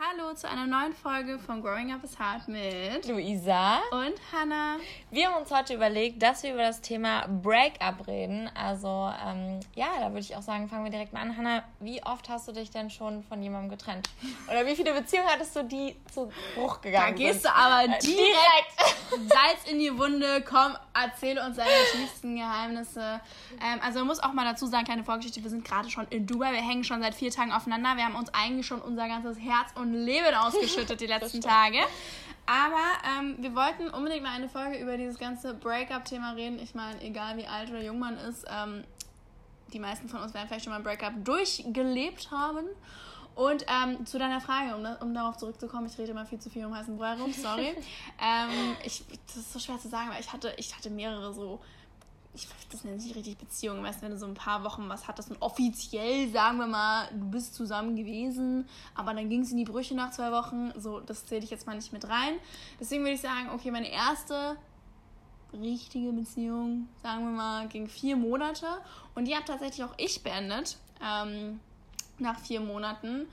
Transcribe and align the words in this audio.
Hallo 0.00 0.34
zu 0.34 0.48
einer 0.48 0.66
neuen 0.66 0.92
Folge 0.92 1.38
von 1.38 1.62
Growing 1.62 1.92
Up 1.92 2.02
is 2.02 2.18
Hard 2.18 2.48
mit 2.48 3.06
Luisa 3.06 3.76
und 3.92 4.14
Hannah. 4.32 4.78
Wir 5.12 5.28
haben 5.28 5.40
uns 5.40 5.52
heute 5.52 5.74
überlegt, 5.74 6.20
dass 6.20 6.42
wir 6.42 6.52
über 6.52 6.64
das 6.64 6.80
Thema 6.80 7.28
Breakup 7.28 8.08
reden. 8.08 8.50
Also 8.56 9.12
ähm, 9.24 9.60
ja, 9.76 9.86
da 10.00 10.08
würde 10.08 10.18
ich 10.18 10.34
auch 10.34 10.42
sagen, 10.42 10.68
fangen 10.68 10.82
wir 10.82 10.90
direkt 10.90 11.12
mal 11.12 11.20
an. 11.20 11.36
Hannah, 11.36 11.62
wie 11.78 12.02
oft 12.02 12.28
hast 12.28 12.48
du 12.48 12.52
dich 12.52 12.72
denn 12.72 12.90
schon 12.90 13.22
von 13.22 13.40
jemandem 13.40 13.70
getrennt? 13.70 14.10
Oder 14.50 14.66
wie 14.66 14.74
viele 14.74 14.92
Beziehungen 14.92 15.28
hattest 15.28 15.54
du, 15.54 15.62
die 15.62 15.94
zu 16.12 16.28
Bruch 16.56 16.80
gegangen 16.80 17.16
sind? 17.16 17.26
Da 17.26 17.32
gehst 17.32 17.44
du 17.44 17.54
aber 17.54 17.86
direkt, 17.86 18.02
direkt. 18.02 18.94
Salz 19.30 19.70
in 19.70 19.78
die 19.78 19.96
Wunde. 19.96 20.42
Komm, 20.44 20.76
erzähle 20.92 21.46
uns 21.46 21.56
deine 21.56 21.70
tiefsten 21.92 22.34
Geheimnisse. 22.34 23.20
Ähm, 23.64 23.78
also 23.80 24.00
man 24.00 24.08
muss 24.08 24.18
auch 24.18 24.32
mal 24.32 24.44
dazu 24.44 24.66
sagen, 24.66 24.86
kleine 24.86 25.04
Vorgeschichte, 25.04 25.40
wir 25.40 25.50
sind 25.50 25.64
gerade 25.64 25.88
schon 25.88 26.08
in 26.08 26.26
Dubai. 26.26 26.50
Wir 26.50 26.68
hängen 26.68 26.82
schon 26.82 27.00
seit 27.00 27.14
vier 27.14 27.30
Tagen 27.30 27.52
aufeinander. 27.52 27.96
Wir 27.96 28.06
haben 28.06 28.16
uns 28.16 28.34
eigentlich 28.34 28.66
schon 28.66 28.80
unser 28.82 29.06
ganzes 29.06 29.38
Herz 29.38 29.70
und 29.76 29.83
und 29.84 29.94
Leben 29.94 30.34
ausgeschüttet 30.34 31.00
die 31.00 31.06
letzten 31.14 31.40
Tage. 31.40 31.78
Aber 32.46 33.18
ähm, 33.18 33.36
wir 33.38 33.54
wollten 33.54 33.88
unbedingt 33.88 34.22
mal 34.22 34.32
eine 34.32 34.48
Folge 34.48 34.78
über 34.78 34.96
dieses 34.96 35.18
ganze 35.18 35.54
Breakup-Thema 35.54 36.32
reden. 36.32 36.58
Ich 36.58 36.74
meine, 36.74 37.00
egal 37.02 37.36
wie 37.36 37.46
alt 37.46 37.70
oder 37.70 37.82
jung 37.82 37.98
man 37.98 38.18
ist, 38.18 38.44
ähm, 38.50 38.84
die 39.72 39.78
meisten 39.78 40.08
von 40.08 40.20
uns 40.20 40.34
werden 40.34 40.46
vielleicht 40.48 40.64
schon 40.64 40.72
mal 40.72 40.78
ein 40.78 40.84
Breakup 40.84 41.12
durchgelebt 41.24 42.30
haben. 42.30 42.66
Und 43.34 43.66
ähm, 43.68 44.06
zu 44.06 44.18
deiner 44.18 44.40
Frage, 44.40 44.76
um, 44.76 45.08
um, 45.08 45.14
darauf 45.14 45.36
zurückzukommen, 45.38 45.86
ich 45.86 45.98
rede 45.98 46.12
immer 46.12 46.24
viel 46.24 46.38
zu 46.38 46.50
viel 46.50 46.64
um 46.64 46.76
heißen 46.76 46.96
Brei 46.96 47.14
rum, 47.14 47.32
sorry. 47.32 47.68
ähm, 48.22 48.76
ich, 48.84 49.02
das 49.26 49.36
ist 49.36 49.52
so 49.52 49.58
schwer 49.58 49.78
zu 49.78 49.88
sagen, 49.88 50.10
weil 50.10 50.20
ich 50.20 50.32
hatte, 50.32 50.54
ich 50.56 50.76
hatte 50.76 50.90
mehrere 50.90 51.34
so 51.34 51.60
ich 52.34 52.48
das 52.74 52.82
nennt 52.84 53.00
sich 53.00 53.14
richtig 53.14 53.38
Beziehung, 53.38 53.82
weißt 53.82 54.00
du, 54.00 54.02
wenn 54.02 54.10
du 54.10 54.18
so 54.18 54.26
ein 54.26 54.34
paar 54.34 54.64
Wochen 54.64 54.88
was 54.88 55.06
hattest 55.06 55.30
und 55.30 55.40
offiziell, 55.40 56.28
sagen 56.30 56.58
wir 56.58 56.66
mal, 56.66 57.08
du 57.12 57.30
bist 57.30 57.54
zusammen 57.54 57.94
gewesen, 57.94 58.68
aber 58.94 59.14
dann 59.14 59.28
ging 59.28 59.42
es 59.42 59.52
in 59.52 59.58
die 59.58 59.64
Brüche 59.64 59.94
nach 59.94 60.10
zwei 60.10 60.32
Wochen, 60.32 60.72
so, 60.76 61.00
das 61.00 61.24
zähle 61.24 61.44
ich 61.44 61.50
jetzt 61.50 61.66
mal 61.66 61.76
nicht 61.76 61.92
mit 61.92 62.08
rein. 62.08 62.34
Deswegen 62.80 63.02
würde 63.02 63.14
ich 63.14 63.20
sagen, 63.20 63.50
okay, 63.54 63.70
meine 63.70 63.90
erste 63.90 64.56
richtige 65.52 66.12
Beziehung, 66.12 66.88
sagen 67.00 67.24
wir 67.24 67.30
mal, 67.30 67.68
ging 67.68 67.86
vier 67.86 68.16
Monate 68.16 68.66
und 69.14 69.26
die 69.26 69.34
habe 69.34 69.44
tatsächlich 69.44 69.84
auch 69.84 69.94
ich 69.96 70.22
beendet, 70.24 70.76
ähm, 71.00 71.60
nach 72.18 72.38
vier 72.40 72.60
Monaten. 72.60 73.26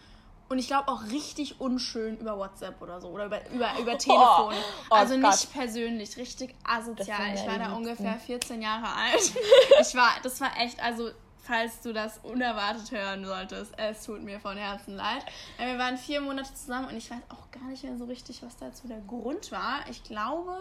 Und 0.51 0.59
ich 0.59 0.67
glaube 0.67 0.89
auch 0.89 1.05
richtig 1.05 1.61
unschön 1.61 2.17
über 2.17 2.37
WhatsApp 2.37 2.81
oder 2.81 2.99
so 2.99 3.07
oder 3.07 3.27
über, 3.27 3.39
über, 3.51 3.71
über 3.79 3.97
Telefon. 3.97 4.53
Oh, 4.53 4.89
oh 4.89 4.93
also 4.93 5.15
nicht 5.15 5.23
Gott. 5.23 5.53
persönlich, 5.53 6.17
richtig 6.17 6.53
asozial. 6.65 7.35
Ich 7.35 7.47
war 7.47 7.57
da 7.57 7.71
ungefähr 7.71 8.19
14 8.19 8.61
Jahre 8.61 8.87
alt. 8.87 9.31
ich 9.79 9.95
war, 9.95 10.09
das 10.21 10.41
war 10.41 10.51
echt, 10.57 10.77
also 10.83 11.09
falls 11.41 11.79
du 11.79 11.93
das 11.93 12.17
unerwartet 12.23 12.91
hören 12.91 13.23
solltest, 13.23 13.71
es 13.77 14.03
tut 14.03 14.23
mir 14.23 14.41
von 14.41 14.57
Herzen 14.57 14.97
leid. 14.97 15.23
Wir 15.57 15.77
waren 15.77 15.95
vier 15.95 16.19
Monate 16.19 16.53
zusammen 16.53 16.89
und 16.89 16.97
ich 16.97 17.09
weiß 17.09 17.21
auch 17.29 17.49
gar 17.51 17.69
nicht 17.69 17.85
mehr 17.85 17.97
so 17.97 18.03
richtig, 18.03 18.43
was 18.43 18.57
dazu 18.57 18.89
der 18.89 18.99
Grund 18.99 19.53
war. 19.53 19.85
Ich 19.89 20.03
glaube, 20.03 20.53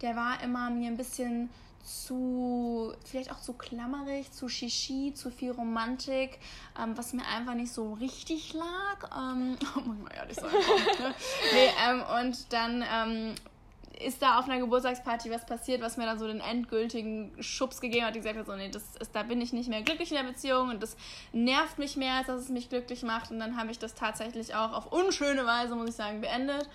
der 0.00 0.14
war 0.14 0.40
immer 0.44 0.70
mir 0.70 0.86
ein 0.86 0.96
bisschen 0.96 1.50
zu, 1.82 2.92
vielleicht 3.04 3.32
auch 3.32 3.40
zu 3.40 3.52
klammerig, 3.54 4.30
zu 4.32 4.48
shishi, 4.48 5.12
zu 5.14 5.30
viel 5.30 5.52
Romantik, 5.52 6.38
ähm, 6.80 6.96
was 6.96 7.12
mir 7.12 7.26
einfach 7.26 7.54
nicht 7.54 7.72
so 7.72 7.94
richtig 7.94 8.54
lag. 8.54 9.16
Ähm, 9.16 9.56
muss 9.74 9.98
man 9.98 10.12
ehrlich 10.14 10.36
sagen. 10.36 10.54
ne? 10.54 11.14
nee, 11.52 11.70
ähm, 11.88 12.02
und 12.20 12.52
dann 12.52 12.84
ähm, 12.92 13.34
ist 14.04 14.22
da 14.22 14.38
auf 14.38 14.48
einer 14.48 14.58
Geburtstagsparty 14.58 15.30
was 15.30 15.44
passiert, 15.46 15.80
was 15.80 15.96
mir 15.96 16.06
dann 16.06 16.18
so 16.18 16.26
den 16.26 16.40
endgültigen 16.40 17.32
Schubs 17.40 17.80
gegeben 17.80 18.06
hat. 18.06 18.14
Die 18.14 18.20
gesagt 18.20 18.38
hat, 18.38 18.46
so, 18.46 18.54
nee, 18.54 18.68
das 18.70 18.96
ist, 18.96 19.14
da 19.14 19.22
bin 19.22 19.40
ich 19.40 19.52
nicht 19.52 19.68
mehr 19.68 19.82
glücklich 19.82 20.10
in 20.10 20.16
der 20.16 20.24
Beziehung 20.24 20.68
und 20.68 20.82
das 20.82 20.96
nervt 21.32 21.78
mich 21.78 21.96
mehr, 21.96 22.14
als 22.14 22.28
dass 22.28 22.42
es 22.42 22.48
mich 22.48 22.68
glücklich 22.68 23.02
macht. 23.02 23.30
Und 23.30 23.38
dann 23.40 23.56
habe 23.56 23.70
ich 23.70 23.78
das 23.78 23.94
tatsächlich 23.94 24.54
auch 24.54 24.72
auf 24.72 24.92
unschöne 24.92 25.44
Weise, 25.46 25.74
muss 25.74 25.90
ich 25.90 25.96
sagen, 25.96 26.20
beendet. 26.20 26.68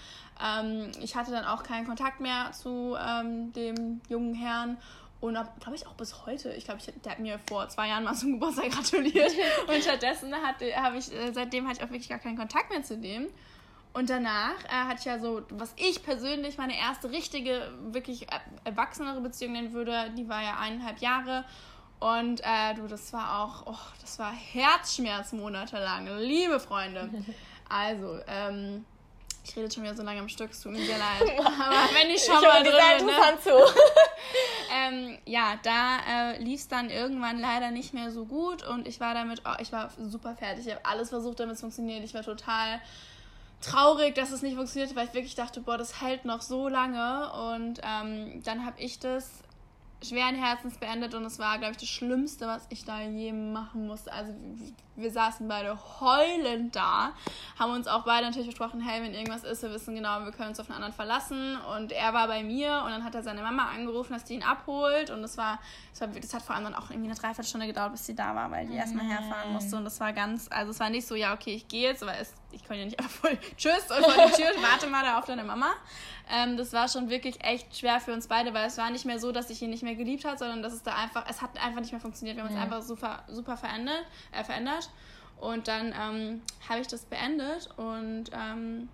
Ähm, 0.44 0.92
ich 1.02 1.16
hatte 1.16 1.32
dann 1.32 1.46
auch 1.46 1.64
keinen 1.64 1.88
Kontakt 1.88 2.20
mehr 2.20 2.52
zu 2.52 2.96
ähm, 3.00 3.54
dem 3.54 4.02
jungen 4.10 4.34
Herrn 4.34 4.78
und 5.24 5.36
glaube 5.62 5.76
ich 5.76 5.88
auch 5.88 5.94
bis 5.94 6.26
heute. 6.26 6.52
Ich 6.54 6.66
glaube, 6.66 6.82
der 7.06 7.12
hat 7.14 7.20
mir 7.20 7.40
vor 7.48 7.70
zwei 7.70 7.88
Jahren 7.88 8.04
mal 8.04 8.14
zum 8.14 8.34
Geburtstag 8.34 8.72
gratuliert. 8.72 9.32
und 9.68 9.82
stattdessen 9.82 10.34
habe 10.36 10.98
ich, 10.98 11.14
äh, 11.14 11.32
seitdem 11.32 11.66
hatte 11.66 11.80
ich 11.80 11.86
auch 11.86 11.92
wirklich 11.92 12.10
gar 12.10 12.20
keinen 12.20 12.38
Kontakt 12.38 12.70
mehr 12.70 12.84
zu 12.84 12.98
dem. 12.98 13.28
Und 13.94 14.10
danach 14.10 14.64
äh, 14.66 14.70
hatte 14.70 15.00
ich 15.00 15.06
ja 15.06 15.20
so, 15.20 15.44
was 15.50 15.72
ich 15.78 16.04
persönlich 16.04 16.58
meine 16.58 16.78
erste 16.78 17.12
richtige, 17.12 17.72
wirklich 17.92 18.26
erwachsenere 18.64 19.22
Beziehung 19.22 19.54
nennen 19.54 19.74
würde, 19.74 20.12
die 20.18 20.28
war 20.28 20.42
ja 20.42 20.58
eineinhalb 20.58 21.00
Jahre. 21.00 21.46
Und 22.00 22.42
äh, 22.42 22.74
du, 22.76 22.88
das 22.88 23.14
war 23.14 23.44
auch, 23.44 23.68
oh, 23.68 23.92
das 24.02 24.18
war 24.20 24.34
Herzschmerz 24.34 25.32
monatelang, 25.32 26.08
liebe 26.20 26.60
Freunde. 26.60 27.10
Also, 27.70 28.20
ähm, 28.28 28.86
ich 29.44 29.56
rede 29.56 29.72
schon 29.72 29.84
wieder 29.84 29.96
so 29.96 30.04
lange 30.04 30.20
am 30.20 30.30
Stück, 30.30 30.52
es 30.52 30.62
tut 30.62 30.74
mir 30.74 30.86
sehr 30.86 30.98
leid. 30.98 31.22
Aber 31.40 31.94
wenn 31.94 32.10
ich 32.10 32.24
schon 32.24 32.36
ich 32.36 32.48
mal 32.48 32.62
drin 32.62 32.98
bin, 32.98 33.06
ne? 33.08 33.40
zu. 33.42 33.50
ähm, 34.72 35.18
ja, 35.26 35.56
da 35.64 36.34
äh, 36.34 36.44
lief 36.44 36.62
es 36.62 36.68
dann 36.68 36.90
irgendwann 36.90 37.40
leider 37.40 37.72
nicht 37.72 37.94
mehr 37.94 38.12
so 38.12 38.26
gut 38.26 38.62
und 38.68 38.88
ich 38.88 39.00
war 39.00 39.14
damit, 39.14 39.42
oh, 39.46 39.56
ich 39.60 39.72
war 39.72 39.90
super 39.98 40.36
fertig. 40.36 40.68
Ich 40.68 40.74
habe 40.74 40.86
alles 40.86 41.10
versucht, 41.10 41.40
damit 41.40 41.56
es 41.56 41.62
funktioniert. 41.62 42.04
Ich 42.04 42.14
war 42.14 42.22
total 42.22 42.80
traurig, 43.64 44.16
dass 44.16 44.32
es 44.32 44.42
nicht 44.42 44.56
funktioniert, 44.56 44.96
weil 44.96 45.08
ich 45.08 45.14
wirklich 45.14 45.36
dachte, 45.36 45.62
boah, 45.62 45.78
das 45.78 46.02
hält 46.02 46.26
noch 46.26 46.42
so 46.42 46.68
lange. 46.68 47.32
Und 47.52 47.80
ähm, 47.84 48.42
dann 48.44 48.66
habe 48.66 48.80
ich 48.80 49.00
das 49.00 49.44
schweren 50.04 50.36
Herzens 50.36 50.78
beendet 50.78 51.14
und 51.14 51.24
es 51.26 51.40
war, 51.40 51.58
glaube 51.58 51.72
ich, 51.72 51.78
das 51.78 51.90
Schlimmste, 51.90 52.48
was 52.48 52.66
ich 52.70 52.84
da 52.84 53.02
je 53.02 53.32
machen 53.32 53.88
musste. 53.88 54.12
Also 54.12 54.34
wir 54.96 55.12
saßen 55.12 55.48
beide 55.48 55.78
heulend 56.00 56.76
da, 56.76 57.14
haben 57.58 57.72
uns 57.72 57.88
auch 57.88 58.04
beide 58.04 58.26
natürlich 58.26 58.48
besprochen, 58.48 58.82
hey, 58.82 59.02
wenn 59.02 59.14
irgendwas 59.14 59.44
ist, 59.44 59.64
wir 59.64 59.72
wissen 59.72 59.96
genau, 59.96 60.24
wir 60.24 60.32
können 60.32 60.50
uns 60.50 60.60
auf 60.60 60.68
einen 60.68 60.76
anderen 60.76 60.94
verlassen. 60.94 61.58
Und 61.76 61.92
er 61.92 62.14
war 62.14 62.28
bei 62.28 62.44
mir 62.44 62.84
und 62.86 62.92
dann 62.92 63.04
hat 63.04 63.16
er 63.16 63.24
seine 63.24 63.42
Mama 63.42 63.70
angerufen, 63.74 64.14
dass 64.14 64.24
die 64.26 64.36
ihn 64.36 64.44
abholt. 64.44 65.10
Und 65.10 65.22
das 65.22 65.38
war, 65.38 65.60
das, 65.92 66.02
war, 66.02 66.08
das 66.10 66.34
hat 66.34 66.42
vor 66.42 66.56
allem 66.56 66.66
dann 66.66 66.76
auch 66.76 66.90
irgendwie 66.90 67.10
eine 67.10 67.18
Dreiviertelstunde 67.18 67.68
gedauert, 67.68 67.94
bis 67.94 68.06
sie 68.06 68.16
da 68.16 68.36
war, 68.36 68.52
weil 68.52 68.68
die 68.68 68.76
erstmal 68.76 69.06
herfahren 69.06 69.54
musste. 69.54 69.78
Und 69.78 69.86
das 69.86 70.00
war 70.00 70.14
ganz, 70.14 70.48
also 70.52 70.72
es 70.72 70.80
war 70.80 70.90
nicht 70.90 71.08
so, 71.08 71.16
ja, 71.16 71.34
okay, 71.34 71.56
ich 71.56 71.68
gehe 71.68 71.90
jetzt, 71.90 72.04
aber 72.04 72.18
es, 72.18 72.34
ich 72.54 72.64
konnte 72.66 72.80
ja 72.80 72.86
nicht 72.86 73.00
einfach 73.00 73.12
voll 73.12 73.38
Tschüss 73.58 73.90
und 73.90 74.06
vor 74.06 74.28
die 74.28 74.34
Tür, 74.34 74.52
warte 74.62 74.88
mal 74.88 75.04
da 75.04 75.20
auf 75.20 75.26
deine 75.26 75.44
Mama. 75.44 75.72
Ähm, 76.32 76.58
das 76.58 76.74
war 76.74 76.88
schon 76.88 77.10
wirklich 77.10 77.44
echt 77.44 77.78
schwer 77.78 78.00
für 78.00 78.14
uns 78.14 78.28
beide, 78.28 78.54
weil 78.54 78.68
es 78.68 78.78
war 78.78 78.90
nicht 78.90 79.06
mehr 79.06 79.20
so, 79.20 79.32
dass 79.32 79.50
ich 79.50 79.62
ihn 79.62 79.70
nicht 79.70 79.84
mehr 79.84 79.96
geliebt 79.96 80.26
habe, 80.26 80.38
sondern 80.38 80.64
dass 80.64 80.74
es 80.74 80.84
da 80.84 80.96
einfach, 80.96 81.26
es 81.30 81.42
hat 81.42 81.62
einfach 81.62 81.82
nicht 81.82 81.92
mehr 81.92 82.02
funktioniert. 82.02 82.38
Wir 82.38 82.44
haben 82.44 82.50
uns 82.50 82.58
ja. 82.58 82.64
einfach 82.64 82.82
super, 82.82 83.24
super 83.28 83.58
verändert, 83.58 84.06
äh, 84.32 84.44
verändert. 84.44 84.90
Und 85.40 85.68
dann 85.68 85.94
ähm, 86.00 86.42
habe 86.70 86.80
ich 86.80 86.88
das 86.88 87.04
beendet 87.06 87.70
und 87.76 88.26
ähm, 88.34 88.88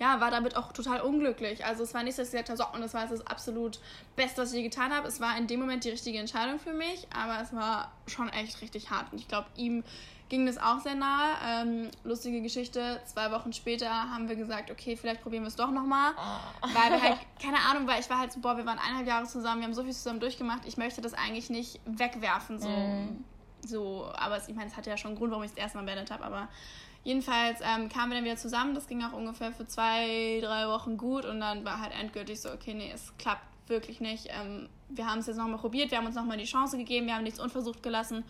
ja, 0.00 0.20
war 0.20 0.30
damit 0.30 0.56
auch 0.56 0.72
total 0.72 1.02
unglücklich. 1.02 1.64
Also 1.64 1.82
es 1.82 1.92
war 1.92 2.02
nicht, 2.02 2.18
dass 2.18 2.28
ich 2.28 2.32
gesagt 2.32 2.48
habe, 2.48 2.56
so, 2.56 2.64
und 2.74 2.80
das 2.80 2.94
war 2.94 3.06
das 3.06 3.26
absolut 3.26 3.78
Beste, 4.16 4.42
was 4.42 4.50
ich 4.52 4.56
je 4.56 4.62
getan 4.62 4.92
habe. 4.92 5.06
Es 5.06 5.20
war 5.20 5.36
in 5.36 5.46
dem 5.46 5.60
Moment 5.60 5.84
die 5.84 5.90
richtige 5.90 6.18
Entscheidung 6.18 6.58
für 6.58 6.72
mich, 6.72 7.06
aber 7.14 7.40
es 7.42 7.54
war 7.54 7.92
schon 8.06 8.28
echt 8.30 8.60
richtig 8.62 8.90
hart. 8.90 9.12
Und 9.12 9.20
ich 9.20 9.28
glaube, 9.28 9.46
ihm 9.56 9.84
ging 10.30 10.46
das 10.46 10.56
auch 10.56 10.80
sehr 10.80 10.94
nahe. 10.94 11.34
Ähm, 11.46 11.90
lustige 12.02 12.40
Geschichte, 12.40 13.00
zwei 13.04 13.30
Wochen 13.30 13.52
später 13.52 13.90
haben 13.90 14.28
wir 14.28 14.36
gesagt, 14.36 14.70
okay, 14.70 14.96
vielleicht 14.96 15.22
probieren 15.22 15.42
wir 15.42 15.48
es 15.48 15.56
doch 15.56 15.70
nochmal. 15.70 16.12
Oh. 16.16 16.68
Weil 16.68 16.92
wir 16.92 17.02
halt, 17.02 17.18
keine 17.42 17.58
Ahnung, 17.58 17.86
weil 17.86 18.00
ich 18.00 18.08
war 18.08 18.18
halt 18.18 18.32
so, 18.32 18.40
boah, 18.40 18.56
wir 18.56 18.64
waren 18.64 18.78
eineinhalb 18.78 19.06
Jahre 19.06 19.26
zusammen, 19.26 19.60
wir 19.60 19.66
haben 19.66 19.74
so 19.74 19.84
viel 19.84 19.92
zusammen 19.92 20.20
durchgemacht, 20.20 20.64
ich 20.66 20.78
möchte 20.78 21.02
das 21.02 21.12
eigentlich 21.12 21.50
nicht 21.50 21.78
wegwerfen, 21.84 22.58
so. 22.58 22.68
Mm 22.68 23.24
so, 23.66 24.10
aber 24.14 24.36
es, 24.36 24.48
ich 24.48 24.54
meine, 24.54 24.68
es 24.68 24.76
hatte 24.76 24.90
ja 24.90 24.96
schon 24.96 25.10
einen 25.10 25.18
Grund, 25.18 25.30
warum 25.30 25.44
ich 25.44 25.50
das 25.50 25.58
erste 25.58 25.78
Mal 25.78 25.84
beendet 25.84 26.10
habe, 26.10 26.24
aber 26.24 26.48
jedenfalls 27.04 27.60
ähm, 27.60 27.88
kamen 27.88 28.10
wir 28.10 28.16
dann 28.16 28.24
wieder 28.24 28.36
zusammen. 28.36 28.74
Das 28.74 28.86
ging 28.86 29.02
auch 29.02 29.12
ungefähr 29.12 29.52
für 29.52 29.66
zwei, 29.66 30.40
drei 30.42 30.68
Wochen 30.68 30.96
gut 30.96 31.24
und 31.24 31.40
dann 31.40 31.64
war 31.64 31.80
halt 31.80 31.92
endgültig 31.98 32.40
so, 32.40 32.50
okay, 32.50 32.74
nee, 32.74 32.90
es 32.92 33.16
klappt 33.18 33.44
wirklich 33.68 34.00
nicht. 34.00 34.28
Ähm, 34.30 34.68
wir 34.88 35.06
haben 35.06 35.20
es 35.20 35.26
jetzt 35.26 35.36
nochmal 35.36 35.58
probiert, 35.58 35.90
wir 35.90 35.98
haben 35.98 36.06
uns 36.06 36.16
nochmal 36.16 36.36
die 36.36 36.44
Chance 36.44 36.76
gegeben, 36.76 37.06
wir 37.06 37.14
haben 37.14 37.22
nichts 37.22 37.40
unversucht 37.40 37.82
gelassen 37.82 38.24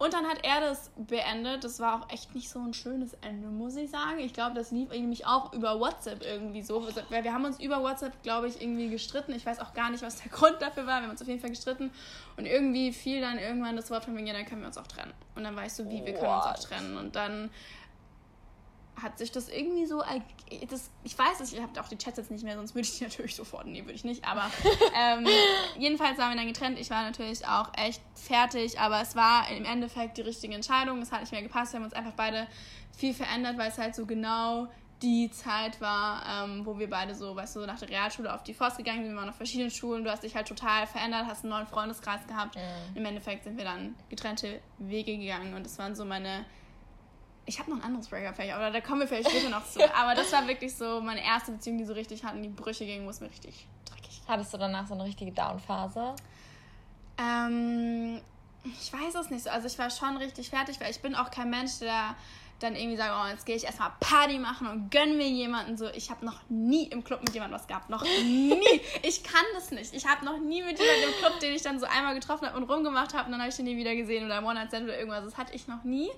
und 0.00 0.14
dann 0.14 0.26
hat 0.26 0.38
er 0.44 0.62
das 0.62 0.90
beendet. 0.96 1.62
Das 1.62 1.78
war 1.78 2.00
auch 2.00 2.10
echt 2.10 2.34
nicht 2.34 2.48
so 2.48 2.58
ein 2.58 2.72
schönes 2.72 3.12
Ende, 3.20 3.48
muss 3.48 3.76
ich 3.76 3.90
sagen. 3.90 4.18
Ich 4.20 4.32
glaube, 4.32 4.54
das 4.54 4.70
lief 4.70 4.88
nämlich 4.88 5.26
auch 5.26 5.52
über 5.52 5.78
WhatsApp 5.78 6.24
irgendwie 6.24 6.62
so. 6.62 6.88
Wir 7.10 7.34
haben 7.34 7.44
uns 7.44 7.60
über 7.60 7.82
WhatsApp, 7.82 8.22
glaube 8.22 8.48
ich, 8.48 8.62
irgendwie 8.62 8.88
gestritten. 8.88 9.34
Ich 9.34 9.44
weiß 9.44 9.60
auch 9.60 9.74
gar 9.74 9.90
nicht, 9.90 10.02
was 10.02 10.22
der 10.22 10.32
Grund 10.32 10.56
dafür 10.60 10.86
war. 10.86 11.00
Wir 11.00 11.02
haben 11.02 11.10
uns 11.10 11.20
auf 11.20 11.28
jeden 11.28 11.40
Fall 11.40 11.50
gestritten. 11.50 11.90
Und 12.38 12.46
irgendwie 12.46 12.94
fiel 12.94 13.20
dann 13.20 13.38
irgendwann 13.38 13.76
das 13.76 13.90
Wort 13.90 14.06
von 14.06 14.14
mir, 14.14 14.24
ja, 14.24 14.32
dann 14.32 14.46
können 14.46 14.62
wir 14.62 14.68
uns 14.68 14.78
auch 14.78 14.86
trennen. 14.86 15.12
Und 15.34 15.44
dann 15.44 15.54
weißt 15.54 15.80
du, 15.80 15.90
wie, 15.90 16.02
wir 16.06 16.14
können 16.14 16.34
uns 16.34 16.46
auch 16.46 16.58
trennen. 16.58 16.96
Und 16.96 17.14
dann 17.14 17.50
hat 19.02 19.18
sich 19.18 19.32
das 19.32 19.48
irgendwie 19.48 19.86
so. 19.86 20.02
Das, 20.68 20.90
ich 21.04 21.18
weiß 21.18 21.40
es, 21.40 21.52
ich 21.52 21.60
habe 21.60 21.80
auch 21.80 21.88
die 21.88 21.96
Chats 21.96 22.18
jetzt 22.18 22.30
nicht 22.30 22.44
mehr, 22.44 22.56
sonst 22.56 22.74
würde 22.74 22.88
ich 22.88 22.98
die 22.98 23.04
natürlich 23.08 23.34
sofort. 23.34 23.66
Nee, 23.66 23.82
würde 23.82 23.92
ich 23.92 24.04
nicht. 24.04 24.24
Aber 24.24 24.50
ähm, 24.96 25.26
jedenfalls 25.78 26.18
waren 26.18 26.30
wir 26.30 26.36
dann 26.36 26.46
getrennt. 26.46 26.78
Ich 26.78 26.90
war 26.90 27.02
natürlich 27.02 27.46
auch 27.46 27.70
echt 27.76 28.02
fertig, 28.14 28.78
aber 28.78 29.00
es 29.00 29.16
war 29.16 29.50
im 29.50 29.64
Endeffekt 29.64 30.18
die 30.18 30.22
richtige 30.22 30.54
Entscheidung. 30.54 31.00
Es 31.02 31.12
hat 31.12 31.20
nicht 31.20 31.32
mehr 31.32 31.42
gepasst. 31.42 31.72
Wir 31.72 31.78
haben 31.78 31.84
uns 31.84 31.94
einfach 31.94 32.14
beide 32.16 32.46
viel 32.96 33.14
verändert, 33.14 33.58
weil 33.58 33.70
es 33.70 33.78
halt 33.78 33.94
so 33.94 34.06
genau 34.06 34.68
die 35.02 35.30
Zeit 35.30 35.80
war, 35.80 36.44
ähm, 36.44 36.66
wo 36.66 36.78
wir 36.78 36.90
beide 36.90 37.14
so, 37.14 37.34
weißt 37.34 37.56
du, 37.56 37.60
nach 37.60 37.78
der 37.78 37.88
Realschule 37.88 38.32
auf 38.32 38.42
die 38.42 38.52
Forst 38.52 38.76
gegangen 38.76 39.02
sind. 39.02 39.12
Wir 39.12 39.18
waren 39.18 39.30
auf 39.30 39.36
verschiedenen 39.36 39.70
Schulen. 39.70 40.04
Du 40.04 40.10
hast 40.10 40.22
dich 40.22 40.34
halt 40.34 40.46
total 40.46 40.86
verändert, 40.86 41.26
hast 41.26 41.44
einen 41.44 41.50
neuen 41.52 41.66
Freundeskreis 41.66 42.26
gehabt. 42.26 42.56
Mhm. 42.56 42.96
Im 42.96 43.04
Endeffekt 43.06 43.44
sind 43.44 43.56
wir 43.56 43.64
dann 43.64 43.94
getrennte 44.08 44.60
Wege 44.78 45.16
gegangen 45.16 45.54
und 45.54 45.64
das 45.64 45.78
waren 45.78 45.94
so 45.94 46.04
meine 46.04 46.44
Ich 47.50 47.58
habe 47.58 47.68
noch 47.68 47.78
ein 47.78 47.82
anderes 47.82 48.06
Breakup 48.06 48.36
vielleicht, 48.36 48.54
aber 48.54 48.70
da 48.70 48.80
kommen 48.80 49.00
wir 49.00 49.08
vielleicht 49.08 49.28
später 49.28 49.48
noch 49.48 49.64
zu. 49.64 49.80
Aber 49.96 50.14
das 50.14 50.30
war 50.30 50.46
wirklich 50.46 50.72
so 50.72 51.00
meine 51.00 51.20
erste 51.20 51.50
Beziehung, 51.50 51.78
die 51.78 51.84
so 51.84 51.94
richtig 51.94 52.22
hatten, 52.22 52.44
die 52.44 52.48
Brüche 52.48 52.86
ging, 52.86 53.04
wo 53.06 53.10
es 53.10 53.20
mir 53.20 53.28
richtig 53.28 53.66
dreckig 53.84 54.22
Hattest 54.28 54.54
du 54.54 54.58
danach 54.58 54.86
so 54.86 54.94
eine 54.94 55.02
richtige 55.02 55.32
Down-Phase? 55.32 56.14
Ähm, 57.18 58.20
ich 58.62 58.92
weiß 58.92 59.16
es 59.16 59.30
nicht 59.30 59.42
so. 59.42 59.50
Also 59.50 59.66
ich 59.66 59.76
war 59.80 59.90
schon 59.90 60.16
richtig 60.18 60.48
fertig, 60.48 60.80
weil 60.80 60.92
ich 60.92 61.00
bin 61.00 61.16
auch 61.16 61.32
kein 61.32 61.50
Mensch, 61.50 61.80
der 61.80 62.14
dann 62.62 62.76
irgendwie 62.76 62.96
sagt, 62.96 63.10
oh, 63.12 63.28
jetzt 63.28 63.46
gehe 63.46 63.56
ich 63.56 63.64
erstmal 63.64 63.90
Party 64.00 64.38
machen 64.38 64.66
und 64.66 64.90
gönn 64.90 65.16
mir 65.16 65.28
jemanden. 65.28 65.76
So, 65.76 65.88
ich 65.88 66.10
habe 66.10 66.24
noch 66.24 66.40
nie 66.48 66.84
im 66.84 67.02
Club 67.02 67.20
mit 67.20 67.34
jemandem 67.34 67.58
was 67.58 67.66
gehabt. 67.66 67.90
Noch 67.90 68.04
nie. 68.04 68.60
Ich 69.02 69.22
kann 69.22 69.44
das 69.54 69.70
nicht. 69.70 69.94
Ich 69.94 70.06
habe 70.06 70.24
noch 70.24 70.38
nie 70.38 70.62
mit 70.62 70.78
jemandem 70.78 71.08
im 71.10 71.14
Club, 71.16 71.40
den 71.40 71.54
ich 71.54 71.62
dann 71.62 71.78
so 71.78 71.86
einmal 71.86 72.14
getroffen 72.14 72.46
habe 72.46 72.56
und 72.56 72.64
rumgemacht 72.64 73.14
habe 73.14 73.26
und 73.26 73.32
dann 73.32 73.40
habe 73.40 73.50
ich 73.50 73.56
den 73.56 73.64
nie 73.64 73.76
wieder 73.76 73.94
gesehen 73.96 74.24
oder 74.24 74.38
im 74.38 74.44
One-Night-Stand 74.44 74.84
oder 74.84 74.98
irgendwas. 74.98 75.24
Das 75.24 75.36
hatte 75.36 75.54
ich 75.54 75.66
noch 75.68 75.84
nie. 75.84 76.10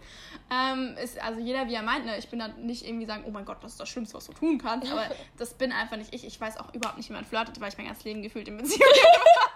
Ähm, 0.51 0.97
ist, 1.03 1.21
also 1.21 1.41
jeder, 1.41 1.69
wie 1.69 1.75
er 1.75 1.83
meint, 1.83 2.05
ne? 2.05 2.19
ich 2.19 2.29
bin 2.29 2.39
dann 2.39 2.67
nicht 2.67 2.87
irgendwie 2.87 3.07
sagen, 3.07 3.25
oh 3.27 3.31
mein 3.31 3.45
Gott, 3.45 3.59
das 3.63 3.73
ist 3.73 3.81
das 3.81 3.89
Schlimmste, 3.89 4.17
was 4.17 4.27
du 4.27 4.33
tun 4.33 4.59
kannst. 4.59 4.91
Aber 4.91 5.07
das 5.39 5.55
bin 5.55 5.73
einfach 5.73 5.97
nicht 5.97 6.15
ich. 6.15 6.27
Ich 6.27 6.41
weiß 6.41 6.59
auch 6.59 6.75
überhaupt 6.75 6.99
nicht, 6.99 7.09
wie 7.09 7.15
man 7.15 7.25
flirtet, 7.25 7.61
weil 7.61 7.69
ich 7.69 7.79
mein 7.79 7.87
ganzes 7.87 8.05
Leben 8.05 8.23
gefühlt 8.23 8.49
in 8.49 8.57
Beziehung 8.57 8.81
Aber, 8.91 9.52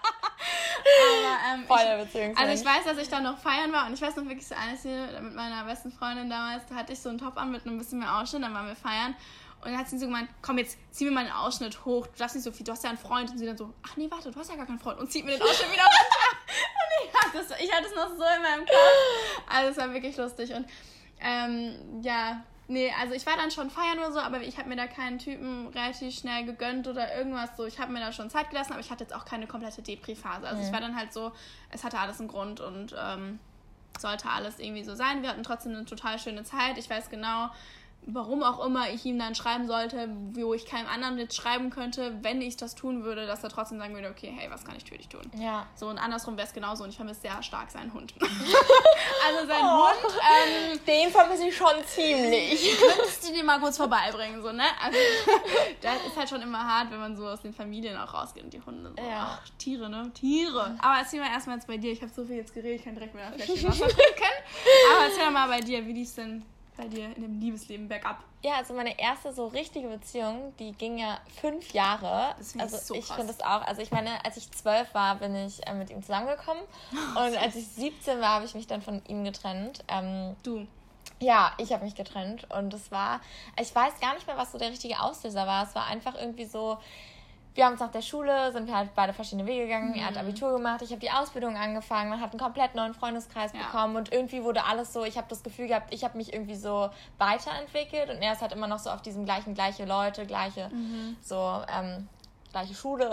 ähm, 1.52 1.64
ich, 1.64 2.38
also 2.38 2.52
ich 2.52 2.64
weiß, 2.64 2.84
dass 2.84 2.98
ich 2.98 3.08
da 3.08 3.20
noch 3.20 3.38
feiern 3.38 3.72
war 3.72 3.86
und 3.86 3.94
ich 3.94 4.02
weiß 4.02 4.16
noch 4.16 4.24
wirklich 4.24 4.46
so 4.46 4.54
eines 4.54 4.82
hier 4.82 5.08
mit 5.20 5.34
meiner 5.34 5.64
besten 5.64 5.90
Freundin 5.92 6.30
damals, 6.30 6.64
da 6.68 6.74
hatte 6.74 6.92
ich 6.92 7.00
so 7.00 7.08
einen 7.08 7.18
Top 7.18 7.36
an 7.36 7.50
mit 7.50 7.66
einem 7.66 7.78
bisschen 7.78 7.98
mehr 7.98 8.18
Ausschnitt, 8.18 8.42
dann 8.42 8.54
waren 8.54 8.66
wir 8.66 8.76
feiern 8.76 9.14
und 9.60 9.70
dann 9.70 9.78
hat 9.78 9.88
sie 9.88 9.98
so 9.98 10.06
gemeint, 10.06 10.28
komm 10.42 10.58
jetzt, 10.58 10.78
zieh 10.90 11.04
mir 11.04 11.10
mal 11.10 11.24
den 11.24 11.32
Ausschnitt 11.32 11.84
hoch, 11.84 12.06
du 12.06 12.18
darfst 12.18 12.36
nicht 12.36 12.44
so 12.44 12.52
viel, 12.52 12.64
du 12.64 12.72
hast 12.72 12.84
ja 12.84 12.90
einen 12.90 12.98
Freund 12.98 13.30
und 13.30 13.38
sie 13.38 13.46
dann 13.46 13.56
so, 13.56 13.72
ach 13.82 13.96
nee, 13.96 14.10
warte, 14.10 14.30
du 14.30 14.38
hast 14.38 14.50
ja 14.50 14.56
gar 14.56 14.66
keinen 14.66 14.78
Freund 14.78 14.98
und 14.98 15.10
zieht 15.10 15.24
mir 15.24 15.32
den 15.32 15.42
Ausschnitt 15.42 15.72
wieder 15.72 15.84
runter. 15.84 16.26
Und 16.86 17.08
ich 17.08 17.14
hatte, 17.14 17.38
das, 17.38 17.60
ich 17.60 17.72
hatte 17.72 17.86
es 17.86 17.94
noch 17.94 18.08
so 18.08 18.24
in 18.36 18.42
meinem 18.42 18.64
Kopf, 18.64 19.42
also 19.48 19.70
es 19.70 19.76
war 19.76 19.92
wirklich 19.92 20.16
lustig 20.16 20.52
und 20.54 20.66
ähm, 21.20 22.02
ja, 22.02 22.42
Nee, 22.68 22.92
also 23.00 23.14
ich 23.14 23.24
war 23.26 23.36
dann 23.36 23.52
schon 23.52 23.70
feiern 23.70 23.98
oder 23.98 24.12
so, 24.12 24.18
aber 24.18 24.40
ich 24.40 24.58
habe 24.58 24.68
mir 24.68 24.76
da 24.76 24.88
keinen 24.88 25.18
Typen 25.18 25.68
relativ 25.68 26.18
schnell 26.18 26.44
gegönnt 26.44 26.88
oder 26.88 27.16
irgendwas 27.16 27.56
so. 27.56 27.64
Ich 27.64 27.78
habe 27.78 27.92
mir 27.92 28.00
da 28.00 28.12
schon 28.12 28.28
Zeit 28.28 28.50
gelassen, 28.50 28.72
aber 28.72 28.80
ich 28.80 28.90
hatte 28.90 29.04
jetzt 29.04 29.14
auch 29.14 29.24
keine 29.24 29.46
komplette 29.46 29.82
Depri-Phase. 29.82 30.46
Also 30.46 30.60
mhm. 30.60 30.66
es 30.66 30.72
war 30.72 30.80
dann 30.80 30.96
halt 30.96 31.12
so, 31.12 31.32
es 31.70 31.84
hatte 31.84 31.98
alles 31.98 32.18
einen 32.18 32.28
Grund 32.28 32.60
und 32.60 32.94
ähm, 32.98 33.38
sollte 34.00 34.28
alles 34.28 34.58
irgendwie 34.58 34.82
so 34.82 34.96
sein. 34.96 35.22
Wir 35.22 35.30
hatten 35.30 35.44
trotzdem 35.44 35.74
eine 35.74 35.84
total 35.84 36.18
schöne 36.18 36.42
Zeit. 36.42 36.76
Ich 36.76 36.90
weiß 36.90 37.08
genau, 37.08 37.50
warum 38.06 38.44
auch 38.44 38.64
immer 38.64 38.88
ich 38.90 39.04
ihm 39.04 39.18
dann 39.18 39.34
schreiben 39.34 39.66
sollte, 39.66 40.08
wo 40.32 40.54
ich 40.54 40.64
keinem 40.64 40.86
anderen 40.86 41.18
jetzt 41.18 41.34
schreiben 41.34 41.70
könnte, 41.70 42.16
wenn 42.22 42.40
ich 42.40 42.56
das 42.56 42.76
tun 42.76 43.02
würde, 43.02 43.26
dass 43.26 43.42
er 43.42 43.50
trotzdem 43.50 43.78
sagen 43.78 43.94
würde, 43.94 44.08
okay, 44.08 44.32
hey, 44.36 44.48
was 44.48 44.64
kann 44.64 44.76
ich 44.76 44.84
für 44.84 44.96
dich 44.96 45.08
tun? 45.08 45.22
Ja. 45.36 45.66
So 45.74 45.88
und 45.88 45.98
andersrum 45.98 46.36
wäre 46.36 46.46
es 46.46 46.54
genauso 46.54 46.84
und 46.84 46.90
ich 46.90 46.96
vermisse 46.96 47.22
sehr 47.22 47.42
stark 47.42 47.70
seinen 47.70 47.92
Hund. 47.92 48.14
also 48.20 49.46
sein 49.46 49.62
oh, 49.64 49.88
Hund, 49.88 50.14
ähm, 50.14 50.80
den 50.86 51.10
vermisse 51.10 51.48
ich 51.48 51.56
schon 51.56 51.74
ziemlich. 51.84 52.78
Könntest 52.96 53.28
du 53.28 53.32
dir 53.34 53.42
mal 53.42 53.58
kurz 53.58 53.76
vorbeibringen, 53.76 54.40
so, 54.40 54.52
ne? 54.52 54.64
Also 54.80 54.98
das 55.82 56.06
ist 56.06 56.16
halt 56.16 56.28
schon 56.28 56.42
immer 56.42 56.62
hart, 56.62 56.92
wenn 56.92 57.00
man 57.00 57.16
so 57.16 57.26
aus 57.26 57.42
den 57.42 57.52
Familien 57.52 57.96
auch 57.98 58.14
rausgeht 58.14 58.44
und 58.44 58.52
die 58.52 58.62
Hunde 58.62 58.92
so, 58.96 59.02
ja. 59.02 59.40
ach, 59.42 59.48
Tiere, 59.58 59.90
ne? 59.90 60.12
Tiere. 60.14 60.76
Aber 60.78 61.00
erzähl 61.00 61.20
mal 61.20 61.30
erstmal 61.30 61.56
jetzt 61.56 61.66
bei 61.66 61.76
dir, 61.76 61.90
ich 61.90 62.02
habe 62.02 62.12
so 62.14 62.24
viel 62.24 62.36
jetzt 62.36 62.54
geredet, 62.54 62.78
ich 62.78 62.84
kann 62.84 62.94
direkt 62.94 63.14
wieder 63.14 63.32
vielleicht 63.32 63.66
Wasser 63.66 63.88
trinken. 63.88 64.32
Aber 64.92 65.06
erzähl 65.06 65.30
mal 65.32 65.48
bei 65.48 65.60
dir, 65.60 65.84
wie 65.84 65.92
lief's 65.92 66.14
denn 66.14 66.44
bei 66.76 66.86
dir 66.88 67.06
in 67.16 67.22
dem 67.22 67.40
Liebesleben 67.40 67.88
bergab? 67.88 68.22
Ja, 68.42 68.56
also 68.56 68.74
meine 68.74 68.98
erste 68.98 69.32
so 69.32 69.46
richtige 69.46 69.88
Beziehung, 69.88 70.54
die 70.58 70.72
ging 70.72 70.98
ja 70.98 71.18
fünf 71.40 71.72
Jahre. 71.72 72.34
Das 72.38 72.56
also 72.58 72.76
so 72.76 72.94
ich 72.94 73.06
finde 73.06 73.32
es 73.32 73.40
auch, 73.40 73.62
also 73.62 73.82
ich 73.82 73.90
meine, 73.90 74.24
als 74.24 74.36
ich 74.36 74.50
zwölf 74.52 74.92
war, 74.94 75.16
bin 75.16 75.34
ich 75.34 75.66
äh, 75.66 75.74
mit 75.74 75.90
ihm 75.90 76.02
zusammengekommen 76.02 76.62
und 77.10 77.36
als 77.36 77.56
ich 77.56 77.66
17 77.66 78.20
war, 78.20 78.34
habe 78.34 78.44
ich 78.44 78.54
mich 78.54 78.66
dann 78.66 78.82
von 78.82 79.02
ihm 79.08 79.24
getrennt. 79.24 79.84
Ähm, 79.88 80.36
du? 80.42 80.66
Ja, 81.18 81.52
ich 81.58 81.72
habe 81.72 81.84
mich 81.84 81.94
getrennt 81.94 82.46
und 82.50 82.74
es 82.74 82.90
war, 82.90 83.20
ich 83.60 83.74
weiß 83.74 84.00
gar 84.00 84.14
nicht 84.14 84.26
mehr, 84.26 84.36
was 84.36 84.52
so 84.52 84.58
der 84.58 84.70
richtige 84.70 85.00
Auslöser 85.00 85.46
war. 85.46 85.64
Es 85.64 85.74
war 85.74 85.86
einfach 85.86 86.14
irgendwie 86.14 86.44
so, 86.44 86.78
wir 87.56 87.64
haben 87.64 87.72
uns 87.72 87.80
nach 87.80 87.90
der 87.90 88.02
Schule, 88.02 88.52
sind 88.52 88.66
wir 88.66 88.76
halt 88.76 88.94
beide 88.94 89.12
verschiedene 89.12 89.46
Wege 89.46 89.64
gegangen. 89.64 89.90
Mhm. 89.90 89.94
Er 89.96 90.06
hat 90.06 90.14
mhm. 90.14 90.20
Abitur 90.20 90.52
gemacht, 90.52 90.82
ich 90.82 90.90
habe 90.90 91.00
die 91.00 91.10
Ausbildung 91.10 91.56
angefangen, 91.56 92.10
man 92.10 92.20
hat 92.20 92.30
einen 92.30 92.40
komplett 92.40 92.74
neuen 92.74 92.94
Freundeskreis 92.94 93.52
ja. 93.52 93.60
bekommen 93.60 93.96
und 93.96 94.12
irgendwie 94.12 94.44
wurde 94.44 94.64
alles 94.64 94.92
so, 94.92 95.04
ich 95.04 95.16
habe 95.16 95.26
das 95.28 95.42
Gefühl 95.42 95.68
gehabt, 95.68 95.92
ich 95.92 96.04
habe 96.04 96.16
mich 96.16 96.32
irgendwie 96.32 96.54
so 96.54 96.90
weiterentwickelt 97.18 98.10
und 98.10 98.22
er 98.22 98.32
ist 98.32 98.42
halt 98.42 98.52
immer 98.52 98.68
noch 98.68 98.78
so 98.78 98.90
auf 98.90 99.02
diesem 99.02 99.24
gleichen, 99.24 99.54
gleiche 99.54 99.84
Leute, 99.84 100.26
gleiche, 100.26 100.68
mhm. 100.68 101.16
so, 101.22 101.62
ähm, 101.74 102.08
gleiche 102.56 102.74
Schule 102.74 103.10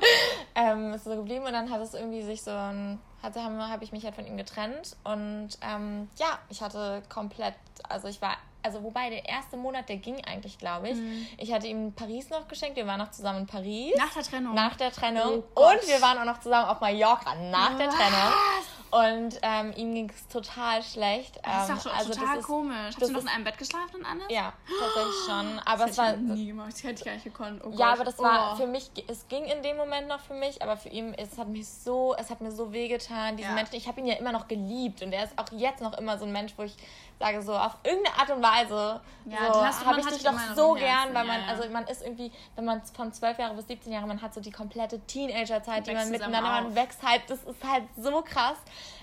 ähm, 0.54 0.94
ist 0.94 1.04
so 1.04 1.14
geblieben 1.16 1.44
und 1.44 1.52
dann 1.52 1.70
hat 1.70 1.80
es 1.82 1.94
irgendwie 1.94 2.22
sich 2.22 2.42
so 2.42 2.50
ein 2.50 2.98
hatte 3.22 3.42
habe 3.42 3.68
hab 3.68 3.82
ich 3.82 3.92
mich 3.92 4.04
halt 4.04 4.14
von 4.14 4.26
ihm 4.26 4.36
getrennt 4.36 4.96
und 5.04 5.50
ähm, 5.60 6.08
ja 6.16 6.38
ich 6.48 6.62
hatte 6.62 7.02
komplett 7.08 7.54
also 7.88 8.08
ich 8.08 8.22
war 8.22 8.36
also 8.62 8.82
wobei 8.82 9.08
der 9.08 9.26
erste 9.26 9.56
Monat, 9.56 9.88
der 9.88 9.96
ging 9.96 10.22
eigentlich, 10.24 10.58
glaube 10.58 10.88
ich. 10.88 10.96
Mhm. 10.96 11.26
Ich 11.38 11.52
hatte 11.52 11.68
ihm 11.68 11.92
Paris 11.92 12.28
noch 12.28 12.48
geschenkt. 12.48 12.76
Wir 12.76 12.86
waren 12.86 12.98
noch 12.98 13.12
zusammen 13.12 13.40
in 13.40 13.46
Paris. 13.46 13.94
Nach 13.96 14.12
der 14.12 14.22
Trennung. 14.24 14.54
Nach 14.54 14.76
der 14.76 14.90
Trennung. 14.90 15.44
Oh 15.54 15.70
und 15.70 15.88
wir 15.88 16.02
waren 16.02 16.18
auch 16.18 16.24
noch 16.24 16.40
zusammen 16.40 16.68
auf 16.68 16.80
Mallorca 16.80 17.34
nach 17.36 17.70
Was? 17.70 17.78
der 17.78 17.88
Trennung. 17.88 18.32
Und 18.90 19.38
ähm, 19.42 19.72
ihm 19.76 19.94
ging 19.94 20.10
es 20.10 20.28
total 20.28 20.82
schlecht. 20.82 21.38
Das 21.44 21.68
ist 21.68 21.86
doch 21.86 21.92
ähm, 21.92 21.98
also 21.98 22.12
total 22.12 22.26
das 22.28 22.38
ist, 22.38 22.46
komisch. 22.46 22.96
Hast 22.96 23.02
du 23.02 23.12
noch 23.12 23.20
in 23.20 23.28
einem 23.28 23.44
Bett 23.44 23.58
geschlafen 23.58 23.96
und 23.96 24.04
alles? 24.06 24.24
Ja, 24.30 24.52
tatsächlich 24.66 25.14
schon. 25.26 25.58
Aber 25.64 25.82
das 25.84 25.90
es 25.90 25.98
war. 25.98 26.16
nie 26.16 26.46
gemacht. 26.46 26.72
Das 26.72 26.82
hätte 26.82 26.94
ich 26.94 27.04
gar 27.04 27.12
nicht 27.12 27.24
gekonnt. 27.24 27.62
Oh 27.64 27.70
ja, 27.76 27.92
aber 27.92 28.04
das 28.04 28.18
war 28.18 28.52
oh. 28.52 28.56
für 28.56 28.66
mich, 28.66 28.90
es 29.06 29.28
ging 29.28 29.44
in 29.44 29.62
dem 29.62 29.76
Moment 29.76 30.08
noch 30.08 30.20
für 30.20 30.34
mich, 30.34 30.62
aber 30.62 30.76
für 30.76 30.88
ihn, 30.88 31.14
es 31.14 31.36
hat 31.38 31.48
mich 31.48 31.68
so, 31.68 32.14
es 32.18 32.30
hat 32.30 32.40
mir 32.40 32.50
so 32.50 32.72
wehgetan. 32.72 33.36
Diesen 33.36 33.50
ja. 33.50 33.54
Menschen, 33.54 33.74
ich 33.74 33.88
habe 33.88 34.00
ihn 34.00 34.06
ja 34.06 34.14
immer 34.14 34.32
noch 34.32 34.48
geliebt 34.48 35.02
und 35.02 35.12
er 35.12 35.24
ist 35.24 35.38
auch 35.38 35.52
jetzt 35.52 35.82
noch 35.82 35.96
immer 35.98 36.18
so 36.18 36.24
ein 36.24 36.32
Mensch, 36.32 36.54
wo 36.56 36.62
ich 36.62 36.74
sage 37.18 37.42
so 37.42 37.54
auf 37.54 37.76
irgendeine 37.82 38.16
Art 38.18 38.30
und 38.30 38.42
Weise 38.42 39.00
ja, 39.24 39.52
so, 39.52 39.86
habe 39.86 40.00
ich 40.00 40.06
dich 40.06 40.22
doch 40.22 40.38
so 40.54 40.74
gern, 40.74 41.12
weil 41.12 41.24
man, 41.24 41.40
ja, 41.40 41.48
also 41.48 41.68
man 41.70 41.84
ist 41.86 42.02
irgendwie, 42.02 42.32
wenn 42.56 42.64
man 42.64 42.82
von 42.82 43.12
12 43.12 43.38
Jahre 43.38 43.54
bis 43.54 43.66
17 43.66 43.92
Jahre, 43.92 44.06
man 44.06 44.22
hat 44.22 44.32
so 44.32 44.40
die 44.40 44.50
komplette 44.50 45.00
Teenagerzeit, 45.00 45.86
die 45.86 45.92
man 45.92 46.10
miteinander, 46.10 46.62
man 46.62 46.74
wächst 46.74 47.02
halt, 47.02 47.22
das 47.28 47.42
ist 47.42 47.62
halt 47.64 47.84
so 47.96 48.22
krass. 48.22 48.56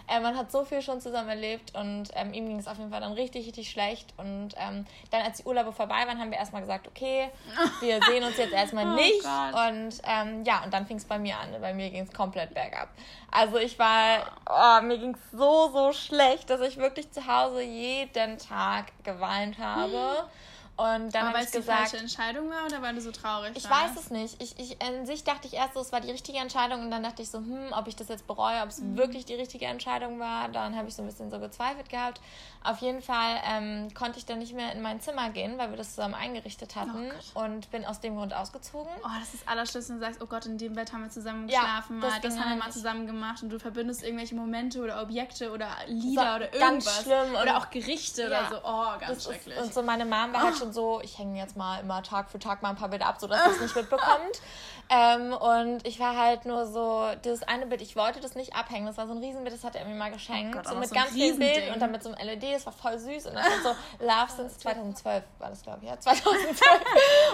Äh, 0.07 0.19
man 0.19 0.37
hat 0.37 0.51
so 0.51 0.65
viel 0.65 0.81
schon 0.81 1.01
zusammen 1.01 1.29
erlebt 1.29 1.73
und 1.75 2.09
ähm, 2.13 2.33
ihm 2.33 2.47
ging 2.47 2.59
es 2.59 2.67
auf 2.67 2.77
jeden 2.77 2.91
Fall 2.91 3.01
dann 3.01 3.13
richtig, 3.13 3.47
richtig 3.47 3.69
schlecht. 3.69 4.13
Und 4.17 4.49
ähm, 4.57 4.85
dann, 5.11 5.21
als 5.21 5.37
die 5.37 5.43
Urlaube 5.43 5.71
vorbei 5.71 6.05
waren, 6.05 6.19
haben 6.19 6.31
wir 6.31 6.37
erstmal 6.37 6.61
gesagt, 6.61 6.87
okay, 6.87 7.29
wir 7.81 7.99
sehen 8.03 8.23
uns 8.23 8.37
jetzt 8.37 8.53
erstmal 8.53 8.85
oh 8.85 8.95
nicht. 8.95 9.23
Gott. 9.23 9.53
und 9.67 10.01
ähm, 10.03 10.43
ja, 10.43 10.63
und 10.63 10.73
dann 10.73 10.85
fing 10.85 10.97
es 10.97 11.05
bei 11.05 11.17
mir 11.17 11.37
an. 11.37 11.49
Bei 11.59 11.73
mir 11.73 11.89
ging 11.89 12.03
es 12.03 12.13
komplett 12.13 12.53
bergab. 12.53 12.89
Also 13.31 13.57
ich 13.57 13.77
war, 13.79 14.31
oh, 14.49 14.81
mir 14.83 14.97
ging 14.97 15.15
es 15.15 15.31
so, 15.31 15.69
so 15.73 15.91
schlecht, 15.93 16.49
dass 16.49 16.61
ich 16.61 16.77
wirklich 16.77 17.11
zu 17.11 17.25
Hause 17.25 17.61
jeden 17.61 18.37
Tag 18.37 18.91
geweint 19.03 19.57
habe. 19.57 19.91
Hm 19.91 20.29
und 20.77 21.15
dann 21.15 21.27
habe 21.27 21.39
ich 21.39 21.51
gesagt, 21.51 21.55
die 21.55 21.61
falsche 21.61 21.97
Entscheidung 21.97 22.49
war 22.49 22.65
oder 22.65 22.81
war 22.81 22.91
du 22.91 22.99
so 22.99 23.11
traurig? 23.11 23.51
Ich 23.55 23.69
war? 23.69 23.83
weiß 23.83 23.97
es 23.97 24.11
nicht. 24.11 24.41
Ich, 24.41 24.59
ich, 24.59 24.81
in 24.85 25.05
sich 25.05 25.23
dachte 25.23 25.47
ich 25.47 25.53
erst 25.53 25.73
so, 25.73 25.79
es 25.79 25.93
war 25.93 26.01
die 26.01 26.11
richtige 26.11 26.37
Entscheidung 26.37 26.81
und 26.81 26.91
dann 26.91 27.01
dachte 27.01 27.21
ich 27.21 27.29
so, 27.29 27.37
hm, 27.37 27.71
ob 27.71 27.87
ich 27.87 27.95
das 27.95 28.09
jetzt 28.09 28.27
bereue, 28.27 28.61
ob 28.61 28.69
es 28.69 28.79
mhm. 28.79 28.97
wirklich 28.97 29.25
die 29.25 29.35
richtige 29.35 29.65
Entscheidung 29.65 30.19
war. 30.19 30.49
Dann 30.49 30.75
habe 30.75 30.89
ich 30.89 30.95
so 30.95 31.01
ein 31.01 31.07
bisschen 31.07 31.31
so 31.31 31.39
gezweifelt 31.39 31.89
gehabt. 31.89 32.19
Auf 32.63 32.79
jeden 32.79 33.01
Fall 33.01 33.39
ähm, 33.47 33.93
konnte 33.93 34.17
ich 34.17 34.25
dann 34.25 34.39
nicht 34.39 34.53
mehr 34.53 34.71
in 34.73 34.81
mein 34.81 34.99
Zimmer 34.99 35.29
gehen, 35.29 35.57
weil 35.57 35.69
wir 35.69 35.77
das 35.77 35.91
zusammen 35.95 36.15
eingerichtet 36.15 36.75
hatten 36.75 37.11
oh 37.35 37.41
und 37.41 37.69
bin 37.71 37.85
aus 37.85 37.99
dem 37.99 38.15
Grund 38.15 38.33
ausgezogen. 38.33 38.91
Oh, 39.03 39.19
das 39.19 39.33
ist 39.33 39.47
allerschlimmste, 39.47 39.93
wenn 39.93 39.99
du 39.99 40.05
sagst, 40.05 40.21
oh 40.21 40.25
Gott, 40.25 40.45
in 40.45 40.57
dem 40.57 40.73
Bett 40.73 40.91
haben 40.91 41.03
wir 41.03 41.09
zusammen 41.11 41.47
geschlafen, 41.47 42.01
ja, 42.01 42.09
das, 42.09 42.21
das 42.21 42.39
haben 42.39 42.49
wir 42.49 42.55
mal 42.57 42.71
zusammen 42.71 43.05
gemacht 43.05 43.43
und 43.43 43.49
du 43.49 43.59
verbindest 43.59 44.03
irgendwelche 44.03 44.35
Momente 44.35 44.81
oder 44.81 45.01
Objekte 45.01 45.51
oder 45.51 45.69
Lieder 45.87 46.23
so, 46.23 46.35
oder 46.35 46.53
irgendwas. 46.53 46.85
Ganz 46.85 47.03
schlimm. 47.03 47.35
Oder 47.41 47.57
auch 47.57 47.69
Gerichte 47.69 48.23
ja, 48.23 48.27
oder 48.27 48.49
so. 48.49 48.55
Oh, 48.63 48.99
ganz 48.99 49.23
schrecklich. 49.23 49.55
Ist, 49.55 49.63
und 49.63 49.73
so 49.73 49.83
meine 49.83 50.05
Mom 50.05 50.33
war 50.33 50.41
oh. 50.41 50.45
halt 50.45 50.57
schon 50.57 50.64
so, 50.73 51.01
ich 51.01 51.17
hänge 51.17 51.39
jetzt 51.39 51.55
mal 51.57 51.79
immer 51.79 52.03
Tag 52.03 52.29
für 52.29 52.39
Tag 52.39 52.61
mal 52.61 52.69
ein 52.69 52.75
paar 52.75 52.89
Bilder 52.89 53.07
ab, 53.07 53.19
sodass 53.19 53.47
es 53.47 53.61
nicht 53.61 53.75
mitbekommt. 53.75 54.41
Ähm, 54.87 55.33
und 55.33 55.87
ich 55.87 55.99
war 55.99 56.15
halt 56.15 56.45
nur 56.45 56.67
so, 56.67 57.09
dieses 57.23 57.41
eine 57.41 57.65
Bild, 57.65 57.81
ich 57.81 57.95
wollte 57.95 58.19
das 58.19 58.35
nicht 58.35 58.55
abhängen. 58.55 58.85
Das 58.85 58.97
war 58.97 59.07
so 59.07 59.13
ein 59.13 59.17
Riesenbild, 59.17 59.55
das 59.55 59.63
hat 59.63 59.75
er 59.75 59.83
mir 59.85 59.95
mal 59.95 60.11
geschenkt. 60.11 60.53
Oh 60.53 60.57
Gott, 60.59 60.67
so 60.67 60.75
mit 60.75 60.89
so 60.89 60.93
ganz 60.93 61.09
vielen 61.09 61.39
Bildern 61.39 61.73
und 61.73 61.79
dann 61.79 61.91
mit 61.91 62.03
so 62.03 62.13
einem 62.13 62.27
LED, 62.27 62.53
das 62.53 62.67
war 62.67 62.73
voll 62.73 62.99
süß. 62.99 63.25
Und 63.25 63.33
dann 63.33 63.45
so 63.63 63.69
Love 63.99 64.31
Since 64.35 64.59
2012 64.59 65.23
war 65.39 65.49
das, 65.49 65.63
glaube 65.63 65.79
ich, 65.81 65.89
ja, 65.89 65.99
2012. 65.99 66.61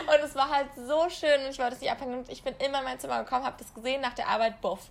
und 0.02 0.24
es 0.24 0.36
war 0.36 0.50
halt 0.50 0.68
so 0.76 1.10
schön 1.10 1.42
und 1.42 1.50
ich 1.50 1.60
wollte 1.60 1.76
es 1.76 1.82
nicht 1.82 1.92
abhängen. 1.92 2.20
Und 2.20 2.30
ich 2.30 2.42
bin 2.42 2.56
immer 2.66 2.80
in 2.80 2.86
mein 2.86 3.00
Zimmer 3.00 3.22
gekommen, 3.22 3.46
habe 3.46 3.58
das 3.60 3.74
gesehen 3.74 4.00
nach 4.00 4.14
der 4.14 4.30
Arbeit, 4.30 4.62
buff 4.62 4.90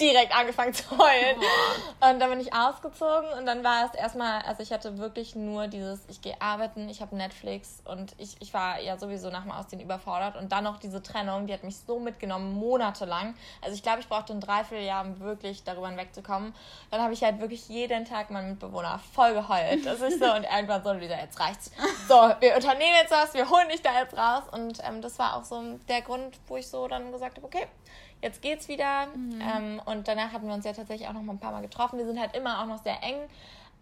direkt 0.00 0.34
angefangen 0.34 0.74
zu 0.74 0.90
heulen. 0.90 1.36
Oh. 1.38 2.10
Und 2.10 2.20
dann 2.20 2.30
bin 2.30 2.40
ich 2.40 2.54
ausgezogen 2.54 3.28
und 3.38 3.46
dann 3.46 3.64
war 3.64 3.86
es 3.86 3.94
erstmal, 3.94 4.42
also 4.42 4.62
ich 4.62 4.72
hatte 4.72 4.98
wirklich 4.98 5.34
nur 5.34 5.68
dieses, 5.68 6.00
ich 6.08 6.20
gehe 6.22 6.40
arbeiten, 6.40 6.88
ich 6.88 7.00
habe 7.00 7.16
Netflix 7.16 7.82
und 7.84 8.14
ich, 8.18 8.36
ich 8.40 8.52
war 8.54 8.80
ja 8.80 8.98
sowieso 8.98 9.30
nach 9.30 9.42
dem 9.42 9.52
Ausziehen 9.52 9.80
überfordert 9.80 10.36
und 10.36 10.52
dann 10.52 10.64
noch 10.64 10.78
diese 10.78 11.02
Trennung, 11.02 11.46
die 11.46 11.54
hat 11.54 11.64
mich 11.64 11.76
so 11.78 11.98
mitgenommen, 11.98 12.54
monatelang. 12.54 13.34
Also 13.60 13.74
ich 13.74 13.82
glaube, 13.82 14.00
ich 14.00 14.08
brauchte 14.08 14.32
ein 14.32 14.40
Dreivierteljahr, 14.40 15.04
um 15.04 15.20
wirklich 15.20 15.64
darüber 15.64 15.88
hinwegzukommen. 15.88 16.54
Dann 16.90 17.00
habe 17.02 17.12
ich 17.12 17.22
halt 17.22 17.40
wirklich 17.40 17.68
jeden 17.68 18.04
Tag 18.04 18.30
meinen 18.30 18.50
Mitbewohner 18.50 19.00
voll 19.14 19.34
geheult. 19.34 19.86
Das 19.86 20.00
ist 20.00 20.18
so 20.18 20.32
und 20.32 20.44
irgendwann 20.44 20.82
so, 20.82 20.94
dieser, 20.94 21.20
jetzt 21.20 21.38
reicht's. 21.40 21.70
So, 22.08 22.14
wir 22.40 22.54
unternehmen 22.54 22.96
jetzt 23.00 23.12
was, 23.12 23.34
wir 23.34 23.48
holen 23.48 23.68
dich 23.68 23.82
da 23.82 23.90
jetzt 24.00 24.16
raus 24.16 24.42
und 24.52 24.78
ähm, 24.84 25.00
das 25.02 25.18
war 25.18 25.36
auch 25.36 25.44
so 25.44 25.62
der 25.88 26.02
Grund, 26.02 26.38
wo 26.46 26.56
ich 26.56 26.68
so 26.68 26.88
dann 26.88 27.12
gesagt 27.12 27.36
habe, 27.36 27.46
okay, 27.46 27.66
jetzt 28.22 28.40
geht's 28.40 28.68
wieder. 28.68 29.06
Mhm. 29.14 29.40
Ähm, 29.40 29.82
und 29.84 30.08
danach 30.08 30.32
hatten 30.32 30.46
wir 30.46 30.54
uns 30.54 30.64
ja 30.64 30.72
tatsächlich 30.72 31.08
auch 31.08 31.12
noch 31.12 31.22
mal 31.22 31.34
ein 31.34 31.38
paar 31.38 31.52
Mal 31.52 31.62
getroffen. 31.62 31.98
Wir 31.98 32.06
sind 32.06 32.18
halt 32.18 32.34
immer 32.34 32.62
auch 32.62 32.66
noch 32.66 32.82
sehr 32.82 33.02
eng. 33.02 33.16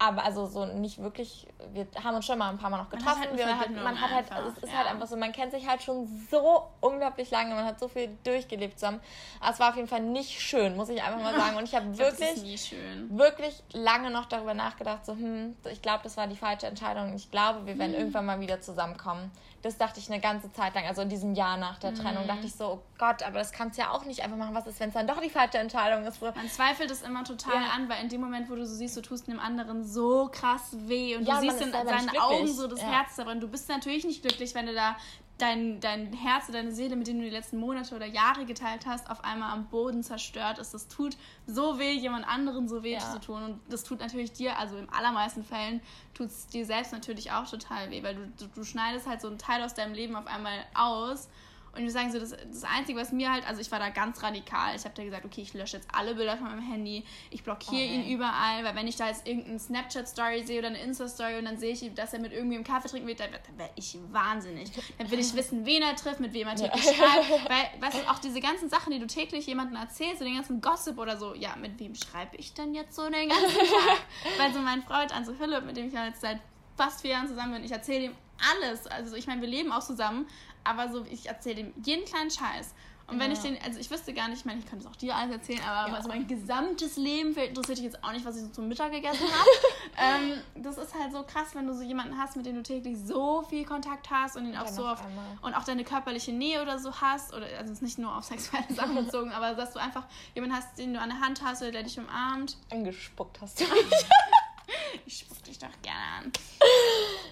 Aber 0.03 0.25
also 0.25 0.47
so 0.47 0.65
nicht 0.65 1.03
wirklich, 1.03 1.47
wir 1.75 1.87
haben 2.03 2.17
uns 2.17 2.25
schon 2.25 2.39
mal 2.39 2.49
ein 2.49 2.57
paar 2.57 2.71
Mal 2.71 2.79
noch 2.79 2.89
getroffen. 2.89 3.21
Halt, 3.21 3.37
wir, 3.37 3.59
halt, 3.59 3.71
man 3.71 4.01
hat 4.01 4.11
halt 4.11 4.33
also 4.33 4.49
es 4.49 4.57
ist 4.57 4.63
halt 4.63 4.73
ja. 4.73 4.79
halt 4.79 4.89
einfach 4.89 5.07
so, 5.07 5.15
man 5.15 5.31
kennt 5.31 5.53
sich 5.53 5.69
halt 5.69 5.83
schon 5.83 6.07
so 6.31 6.63
unglaublich 6.81 7.31
lange, 7.31 7.55
man 7.55 7.67
hat 7.67 7.79
so 7.79 7.87
viel 7.87 8.09
durchgelebt 8.25 8.79
zusammen. 8.79 9.01
Aber 9.41 9.53
es 9.53 9.61
war 9.61 9.69
auf 9.69 9.77
jeden 9.77 9.89
Fall 9.89 10.01
nicht 10.01 10.41
schön, 10.41 10.75
muss 10.75 10.89
ich 10.89 11.03
einfach 11.03 11.21
mal 11.21 11.35
sagen. 11.39 11.59
Und 11.59 11.65
ich 11.65 11.75
habe 11.75 11.99
wirklich, 11.99 12.75
wirklich 13.11 13.63
lange 13.75 14.11
noch 14.11 14.25
darüber 14.25 14.55
nachgedacht, 14.55 15.05
so, 15.05 15.13
hm, 15.13 15.55
ich 15.71 15.83
glaube, 15.83 16.01
das 16.03 16.17
war 16.17 16.27
die 16.27 16.37
falsche 16.37 16.67
Entscheidung. 16.67 17.15
Ich 17.15 17.31
glaube, 17.31 17.67
wir 17.67 17.79
werden 17.79 17.93
hm. 17.93 18.01
irgendwann 18.01 18.25
mal 18.25 18.41
wieder 18.41 18.63
zusammenkommen. 18.63 19.31
Das 19.63 19.77
dachte 19.77 20.01
ich 20.01 20.11
eine 20.11 20.21
ganze 20.21 20.51
Zeit 20.53 20.75
lang, 20.75 20.87
also 20.87 21.03
in 21.03 21.11
diesem 21.11 21.35
Jahr 21.35 21.59
nach 21.59 21.79
der 21.79 21.93
Trennung, 21.93 22.23
mhm. 22.23 22.29
dachte 22.29 22.47
ich 22.47 22.55
so, 22.55 22.65
oh 22.65 22.83
Gott, 22.99 23.23
aber 23.23 23.39
das 23.39 23.53
kannst 23.53 23.77
du 23.77 23.83
ja 23.83 23.91
auch 23.91 24.07
nicht 24.07 24.23
einfach 24.23 24.39
machen. 24.39 24.55
Was 24.55 24.67
ist, 24.67 24.81
wenn 24.81 24.89
es 24.89 24.95
dann 24.95 25.07
doch 25.07 25.21
die 25.21 25.29
falsche 25.29 25.59
Entscheidung 25.59 26.07
ist? 26.07 26.23
Man 26.23 26.49
zweifelt 26.49 26.91
es 26.91 27.03
immer 27.03 27.25
total 27.25 27.63
ja. 27.63 27.71
an, 27.77 27.87
weil 27.89 28.03
in 28.03 28.09
dem 28.09 28.23
Moment, 28.23 28.49
wo 28.49 28.55
du 28.55 28.65
so 28.65 28.75
siehst, 28.75 28.97
du 28.97 29.03
tust 29.03 29.29
dem 29.29 29.39
anderen 29.39 29.85
so 29.93 30.29
krass 30.33 30.71
weh 30.73 31.17
und 31.17 31.27
ja, 31.27 31.37
du 31.37 31.43
siehst 31.43 31.61
in 31.61 31.73
seinen 31.73 32.19
Augen 32.19 32.47
so 32.47 32.67
das 32.67 32.81
ja. 32.81 32.87
Herz 32.87 33.17
darin. 33.17 33.41
Du 33.41 33.49
bist 33.49 33.69
natürlich 33.69 34.05
nicht 34.05 34.23
glücklich, 34.23 34.55
wenn 34.55 34.67
du 34.67 34.75
da 34.75 34.97
dein, 35.41 35.81
dein 35.81 36.13
Herz, 36.13 36.47
deine 36.49 36.73
Seele, 36.73 36.97
mit 36.97 37.07
denen 37.07 37.21
du 37.21 37.25
die 37.25 37.31
letzten 37.31 37.59
Monate 37.59 37.95
oder 37.95 38.07
Jahre 38.07 38.45
geteilt 38.45 38.87
hast, 38.87 39.11
auf 39.11 39.25
einmal 39.25 39.53
am 39.53 39.67
Boden 39.69 40.03
zerstört 40.03 40.59
ist. 40.59 40.75
Das 40.75 40.89
tut 40.89 41.17
so 41.47 41.79
weh, 41.79 41.93
jemand 41.93 42.29
anderen 42.29 42.69
so 42.69 42.83
weh 42.83 42.95
ja. 42.95 43.01
zu 43.01 43.21
tun. 43.21 43.43
Und 43.43 43.61
das 43.69 43.85
tut 43.85 44.01
natürlich 44.01 44.33
dir, 44.33 44.59
also 44.59 44.77
im 44.77 44.91
allermeisten 44.93 45.45
Fällen, 45.45 45.81
tut 46.15 46.27
es 46.27 46.47
dir 46.47 46.67
selbst 46.67 46.93
natürlich 46.93 47.33
auch 47.33 47.49
total 47.49 47.91
weh, 47.91 48.03
weil 48.03 48.15
du, 48.15 48.27
du, 48.39 48.47
du 48.55 48.65
schneidest 48.65 49.07
halt 49.07 49.21
so 49.21 49.29
einen 49.29 49.39
Teil 49.39 49.63
aus 49.63 49.75
deinem 49.75 49.95
Leben 49.95 50.17
auf 50.17 50.27
einmal 50.27 50.65
aus 50.75 51.29
und 51.73 51.79
ich 51.79 51.85
muss 51.85 51.93
sagen, 51.93 52.11
so 52.11 52.19
das, 52.19 52.31
das 52.31 52.65
Einzige, 52.65 52.99
was 52.99 53.13
mir 53.13 53.33
halt, 53.33 53.47
also 53.47 53.61
ich 53.61 53.71
war 53.71 53.79
da 53.79 53.91
ganz 53.91 54.23
radikal. 54.23 54.75
Ich 54.75 54.85
habe 54.85 54.95
da 54.95 55.05
gesagt, 55.05 55.25
okay, 55.25 55.43
ich 55.43 55.55
lösche 55.55 55.77
jetzt 55.77 55.89
alle 55.93 56.15
Bilder 56.15 56.37
von 56.37 56.49
meinem 56.49 56.63
Handy, 56.63 57.05
ich 57.31 57.45
blockiere 57.45 57.85
okay. 57.85 57.95
ihn 57.95 58.11
überall, 58.13 58.65
weil 58.65 58.75
wenn 58.75 58.89
ich 58.89 58.97
da 58.97 59.07
jetzt 59.07 59.27
irgendeine 59.27 59.59
Snapchat-Story 59.59 60.45
sehe 60.45 60.59
oder 60.59 60.69
eine 60.69 60.81
Insta-Story 60.83 61.39
und 61.39 61.45
dann 61.45 61.59
sehe 61.59 61.73
ich, 61.73 61.95
dass 61.95 62.13
er 62.13 62.21
mit 62.21 62.33
irgendwem 62.33 62.65
Kaffee 62.65 62.89
trinken 62.89 63.07
will, 63.07 63.15
dann, 63.15 63.31
dann 63.31 63.59
werde 63.59 63.73
ich 63.77 63.97
wahnsinnig. 64.11 64.71
Dann 64.99 65.11
will 65.11 65.21
ich 65.21 65.35
wissen, 65.35 65.65
wen 65.65 65.83
er 65.83 65.95
trifft, 65.95 66.21
mit 66.21 66.33
wem 66.33 66.49
er 66.49 66.57
täglich 66.57 66.85
ja. 66.85 66.93
schreibt. 66.93 67.31
Weil, 67.49 67.81
weißt 67.81 68.03
du, 68.03 68.11
auch 68.11 68.19
diese 68.19 68.41
ganzen 68.41 68.69
Sachen, 68.69 68.93
die 68.93 68.99
du 68.99 69.07
täglich 69.07 69.47
jemandem 69.47 69.77
erzählst, 69.77 70.19
so 70.19 70.25
den 70.25 70.35
ganzen 70.35 70.61
Gossip 70.61 70.99
oder 70.99 71.17
so, 71.19 71.35
ja, 71.35 71.55
mit 71.57 71.79
wem 71.79 71.95
schreibe 71.95 72.37
ich 72.37 72.53
denn 72.55 72.75
jetzt 72.75 72.97
so 72.97 73.05
den 73.09 73.29
ganzen 73.29 73.49
Tag? 73.59 74.01
weil 74.39 74.53
so 74.53 74.59
mein 74.59 74.83
Freund, 74.83 75.15
also 75.15 75.35
Philipp, 75.35 75.65
mit 75.65 75.77
dem 75.77 75.87
ich 75.87 75.93
jetzt 75.93 76.21
seit 76.21 76.41
fast 76.77 77.03
vier 77.03 77.13
Jahren 77.13 77.29
zusammen 77.29 77.55
bin, 77.55 77.65
ich 77.65 77.73
erzähle 77.73 78.07
ihm 78.07 78.15
alles. 78.55 78.87
Also 78.87 79.17
ich 79.17 79.27
meine, 79.27 79.41
wir 79.41 79.49
leben 79.49 79.73
auch 79.73 79.85
zusammen, 79.85 80.27
aber 80.65 80.91
so, 80.91 81.05
ich 81.11 81.27
erzähle 81.27 81.61
ihm 81.61 81.73
jeden 81.85 82.05
kleinen 82.05 82.31
Scheiß. 82.31 82.75
Und 83.11 83.19
wenn 83.19 83.33
ja. 83.33 83.37
ich 83.37 83.43
den, 83.43 83.59
also 83.65 83.81
ich 83.81 83.91
wüsste 83.91 84.15
gar 84.15 84.29
nicht, 84.29 84.39
ich 84.39 84.45
meine, 84.45 84.61
ich 84.61 84.67
könnte 84.67 84.85
es 84.85 84.91
auch 84.91 84.95
dir 84.95 85.17
alles 85.17 85.33
erzählen, 85.33 85.61
aber 85.67 85.91
ja. 85.91 85.97
also 85.97 86.09
mein 86.09 86.29
gesamtes 86.29 86.97
Leben 86.97 87.35
interessiert 87.35 87.79
dich 87.79 87.85
jetzt 87.85 88.05
auch 88.05 88.13
nicht, 88.13 88.25
was 88.25 88.37
ich 88.37 88.43
so 88.43 88.49
zum 88.51 88.69
Mittag 88.69 88.93
gegessen 88.93 89.27
habe. 89.27 89.51
ähm, 90.23 90.63
das 90.63 90.79
ist 90.79 90.95
halt 90.95 91.13
so 91.13 91.25
krass, 91.25 91.49
wenn 91.55 91.67
du 91.67 91.75
so 91.75 91.83
jemanden 91.83 92.17
hast, 92.17 92.37
mit 92.37 92.47
dem 92.47 92.55
du 92.55 92.63
täglich 92.63 92.97
so 93.05 93.43
viel 93.43 93.65
Kontakt 93.65 94.11
hast 94.11 94.37
und 94.37 94.47
ihn 94.47 94.57
auch 94.57 94.69
so 94.69 94.87
auf, 94.87 95.03
und 95.43 95.55
auch 95.55 95.65
deine 95.65 95.83
körperliche 95.83 96.33
Nähe 96.33 96.63
oder 96.63 96.79
so 96.79 97.01
hast, 97.01 97.35
oder 97.35 97.47
also 97.59 97.73
es 97.73 97.79
ist 97.79 97.83
nicht 97.83 97.99
nur 97.99 98.17
auf 98.17 98.25
sexuelle 98.25 98.73
Sachen 98.73 98.95
bezogen, 99.05 99.33
aber 99.33 99.55
dass 99.55 99.73
du 99.73 99.81
einfach 99.81 100.07
jemanden 100.37 100.57
hast, 100.57 100.79
den 100.79 100.95
du 100.95 101.01
an 101.01 101.09
der 101.09 101.21
Hand 101.21 101.43
hast 101.45 101.63
oder 101.63 101.73
der 101.73 101.83
dich 101.83 101.99
umarmt. 101.99 102.59
Angespuckt 102.71 103.41
hast 103.41 103.61
du. 103.61 103.65
ich 105.07 105.19
spuck 105.19 105.43
dich 105.45 105.59
doch 105.59 105.69
gerne 105.83 106.01
an. 106.19 106.33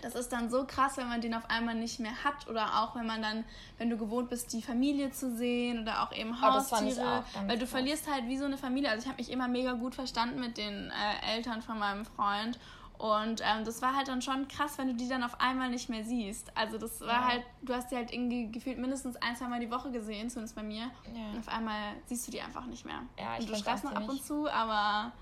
Das 0.02 0.14
ist 0.14 0.32
dann 0.32 0.50
so 0.50 0.64
krass, 0.64 0.96
wenn 0.96 1.08
man 1.08 1.20
den 1.20 1.34
auf 1.34 1.48
einmal 1.50 1.74
nicht 1.74 2.00
mehr 2.00 2.24
hat 2.24 2.48
oder 2.48 2.82
auch 2.82 2.94
wenn 2.96 3.06
man 3.06 3.22
dann, 3.22 3.44
wenn 3.78 3.90
du 3.90 3.96
gewohnt 3.96 4.30
bist, 4.30 4.52
die 4.52 4.62
Familie 4.62 5.10
zu 5.10 5.36
sehen 5.36 5.82
oder 5.82 6.02
auch 6.02 6.12
eben 6.12 6.40
Haustiere, 6.40 7.24
oh, 7.24 7.38
weil 7.46 7.58
du 7.58 7.64
krass. 7.64 7.70
verlierst 7.70 8.10
halt 8.10 8.26
wie 8.28 8.38
so 8.38 8.44
eine 8.44 8.58
Familie. 8.58 8.90
Also 8.90 9.02
ich 9.02 9.08
habe 9.08 9.20
mich 9.20 9.30
immer 9.30 9.48
mega 9.48 9.72
gut 9.72 9.94
verstanden 9.94 10.40
mit 10.40 10.56
den 10.56 10.90
äh, 10.90 11.34
Eltern 11.34 11.62
von 11.62 11.78
meinem 11.78 12.04
Freund 12.04 12.58
und 12.98 13.40
ähm, 13.44 13.64
das 13.64 13.80
war 13.80 13.94
halt 13.94 14.08
dann 14.08 14.20
schon 14.22 14.48
krass, 14.48 14.76
wenn 14.76 14.88
du 14.88 14.94
die 14.94 15.08
dann 15.08 15.22
auf 15.22 15.40
einmal 15.40 15.70
nicht 15.70 15.88
mehr 15.88 16.04
siehst. 16.04 16.50
Also 16.56 16.78
das 16.78 17.00
war 17.00 17.08
ja. 17.08 17.28
halt, 17.28 17.44
du 17.62 17.72
hast 17.72 17.92
die 17.92 17.96
halt 17.96 18.12
irgendwie 18.12 18.50
gefühlt 18.50 18.78
mindestens 18.78 19.14
ein, 19.16 19.36
zwei 19.36 19.46
Mal 19.46 19.60
die 19.60 19.70
Woche 19.70 19.92
gesehen, 19.92 20.28
zumindest 20.28 20.56
bei 20.56 20.64
mir. 20.64 20.90
Ja. 21.14 21.30
Und 21.32 21.38
auf 21.38 21.48
einmal 21.48 21.94
siehst 22.06 22.26
du 22.26 22.32
die 22.32 22.40
einfach 22.40 22.66
nicht 22.66 22.84
mehr. 22.84 23.02
Ja, 23.16 23.36
ich 23.38 23.46
und 23.46 23.50
du 23.50 23.62
schreibst 23.62 23.84
noch 23.84 23.92
ab 23.92 24.08
und 24.08 24.22
zu, 24.24 24.50
aber 24.50 25.12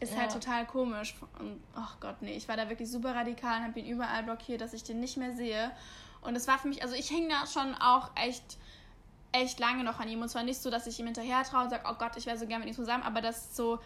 ist 0.00 0.10
halt 0.16 0.28
ja. 0.28 0.34
halt 0.34 0.44
total 0.44 0.66
komisch. 0.66 1.14
Und 1.38 1.60
ach 1.74 1.98
Gott, 2.00 2.16
nee, 2.20 2.36
ich 2.36 2.48
war 2.48 2.56
da 2.56 2.68
wirklich 2.68 2.90
super 2.90 3.14
radikal 3.14 3.58
und 3.58 3.64
habe 3.64 3.80
ihn 3.80 3.86
überall 3.86 4.22
blockiert, 4.22 4.60
dass 4.60 4.72
ich 4.72 4.84
den 4.84 5.00
nicht 5.00 5.16
mehr 5.16 5.32
sehe. 5.32 5.70
Und 6.20 6.36
es 6.36 6.46
war 6.46 6.58
für 6.58 6.68
mich, 6.68 6.82
also 6.82 6.94
ich 6.94 7.10
hänge 7.10 7.28
da 7.28 7.46
schon 7.46 7.74
auch 7.74 8.10
echt, 8.16 8.58
echt 9.32 9.58
lange 9.58 9.84
noch 9.84 10.00
an 10.00 10.08
ihm. 10.08 10.22
Und 10.22 10.28
zwar 10.28 10.42
nicht 10.44 10.60
so, 10.60 10.70
dass 10.70 10.86
ich 10.86 10.98
ihm 11.00 11.06
hinterher 11.06 11.42
traue 11.42 11.64
und 11.64 11.70
sage, 11.70 11.84
oh 11.88 11.94
Gott, 11.98 12.16
ich 12.16 12.26
wäre 12.26 12.38
so 12.38 12.46
gerne 12.46 12.64
mit 12.64 12.72
ihm 12.72 12.76
zusammen, 12.76 13.02
aber 13.02 13.20
das 13.20 13.56
so, 13.56 13.78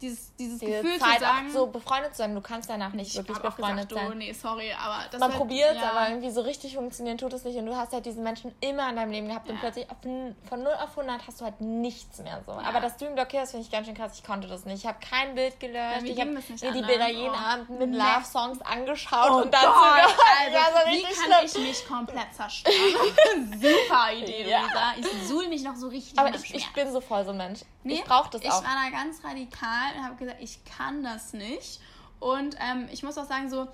dieses, 0.00 0.34
dieses 0.36 0.58
Diese 0.58 0.82
Gefühl 0.82 0.98
Zeit 0.98 1.18
zu 1.18 1.20
sagen, 1.20 1.50
so 1.50 1.66
befreundet 1.66 2.12
zu 2.12 2.18
sein. 2.18 2.34
Du 2.34 2.40
kannst 2.40 2.68
danach 2.68 2.92
nicht 2.92 3.14
wirklich 3.16 3.38
befreundet 3.38 3.88
gesagt, 3.88 4.06
sein. 4.06 4.12
Oh, 4.12 4.18
nee, 4.18 4.32
sorry, 4.32 4.72
aber 4.72 5.04
das 5.10 5.20
Man 5.20 5.32
probiert 5.32 5.76
ja. 5.76 5.90
aber 5.90 6.08
irgendwie 6.08 6.30
so 6.30 6.40
richtig 6.40 6.74
funktionieren 6.74 7.18
tut 7.18 7.32
es 7.32 7.44
nicht. 7.44 7.56
Und 7.56 7.66
du 7.66 7.76
hast 7.76 7.92
halt 7.92 8.06
diesen 8.06 8.22
Menschen 8.22 8.54
immer 8.60 8.88
in 8.90 8.96
deinem 8.96 9.10
Leben 9.10 9.28
gehabt 9.28 9.46
ja. 9.48 9.54
und 9.54 9.60
plötzlich 9.60 9.86
von, 10.02 10.34
von 10.48 10.62
0 10.62 10.72
auf 10.74 10.98
100 10.98 11.26
hast 11.26 11.40
du 11.40 11.44
halt 11.44 11.60
nichts 11.60 12.18
mehr 12.18 12.42
so. 12.44 12.52
Ja. 12.52 12.60
Aber 12.60 12.80
dass 12.80 12.96
du 12.96 13.06
ihn 13.06 13.14
blockierst, 13.14 13.52
finde 13.52 13.66
ich 13.66 13.72
ganz 13.72 13.86
schön 13.86 13.96
krass. 13.96 14.12
Ich 14.14 14.24
konnte 14.24 14.48
das 14.48 14.64
nicht. 14.64 14.82
Ich 14.82 14.86
habe 14.86 14.98
kein 15.00 15.34
Bild 15.34 15.58
gelöscht. 15.60 16.04
ich 16.04 16.20
habe 16.20 16.30
mir 16.30 16.40
die 16.40 16.82
Bilder 16.82 17.08
jeden 17.08 17.34
oh. 17.34 17.52
Abend 17.52 17.70
mit 17.70 17.94
Love-Songs 17.94 18.60
angeschaut 18.62 19.30
oh 19.30 19.42
und 19.42 19.54
dann 19.54 19.64
Gott, 19.64 19.74
also, 20.54 20.78
so 20.78 20.92
Wie 20.92 21.02
kann 21.02 21.48
schlimm. 21.48 21.62
ich 21.62 21.68
mich 21.68 21.88
komplett 21.88 22.34
zerstören? 22.34 22.74
Super 23.52 24.12
Idee, 24.12 24.44
Luisa. 24.44 24.94
Ich 24.98 25.28
suhl 25.28 25.48
mich 25.48 25.62
noch 25.62 25.76
so 25.76 25.88
richtig 25.88 26.18
Aber 26.18 26.34
ich, 26.34 26.54
ich, 26.54 26.72
bin 26.72 26.92
so 26.92 27.00
voll 27.00 27.24
so 27.24 27.30
ein 27.30 27.36
Mensch. 27.36 27.60
Nee, 27.82 27.94
ich 27.94 28.04
brauche 28.04 28.30
das 28.30 28.42
auch. 28.42 28.60
Ich 28.60 28.66
war 28.66 28.74
da 28.74 28.90
ganz 28.90 29.22
radikal 29.24 29.83
und 29.96 30.04
habe 30.04 30.16
gesagt, 30.16 30.40
ich 30.40 30.64
kann 30.64 31.02
das 31.02 31.32
nicht. 31.32 31.80
Und 32.20 32.56
ähm, 32.60 32.88
ich 32.90 33.02
muss 33.02 33.18
auch 33.18 33.26
sagen, 33.26 33.50
so, 33.50 33.68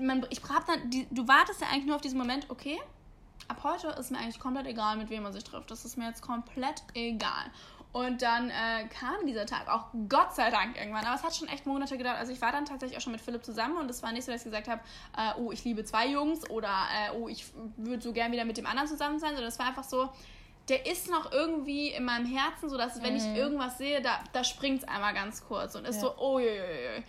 man, 0.00 0.26
ich 0.30 0.42
hab 0.42 0.66
dann, 0.66 0.90
die, 0.90 1.06
du 1.10 1.28
wartest 1.28 1.60
ja 1.60 1.68
eigentlich 1.68 1.86
nur 1.86 1.96
auf 1.96 2.02
diesen 2.02 2.18
Moment, 2.18 2.48
okay, 2.48 2.80
ab 3.48 3.60
heute 3.62 3.88
ist 3.88 4.10
mir 4.10 4.18
eigentlich 4.18 4.40
komplett 4.40 4.66
egal, 4.66 4.96
mit 4.96 5.10
wem 5.10 5.22
man 5.22 5.32
sich 5.32 5.44
trifft. 5.44 5.70
Das 5.70 5.84
ist 5.84 5.96
mir 5.96 6.06
jetzt 6.08 6.22
komplett 6.22 6.82
egal. 6.94 7.50
Und 7.92 8.20
dann 8.20 8.50
äh, 8.50 8.88
kam 8.88 9.26
dieser 9.26 9.46
Tag 9.46 9.68
auch 9.68 9.86
Gott 10.08 10.34
sei 10.34 10.50
Dank 10.50 10.76
irgendwann. 10.76 11.06
Aber 11.06 11.14
es 11.14 11.22
hat 11.22 11.34
schon 11.34 11.48
echt 11.48 11.64
Monate 11.64 11.96
gedauert. 11.96 12.18
Also 12.18 12.30
ich 12.30 12.42
war 12.42 12.52
dann 12.52 12.66
tatsächlich 12.66 12.98
auch 12.98 13.00
schon 13.00 13.12
mit 13.12 13.22
Philipp 13.22 13.42
zusammen 13.44 13.78
und 13.78 13.90
es 13.90 14.02
war 14.02 14.12
nicht 14.12 14.24
so, 14.24 14.32
dass 14.32 14.42
ich 14.42 14.44
gesagt 14.44 14.68
habe, 14.68 14.82
äh, 15.16 15.40
oh, 15.40 15.50
ich 15.50 15.64
liebe 15.64 15.82
zwei 15.84 16.06
Jungs 16.08 16.48
oder 16.50 16.68
äh, 16.68 17.16
oh, 17.16 17.28
ich 17.28 17.46
würde 17.76 18.02
so 18.02 18.12
gern 18.12 18.32
wieder 18.32 18.44
mit 18.44 18.58
dem 18.58 18.66
anderen 18.66 18.88
zusammen 18.88 19.18
sein, 19.18 19.30
sondern 19.30 19.48
es 19.48 19.58
war 19.58 19.66
einfach 19.66 19.84
so, 19.84 20.10
der 20.68 20.86
ist 20.86 21.08
noch 21.08 21.30
irgendwie 21.30 21.90
in 21.90 22.04
meinem 22.04 22.26
Herzen, 22.26 22.68
so 22.68 22.76
dass 22.76 23.02
wenn 23.02 23.12
mhm. 23.12 23.18
ich 23.18 23.26
irgendwas 23.36 23.78
sehe, 23.78 24.02
da, 24.02 24.18
da 24.32 24.42
springt 24.42 24.82
es 24.82 24.88
einmal 24.88 25.14
ganz 25.14 25.46
kurz 25.46 25.74
und 25.74 25.86
ist 25.86 25.96
ja. 25.96 26.00
so, 26.02 26.18
oh 26.18 26.38
je, 26.38 26.46
je, 26.46 26.96
je. 26.96 27.02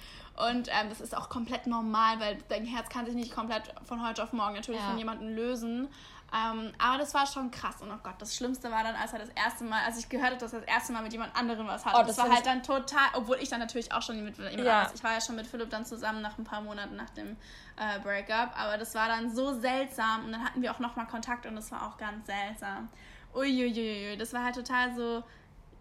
Und 0.49 0.67
ähm, 0.67 0.89
das 0.89 1.01
ist 1.01 1.17
auch 1.17 1.29
komplett 1.29 1.65
normal, 1.65 2.19
weil 2.19 2.37
dein 2.49 2.65
Herz 2.65 2.89
kann 2.89 3.05
sich 3.07 3.15
nicht 3.15 3.33
komplett 3.33 3.73
von 3.85 4.07
heute 4.07 4.21
auf 4.21 4.33
morgen 4.33 4.53
natürlich 4.53 4.79
ja. 4.79 4.87
von 4.87 4.97
jemandem 4.97 5.29
lösen. 5.29 5.89
Ähm, 6.31 6.73
aber 6.77 6.99
das 6.99 7.13
war 7.13 7.25
schon 7.25 7.49
krass. 7.49 7.81
Und 7.81 7.89
oh 7.89 7.97
Gott, 8.03 8.15
das 8.19 8.35
Schlimmste 8.35 8.69
war 8.69 8.83
dann, 8.83 8.95
als 8.95 9.13
er 9.13 9.19
das 9.19 9.29
erste 9.29 9.63
Mal, 9.63 9.83
als 9.85 9.97
ich 9.97 10.09
gehört 10.09 10.31
habe, 10.31 10.39
dass 10.39 10.53
er 10.53 10.59
das 10.59 10.69
erste 10.69 10.93
Mal 10.93 11.01
mit 11.01 11.13
jemand 11.13 11.35
anderem 11.35 11.65
was 11.67 11.85
hatte. 11.85 11.97
Oh, 11.97 12.05
das, 12.05 12.17
das 12.17 12.25
war 12.25 12.35
halt 12.35 12.45
dann 12.45 12.61
total, 12.61 13.07
obwohl 13.13 13.37
ich 13.37 13.49
dann 13.49 13.59
natürlich 13.59 13.91
auch 13.91 14.01
schon 14.01 14.23
mit 14.23 14.37
jemand 14.37 14.59
ja. 14.59 14.91
Ich 14.93 15.03
war 15.03 15.13
ja 15.13 15.21
schon 15.21 15.37
mit 15.37 15.47
Philipp 15.47 15.69
dann 15.71 15.85
zusammen 15.85 16.21
nach 16.21 16.37
ein 16.37 16.43
paar 16.43 16.61
Monaten 16.61 16.97
nach 16.97 17.09
dem 17.11 17.37
äh, 17.77 17.99
Breakup. 18.03 18.51
Aber 18.59 18.77
das 18.77 18.93
war 18.93 19.07
dann 19.07 19.33
so 19.33 19.59
seltsam. 19.59 20.25
Und 20.25 20.33
dann 20.33 20.43
hatten 20.43 20.61
wir 20.61 20.71
auch 20.71 20.79
nochmal 20.79 21.07
Kontakt 21.07 21.47
und 21.47 21.55
das 21.55 21.71
war 21.71 21.87
auch 21.87 21.97
ganz 21.97 22.27
seltsam 22.27 22.89
uiuiui, 23.35 24.17
das 24.17 24.33
war 24.33 24.43
halt 24.43 24.55
total 24.55 24.95
so, 24.95 25.23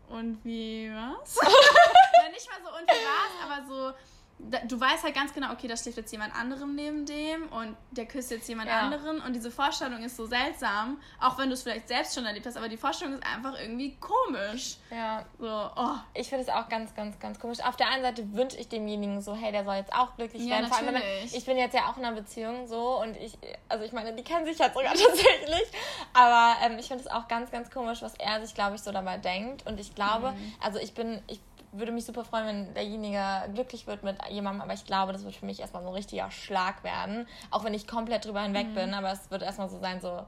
und 0.09 0.45
wie 0.45 0.91
was? 0.93 1.37
ja, 1.43 2.29
nicht 2.31 2.49
mal 2.50 2.61
so, 2.62 2.76
und 2.79 2.88
wie 2.88 3.05
was, 3.05 3.33
aber 3.45 3.67
so, 3.69 3.93
du 4.38 4.78
weißt 4.78 5.02
halt 5.02 5.14
ganz 5.14 5.33
genau, 5.33 5.52
okay, 5.52 5.66
da 5.66 5.76
schläft 5.76 5.97
jetzt 5.97 6.12
jemand 6.12 6.35
anderem 6.35 6.75
neben 6.75 7.07
dem 7.07 7.49
und 7.49 7.76
der 7.90 8.07
küsst 8.07 8.31
jetzt 8.31 8.49
jemand 8.49 8.69
ja. 8.69 8.81
anderen 8.81 9.21
und 9.21 9.33
diese 9.33 9.50
Vorstellung 9.50 10.02
ist 10.02 10.16
so 10.16 10.26
seltsam, 10.26 11.00
auch 11.21 11.38
wenn 11.38 11.49
du 11.49 11.55
es 11.55 11.62
vielleicht 11.62 11.88
selbst 11.88 12.14
schon 12.14 12.26
erlebt 12.26 12.47
hast, 12.47 12.57
aber 12.57 12.69
die 12.69 12.76
Vorstellung 12.76 13.14
ist 13.14 13.26
einfach 13.26 13.59
irgendwie 13.59 13.97
komisch. 13.97 14.76
Ja. 14.90 15.25
So, 15.38 15.47
oh. 15.47 15.97
Ich 16.14 16.28
finde 16.28 16.45
es 16.45 16.50
auch 16.50 16.69
ganz, 16.69 16.95
ganz, 16.95 17.19
ganz 17.19 17.40
komisch. 17.40 17.61
Auf 17.61 17.76
der 17.76 17.88
einen 17.88 18.02
Seite 18.02 18.31
wünsche 18.35 18.59
ich 18.59 18.69
demjenigen 18.69 19.23
so, 19.23 19.35
hey, 19.35 19.52
der 19.52 19.64
soll 19.64 19.76
jetzt 19.76 19.95
auch 19.95 20.14
glücklich 20.16 20.43
ja, 20.43 20.57
werden. 20.57 20.66
Vor 20.66 20.78
allem, 20.78 20.97
ich 21.33 21.45
bin 21.45 21.57
jetzt 21.57 21.75
ja 21.75 21.90
auch 21.90 21.97
in 21.97 22.05
einer 22.05 22.16
Beziehung 22.16 22.66
so 22.66 23.00
und 23.00 23.16
ich, 23.16 23.38
also 23.69 23.85
ich 23.85 23.93
meine, 23.93 24.12
die 24.12 24.23
kennen 24.23 24.45
sich 24.45 24.59
jetzt 24.59 24.75
sogar 24.75 24.93
tatsächlich, 24.95 25.66
aber 26.12 26.57
ähm, 26.62 26.78
ich 26.78 26.88
finde 26.88 27.05
es 27.05 27.11
auch 27.11 27.26
ganz, 27.26 27.50
ganz 27.50 27.71
komisch, 27.71 28.02
was 28.02 28.14
er 28.16 28.45
sich, 28.45 28.55
glaube 28.55 28.76
ich, 28.76 28.83
so 28.83 28.93
dabei 28.93 29.16
denkt 29.16 29.66
und 29.66 29.81
ich 29.81 29.95
glaube, 29.95 30.33
mhm. 30.33 30.55
also 30.61 30.78
ich 30.78 30.93
bin, 30.93 31.23
ich 31.26 31.40
würde 31.78 31.92
mich 31.92 32.04
super 32.04 32.25
freuen, 32.25 32.47
wenn 32.47 32.75
derjenige 32.75 33.23
glücklich 33.54 33.87
wird 33.87 34.02
mit 34.02 34.16
jemandem, 34.30 34.62
aber 34.62 34.75
ich 34.75 34.85
glaube, 34.85 35.12
das 35.12 35.25
wird 35.25 35.35
für 35.35 35.47
mich 35.47 35.61
erstmal 35.61 35.83
so 35.83 35.88
ein 35.88 35.95
richtiger 35.95 36.30
Schlag 36.30 36.85
werden. 36.85 37.26
Auch 37.50 37.64
wenn 37.64 37.75
ich 37.75 37.87
komplett 37.87 38.25
drüber 38.25 38.42
hinweg 38.42 38.68
mhm. 38.68 38.75
bin, 38.75 38.95
aber 38.95 39.12
es 39.12 39.30
wird 39.30 39.42
erstmal 39.42 39.68
so 39.68 39.78
sein, 39.78 40.00
so, 40.00 40.23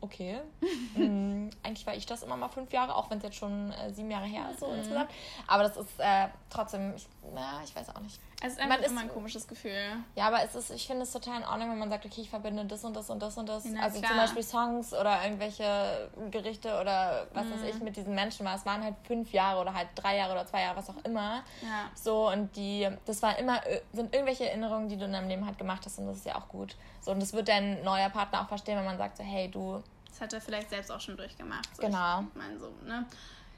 okay, 0.00 0.40
mhm, 0.96 1.50
eigentlich 1.62 1.86
war 1.86 1.94
ich 1.94 2.06
das 2.06 2.22
immer 2.22 2.36
mal 2.36 2.48
fünf 2.48 2.72
Jahre, 2.72 2.94
auch 2.94 3.10
wenn 3.10 3.18
es 3.18 3.24
jetzt 3.24 3.36
schon 3.36 3.72
äh, 3.72 3.92
sieben 3.92 4.10
Jahre 4.10 4.26
her 4.26 4.48
ist, 4.50 4.60
so 4.60 4.68
mhm. 4.68 4.78
insgesamt. 4.78 5.10
Aber 5.46 5.62
das 5.62 5.76
ist 5.76 5.98
äh, 5.98 6.28
trotzdem, 6.50 6.94
ich, 6.94 7.06
na, 7.34 7.60
ich 7.64 7.74
weiß 7.74 7.94
auch 7.94 8.00
nicht. 8.00 8.20
Es 8.44 8.52
ist 8.52 8.60
einfach 8.60 8.82
immer 8.82 9.00
ein 9.00 9.08
komisches 9.08 9.48
Gefühl. 9.48 9.72
Ja, 10.16 10.26
aber 10.26 10.42
es 10.42 10.54
ist, 10.54 10.70
ich 10.70 10.86
finde 10.86 11.04
es 11.04 11.12
total 11.12 11.40
in 11.40 11.46
Ordnung, 11.46 11.70
wenn 11.70 11.78
man 11.78 11.88
sagt, 11.88 12.04
okay, 12.04 12.20
ich 12.20 12.28
verbinde 12.28 12.66
das 12.66 12.84
und 12.84 12.94
das 12.94 13.08
und 13.08 13.22
das 13.22 13.38
und 13.38 13.48
das. 13.48 13.64
Ja, 13.64 13.80
also 13.80 13.98
klar. 14.00 14.10
zum 14.10 14.18
Beispiel 14.18 14.42
Songs 14.42 14.92
oder 14.92 15.24
irgendwelche 15.24 16.10
Gerichte 16.30 16.78
oder 16.78 17.26
was 17.32 17.46
mhm. 17.46 17.52
weiß 17.52 17.74
ich 17.74 17.80
mit 17.80 17.96
diesen 17.96 18.14
Menschen 18.14 18.44
war. 18.44 18.54
Es 18.54 18.66
waren 18.66 18.84
halt 18.84 18.96
fünf 19.04 19.32
Jahre 19.32 19.62
oder 19.62 19.72
halt 19.72 19.88
drei 19.94 20.18
Jahre 20.18 20.32
oder 20.32 20.46
zwei 20.46 20.60
Jahre, 20.60 20.76
was 20.76 20.90
auch 20.90 21.02
immer. 21.04 21.42
Ja. 21.62 21.90
So, 21.94 22.30
und 22.30 22.54
die, 22.56 22.86
das 23.06 23.22
war 23.22 23.38
immer, 23.38 23.66
äh, 23.66 23.80
sind 23.94 24.12
irgendwelche 24.12 24.46
Erinnerungen, 24.46 24.90
die 24.90 24.98
du 24.98 25.06
in 25.06 25.12
deinem 25.12 25.28
Leben 25.28 25.46
halt 25.46 25.56
gemacht 25.56 25.80
hast 25.86 25.98
und 25.98 26.06
das 26.06 26.18
ist 26.18 26.26
ja 26.26 26.36
auch 26.36 26.48
gut. 26.48 26.76
So, 27.00 27.12
und 27.12 27.20
das 27.20 27.32
wird 27.32 27.48
dein 27.48 27.82
neuer 27.82 28.10
Partner 28.10 28.42
auch 28.42 28.48
verstehen, 28.48 28.76
wenn 28.76 28.84
man 28.84 28.98
sagt 28.98 29.16
so, 29.16 29.22
hey, 29.22 29.50
du. 29.50 29.82
Das 30.10 30.20
hat 30.20 30.34
er 30.34 30.42
vielleicht 30.42 30.68
selbst 30.68 30.92
auch 30.92 31.00
schon 31.00 31.16
durchgemacht. 31.16 31.74
So. 31.76 31.82
Genau. 31.82 32.20
Ich 32.20 32.34
meine 32.34 32.58
so, 32.58 32.70
ne? 32.84 33.06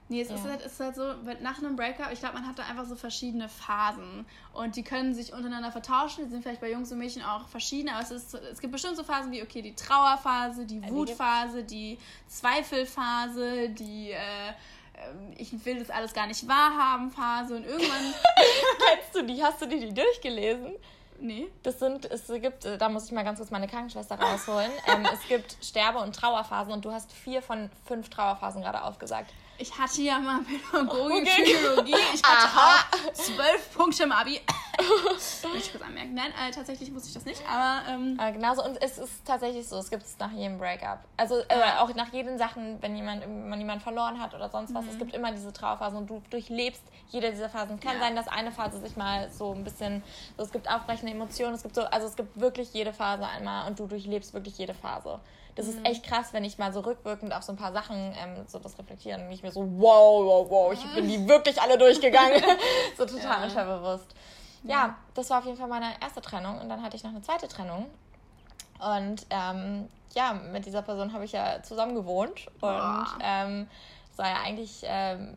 Nee, 0.09 0.21
es 0.21 0.29
ja. 0.29 0.37
ist, 0.37 0.45
halt, 0.45 0.63
ist 0.63 0.79
halt 0.79 0.95
so, 0.95 1.03
nach 1.41 1.59
einem 1.59 1.75
Breakup, 1.75 2.13
ich 2.13 2.21
glaube, 2.21 2.35
man 2.35 2.47
hat 2.47 2.59
da 2.59 2.63
einfach 2.65 2.85
so 2.85 2.95
verschiedene 2.95 3.49
Phasen. 3.49 4.25
Und 4.53 4.77
die 4.77 4.85
können 4.85 5.15
sich 5.15 5.33
untereinander 5.33 5.73
vertauschen. 5.73 6.25
Die 6.25 6.31
sind 6.31 6.43
vielleicht 6.43 6.61
bei 6.61 6.71
Jungs 6.71 6.93
und 6.93 6.99
Mädchen 6.99 7.23
auch 7.23 7.49
verschieden. 7.49 7.89
Aber 7.89 8.03
es, 8.03 8.13
ist, 8.13 8.35
es 8.35 8.61
gibt 8.61 8.73
bestimmt 8.73 8.97
so 8.97 9.03
Phasen 9.03 9.33
wie, 9.33 9.43
okay, 9.43 9.63
die 9.63 9.75
Trauerphase, 9.75 10.65
die 10.65 10.81
Wutphase, 10.89 11.65
die 11.65 11.99
Zweifelphase, 12.29 13.71
die 13.71 14.13
äh, 14.13 14.53
ähm, 14.97 15.35
ich 15.37 15.53
will 15.65 15.79
das 15.79 15.91
alles 15.91 16.13
gar 16.13 16.27
nicht 16.27 16.47
wahrhaben 16.49 17.11
Phase. 17.11 17.57
Und 17.57 17.65
irgendwann. 17.65 18.15
Kennst 18.89 19.15
du 19.15 19.23
die? 19.23 19.43
Hast 19.43 19.61
du 19.61 19.67
die, 19.67 19.81
die 19.81 19.95
durchgelesen? 19.95 20.73
Nee. 21.19 21.49
Das 21.63 21.79
sind, 21.79 22.05
es 22.05 22.27
gibt, 22.27 22.65
äh, 22.65 22.79
da 22.79 22.89
muss 22.89 23.07
ich 23.07 23.13
mal 23.13 23.25
ganz 23.25 23.39
kurz 23.39 23.51
meine 23.51 23.69
Krankenschwester 23.69 24.19
rausholen. 24.21 24.71
ähm, 24.87 25.07
es 25.13 25.27
gibt 25.29 25.57
Sterbe- 25.63 26.01
und 26.01 26.15
Trauerphasen 26.15 26.73
und 26.73 26.85
du 26.85 26.93
hast 26.93 27.13
vier 27.13 27.43
von 27.43 27.71
fünf 27.87 28.11
Trauerphasen 28.11 28.63
gerade 28.63 28.83
aufgesagt. 28.83 29.33
Ich 29.59 29.79
hatte 29.79 30.03
ja 30.03 30.19
mal 30.19 30.41
Pädagogik, 30.43 31.23
okay. 31.23 31.45
Psychologie. 31.45 31.95
Ich 32.15 32.23
hatte 32.23 32.47
Aha. 32.47 32.75
auch 32.81 33.13
zwölf 33.13 33.75
Punkte 33.75 34.03
im 34.03 34.13
Abi. 34.13 34.41
Möchte 34.79 35.57
ich 35.57 35.73
kurz 35.73 35.83
anmerken. 35.83 36.13
Nein, 36.13 36.33
äh, 36.33 36.51
tatsächlich 36.51 36.95
wusste 36.95 37.09
ich 37.09 37.15
das 37.15 37.25
nicht, 37.25 37.43
aber... 37.49 37.89
Ähm, 37.89 38.19
äh, 38.21 38.33
genauso, 38.33 38.63
und 38.63 38.81
es 38.83 38.99
ist 38.99 39.25
tatsächlich 39.25 39.67
so, 39.67 39.79
es 39.79 39.89
gibt 39.89 40.03
es 40.03 40.19
nach 40.19 40.31
jedem 40.33 40.59
Breakup. 40.59 40.99
Also 41.17 41.37
äh, 41.49 41.79
auch 41.79 41.95
nach 41.95 42.13
jeden 42.13 42.37
Sachen, 42.37 42.81
wenn 42.83 42.95
jemand, 42.95 43.23
wenn 43.23 43.49
man 43.49 43.59
jemanden 43.59 43.83
verloren 43.83 44.21
hat 44.21 44.35
oder 44.35 44.51
sonst 44.51 44.75
was, 44.75 44.85
mhm. 44.85 44.91
es 44.91 44.99
gibt 44.99 45.15
immer 45.15 45.33
diese 45.33 45.53
Trauerphasen 45.53 45.99
und 45.99 46.11
du 46.11 46.23
durchlebst 46.29 46.83
jede 47.09 47.31
dieser 47.31 47.49
Phasen. 47.49 47.81
Kann 47.81 47.95
ja. 47.95 48.01
sein, 48.01 48.17
dass 48.17 48.29
eine 48.29 48.53
Phase 48.53 48.79
sich 48.81 48.97
mal 48.97 49.31
so 49.31 49.53
ein 49.53 49.65
bisschen... 49.65 50.03
So, 50.37 50.43
es 50.43 50.53
gibt 50.53 50.69
aufbrechende 50.69 51.13
Emotionen, 51.13 51.55
es 51.55 51.63
gibt 51.63 51.75
so... 51.75 51.83
Also 51.83 52.07
es 52.07 52.17
gibt 52.17 52.39
wirklich 52.39 52.75
jede 52.75 52.93
Phase 52.93 53.27
einmal 53.27 53.67
und 53.67 53.79
du 53.79 53.87
durchlebst 53.87 54.35
wirklich 54.35 54.59
jede 54.59 54.75
Phase. 54.75 55.21
Das 55.57 55.67
ist 55.67 55.79
mhm. 55.79 55.87
echt 55.87 56.05
krass, 56.05 56.33
wenn 56.33 56.45
ich 56.45 56.59
mal 56.59 56.73
so 56.73 56.81
rückwirkend 56.81 57.35
auf 57.35 57.43
so 57.43 57.53
ein 57.53 57.57
paar 57.57 57.73
Sachen 57.73 57.97
ähm, 57.97 58.45
so 58.47 58.59
das 58.59 58.79
reflektiere 58.79 59.19
und 59.19 59.29
mich 59.29 59.43
mir 59.43 59.51
so, 59.51 59.63
wow, 59.63 60.25
wow, 60.25 60.47
wow, 60.51 60.73
ich 60.73 60.95
bin 60.95 61.09
die 61.09 61.27
wirklich 61.27 61.61
alle 61.61 61.79
durchgegangen. 61.79 62.43
so 62.97 63.07
total 63.07 63.41
ja. 63.41 63.45
unterbewusst. 63.45 64.15
Ja, 64.63 64.97
das 65.15 65.31
war 65.31 65.39
auf 65.39 65.47
jeden 65.47 65.57
Fall 65.57 65.69
meine 65.69 65.87
erste 66.01 66.21
Trennung 66.21 66.61
und 66.61 66.69
dann 66.69 66.83
hatte 66.83 66.97
ich 66.97 67.05
noch 67.05 67.11
eine 67.11 67.23
zweite 67.23 67.49
Trennung. 67.49 67.87
Und 68.79 69.27
ähm, 69.31 69.89
ja, 70.15 70.35
mit 70.35 70.67
dieser 70.67 70.83
Person 70.83 71.13
habe 71.13 71.25
ich 71.25 71.33
ja 71.33 71.63
zusammen 71.63 71.95
gewohnt 71.95 72.47
und 72.61 73.07
ähm, 73.21 73.69
es 74.13 74.19
war 74.19 74.29
ja 74.29 74.37
eigentlich 74.45 74.83
ähm, 74.85 75.37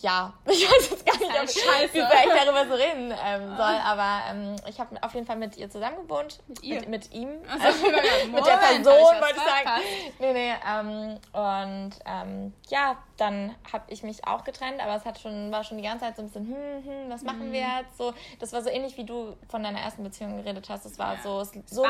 ja, 0.00 0.32
ich 0.46 0.68
weiß 0.68 0.90
jetzt 0.90 1.06
gar 1.06 1.18
nicht, 1.18 1.30
ob 1.30 1.44
ich, 1.44 1.94
wie 1.94 1.98
sehr 1.98 2.24
ich 2.26 2.44
darüber 2.44 2.66
so 2.66 2.74
reden 2.74 3.14
ähm, 3.24 3.56
soll, 3.56 3.76
aber 3.84 4.20
ähm, 4.30 4.56
ich 4.68 4.78
habe 4.78 5.02
auf 5.02 5.14
jeden 5.14 5.26
Fall 5.26 5.36
mit 5.36 5.56
ihr 5.56 5.70
zusammen 5.70 5.96
gewohnt. 5.96 6.40
Mit 6.48 6.62
ihr? 6.62 6.80
Mit, 6.80 6.88
mit 6.88 7.12
ihm. 7.12 7.30
Also, 7.48 7.86
mit 8.32 8.46
der 8.46 8.56
Person, 8.56 8.94
wollte 8.94 9.36
ich 9.36 9.42
sagen. 9.42 9.82
Nee, 10.18 10.32
nee, 10.32 10.54
ähm, 10.68 11.18
und 11.32 11.92
ähm, 12.04 12.52
ja, 12.68 12.96
dann 13.16 13.54
habe 13.72 13.84
ich 13.88 14.02
mich 14.02 14.26
auch 14.26 14.44
getrennt, 14.44 14.80
aber 14.80 14.94
es 14.94 15.04
hat 15.04 15.18
schon, 15.18 15.50
war 15.50 15.64
schon 15.64 15.78
die 15.78 15.82
ganze 15.82 16.04
Zeit 16.04 16.16
so 16.16 16.22
ein 16.22 16.26
bisschen, 16.26 16.46
hm, 16.46 16.84
hm, 16.84 17.10
was 17.10 17.22
machen 17.22 17.48
mhm. 17.48 17.52
wir 17.52 17.60
jetzt? 17.60 17.96
So, 17.96 18.12
das 18.38 18.52
war 18.52 18.62
so 18.62 18.68
ähnlich, 18.68 18.96
wie 18.96 19.04
du 19.04 19.36
von 19.48 19.62
deiner 19.62 19.80
ersten 19.80 20.02
Beziehung 20.02 20.36
geredet 20.36 20.68
hast. 20.68 20.84
Es 20.84 20.98
war 20.98 21.14
ja. 21.14 21.22
so, 21.22 21.42
so, 21.42 21.54
so, 21.66 21.84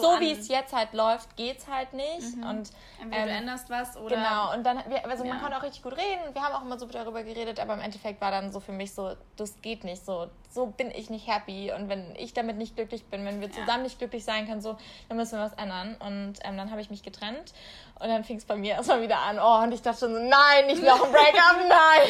so 0.00 0.20
wie 0.20 0.32
es 0.32 0.48
jetzt 0.48 0.74
halt 0.74 0.92
läuft, 0.92 1.36
geht's 1.36 1.66
halt 1.66 1.92
nicht. 1.92 2.36
Mhm. 2.36 2.42
Und, 2.44 2.70
Entweder 3.00 3.22
ähm, 3.22 3.28
du 3.28 3.34
änderst 3.34 3.70
was 3.70 3.96
oder... 3.96 4.16
Genau, 4.16 4.54
und 4.54 4.64
dann, 4.64 4.78
also 5.04 5.24
man 5.24 5.40
konnte 5.40 5.56
auch 5.56 5.62
richtig 5.62 5.82
gut 5.82 5.96
reden 5.96 6.34
wir 6.36 6.42
haben 6.42 6.54
auch 6.54 6.62
immer 6.62 6.78
so 6.78 6.86
darüber 6.86 7.22
geredet, 7.22 7.58
aber 7.58 7.74
im 7.74 7.80
Endeffekt 7.80 8.20
war 8.20 8.30
dann 8.30 8.52
so 8.52 8.60
für 8.60 8.72
mich 8.72 8.94
so, 8.94 9.16
das 9.36 9.60
geht 9.62 9.84
nicht 9.84 10.04
so, 10.04 10.28
so 10.56 10.66
bin 10.66 10.90
ich 10.90 11.10
nicht 11.10 11.28
happy 11.28 11.70
und 11.70 11.88
wenn 11.88 12.16
ich 12.16 12.32
damit 12.32 12.56
nicht 12.56 12.74
glücklich 12.74 13.04
bin, 13.04 13.24
wenn 13.24 13.40
wir 13.40 13.50
zusammen 13.50 13.68
ja. 13.68 13.82
nicht 13.84 13.98
glücklich 13.98 14.24
sein 14.24 14.48
können, 14.48 14.62
so, 14.62 14.76
dann 15.08 15.18
müssen 15.18 15.38
wir 15.38 15.44
was 15.44 15.52
ändern. 15.52 15.96
Und 16.00 16.34
ähm, 16.42 16.56
dann 16.56 16.70
habe 16.70 16.80
ich 16.80 16.90
mich 16.90 17.02
getrennt 17.02 17.52
und 18.00 18.08
dann 18.08 18.24
fing 18.24 18.38
es 18.38 18.46
bei 18.46 18.56
mir 18.56 18.72
erstmal 18.72 19.02
wieder 19.02 19.18
an. 19.18 19.38
Oh, 19.38 19.62
und 19.62 19.72
ich 19.72 19.82
dachte 19.82 20.00
schon 20.00 20.14
so, 20.14 20.18
nein, 20.18 20.66
nicht 20.66 20.82
noch 20.82 21.04
ein 21.04 21.12
Breakup, 21.12 21.68
nein. 21.68 22.08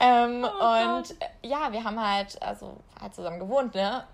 ähm, 0.00 0.44
oh 0.44 0.96
und 0.98 1.10
äh, 1.10 1.48
ja, 1.48 1.72
wir 1.72 1.82
haben 1.82 1.98
halt, 1.98 2.40
also 2.42 2.76
halt 3.00 3.14
zusammen 3.14 3.40
gewohnt, 3.40 3.74
ne? 3.74 4.04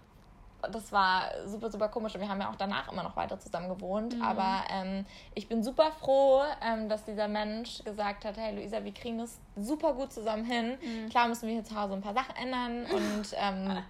Das 0.71 0.93
war 0.93 1.31
super, 1.47 1.71
super 1.71 1.89
komisch. 1.89 2.15
Und 2.15 2.21
wir 2.21 2.29
haben 2.29 2.41
ja 2.41 2.51
auch 2.51 2.57
danach 2.57 2.91
immer 2.91 3.03
noch 3.03 3.17
weiter 3.17 3.39
zusammen 3.39 3.69
gewohnt. 3.69 4.17
Mhm. 4.17 4.23
Aber 4.23 4.65
ähm, 4.71 5.07
ich 5.35 5.49
bin 5.49 5.63
super 5.63 5.93
froh, 5.93 6.43
ähm, 6.63 6.89
dass 6.89 7.05
dieser 7.05 7.29
Mensch 7.29 7.83
gesagt 7.85 8.25
hat, 8.25 8.37
hey 8.37 8.55
Luisa, 8.55 8.83
wir 8.85 8.93
kriegen 8.93 9.19
das 9.19 9.39
super 9.57 9.95
gut 9.95 10.13
zusammen 10.13 10.45
hin. 10.45 10.79
Mhm. 10.83 11.09
Klar 11.09 11.29
müssen 11.29 11.47
wir 11.47 11.55
hier 11.55 11.65
zu 11.65 11.75
Hause 11.81 11.95
ein 11.95 12.03
paar 12.03 12.15
Sachen 12.15 12.37
ändern 12.37 12.87
und 12.93 13.27
ähm, 13.35 13.83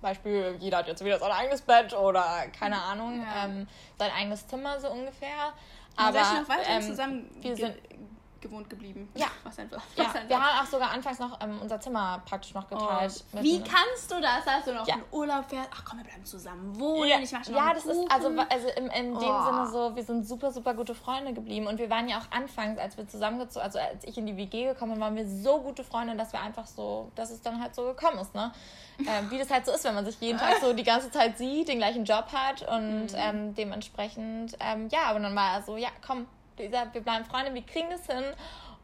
Beispiel, 0.00 0.56
jeder 0.60 0.78
hat 0.78 0.88
jetzt 0.88 1.04
wieder 1.04 1.18
sein 1.18 1.32
eigenes 1.32 1.62
Bett 1.62 1.92
oder 1.92 2.44
keine 2.58 2.80
Ahnung, 2.80 3.22
ja. 3.22 3.46
ähm, 3.46 3.66
sein 3.98 4.10
eigenes 4.12 4.46
Zimmer 4.46 4.78
so 4.78 4.90
ungefähr. 4.90 5.52
Aber 5.96 6.12
seid 6.12 6.42
noch 6.42 6.48
weiter 6.48 6.68
ähm, 6.68 6.82
zusammen 6.82 7.30
wir 7.40 7.56
sind 7.56 7.74
gewohnt 8.46 8.70
geblieben. 8.70 9.08
Ja. 9.14 9.26
Was 9.44 9.58
einfach. 9.58 9.82
Was 9.96 9.96
ja. 9.96 10.04
Einfach. 10.04 10.28
Wir 10.28 10.40
haben 10.40 10.64
auch 10.64 10.70
sogar 10.70 10.90
anfangs 10.90 11.18
noch 11.18 11.40
ähm, 11.40 11.58
unser 11.60 11.80
Zimmer 11.80 12.22
praktisch 12.24 12.54
noch 12.54 12.68
geteilt. 12.68 13.24
Oh. 13.32 13.42
Wie 13.42 13.60
kannst 13.60 14.10
du 14.10 14.20
das, 14.20 14.44
dass 14.44 14.64
du 14.64 14.74
noch 14.74 14.86
ja. 14.86 14.96
in 14.96 15.02
Urlaub 15.10 15.48
fährst? 15.48 15.70
Ach 15.74 15.84
komm, 15.84 15.98
wir 15.98 16.04
bleiben 16.04 16.24
zusammen 16.24 16.78
wohnen. 16.78 17.08
Ja, 17.08 17.18
ich 17.18 17.32
mach 17.32 17.46
ja 17.46 17.74
das 17.74 17.84
Kuchen. 17.84 18.04
ist 18.04 18.12
also, 18.12 18.28
also 18.28 18.68
in, 18.76 18.86
in 18.88 19.16
oh. 19.16 19.20
dem 19.20 19.44
Sinne 19.44 19.68
so, 19.70 19.96
wir 19.96 20.02
sind 20.02 20.26
super, 20.26 20.52
super 20.52 20.74
gute 20.74 20.94
Freunde 20.94 21.32
geblieben. 21.32 21.66
Und 21.66 21.78
wir 21.78 21.90
waren 21.90 22.08
ja 22.08 22.18
auch 22.18 22.30
anfangs, 22.30 22.78
als 22.78 22.96
wir 22.96 23.08
zusammengezogen, 23.08 23.64
also 23.64 23.78
als 23.78 24.04
ich 24.04 24.16
in 24.16 24.26
die 24.26 24.36
WG 24.36 24.66
gekommen 24.66 24.92
bin, 24.92 25.00
waren 25.00 25.16
wir 25.16 25.26
so 25.26 25.60
gute 25.60 25.84
Freunde, 25.84 26.16
dass 26.16 26.32
wir 26.32 26.40
einfach 26.40 26.66
so, 26.66 27.10
dass 27.14 27.30
es 27.30 27.40
dann 27.42 27.60
halt 27.60 27.74
so 27.74 27.84
gekommen 27.84 28.18
ist, 28.18 28.34
ne? 28.34 28.52
Ähm, 28.98 29.30
wie 29.30 29.36
das 29.36 29.50
halt 29.50 29.66
so 29.66 29.72
ist, 29.72 29.84
wenn 29.84 29.94
man 29.94 30.06
sich 30.06 30.18
jeden 30.20 30.38
Tag 30.38 30.56
so 30.58 30.72
die 30.72 30.82
ganze 30.82 31.10
Zeit 31.10 31.36
sieht, 31.36 31.68
den 31.68 31.76
gleichen 31.76 32.06
Job 32.06 32.32
hat 32.32 32.62
und 32.66 33.12
mhm. 33.12 33.14
ähm, 33.14 33.54
dementsprechend, 33.54 34.56
ähm, 34.58 34.88
ja, 34.88 35.00
aber 35.08 35.20
dann 35.20 35.36
war 35.36 35.52
er 35.52 35.62
so, 35.62 35.76
ja, 35.76 35.90
komm, 36.04 36.26
Lisa, 36.58 36.86
wir 36.92 37.00
bleiben 37.00 37.24
Freunde, 37.24 37.52
wir 37.54 37.62
kriegen 37.62 37.88
das 37.90 38.06
hin. 38.06 38.24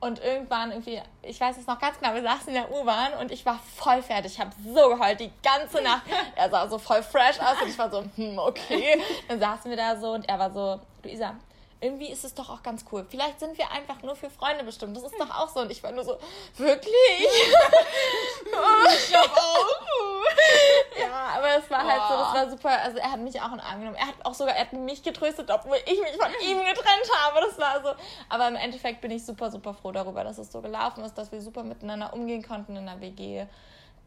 Und 0.00 0.18
irgendwann 0.18 0.72
irgendwie, 0.72 1.00
ich 1.22 1.40
weiß 1.40 1.58
es 1.58 1.66
noch 1.68 1.78
ganz 1.78 1.96
genau, 2.00 2.12
wir 2.12 2.22
saßen 2.22 2.48
in 2.48 2.54
der 2.54 2.72
U-Bahn 2.72 3.12
und 3.20 3.30
ich 3.30 3.46
war 3.46 3.60
voll 3.76 4.02
fertig. 4.02 4.32
Ich 4.32 4.40
habe 4.40 4.50
so 4.64 4.88
geheult 4.88 5.20
die 5.20 5.30
ganze 5.44 5.80
Nacht. 5.80 6.02
Er 6.34 6.50
sah 6.50 6.68
so 6.68 6.76
voll 6.76 7.04
fresh 7.04 7.38
aus 7.38 7.62
und 7.62 7.68
ich 7.68 7.78
war 7.78 7.88
so, 7.88 8.02
hm, 8.16 8.36
okay. 8.36 9.00
Dann 9.28 9.38
saßen 9.38 9.70
wir 9.70 9.76
da 9.76 9.96
so 9.96 10.10
und 10.10 10.28
er 10.28 10.40
war 10.40 10.50
so, 10.50 10.80
Luisa, 11.04 11.36
irgendwie 11.82 12.10
ist 12.10 12.24
es 12.24 12.32
doch 12.34 12.48
auch 12.48 12.62
ganz 12.62 12.84
cool. 12.92 13.04
Vielleicht 13.08 13.40
sind 13.40 13.58
wir 13.58 13.70
einfach 13.72 14.02
nur 14.02 14.14
für 14.14 14.30
Freunde 14.30 14.62
bestimmt. 14.62 14.96
Das 14.96 15.02
ist 15.02 15.18
doch 15.18 15.30
auch 15.30 15.48
so. 15.48 15.60
Und 15.60 15.70
ich 15.72 15.82
war 15.82 15.90
nur 15.90 16.04
so, 16.04 16.16
wirklich? 16.56 16.92
ich 18.94 19.16
hab 19.16 19.36
auch. 19.36 19.66
ja, 20.98 21.38
aber 21.38 21.56
es 21.58 21.68
war 21.68 21.82
halt 21.82 22.02
so, 22.08 22.16
das 22.16 22.34
war 22.34 22.50
super. 22.50 22.82
Also 22.82 22.98
er 22.98 23.10
hat 23.10 23.20
mich 23.20 23.40
auch 23.40 23.52
in 23.52 23.60
Arm 23.60 23.80
genommen. 23.80 23.96
Er 23.96 24.06
hat 24.06 24.14
auch 24.22 24.34
sogar, 24.34 24.54
er 24.54 24.62
hat 24.62 24.72
mich 24.72 25.02
getröstet, 25.02 25.50
obwohl 25.50 25.78
ich 25.84 26.00
mich 26.00 26.12
von 26.12 26.32
ihm 26.48 26.58
getrennt 26.58 27.10
habe. 27.24 27.40
Das 27.40 27.58
war 27.58 27.82
so. 27.82 27.90
Aber 28.28 28.46
im 28.46 28.56
Endeffekt 28.56 29.00
bin 29.00 29.10
ich 29.10 29.26
super, 29.26 29.50
super 29.50 29.74
froh 29.74 29.90
darüber, 29.90 30.22
dass 30.22 30.38
es 30.38 30.52
so 30.52 30.60
gelaufen 30.62 31.04
ist, 31.04 31.18
dass 31.18 31.32
wir 31.32 31.42
super 31.42 31.64
miteinander 31.64 32.12
umgehen 32.12 32.46
konnten 32.46 32.76
in 32.76 32.86
der 32.86 33.00
WG. 33.00 33.46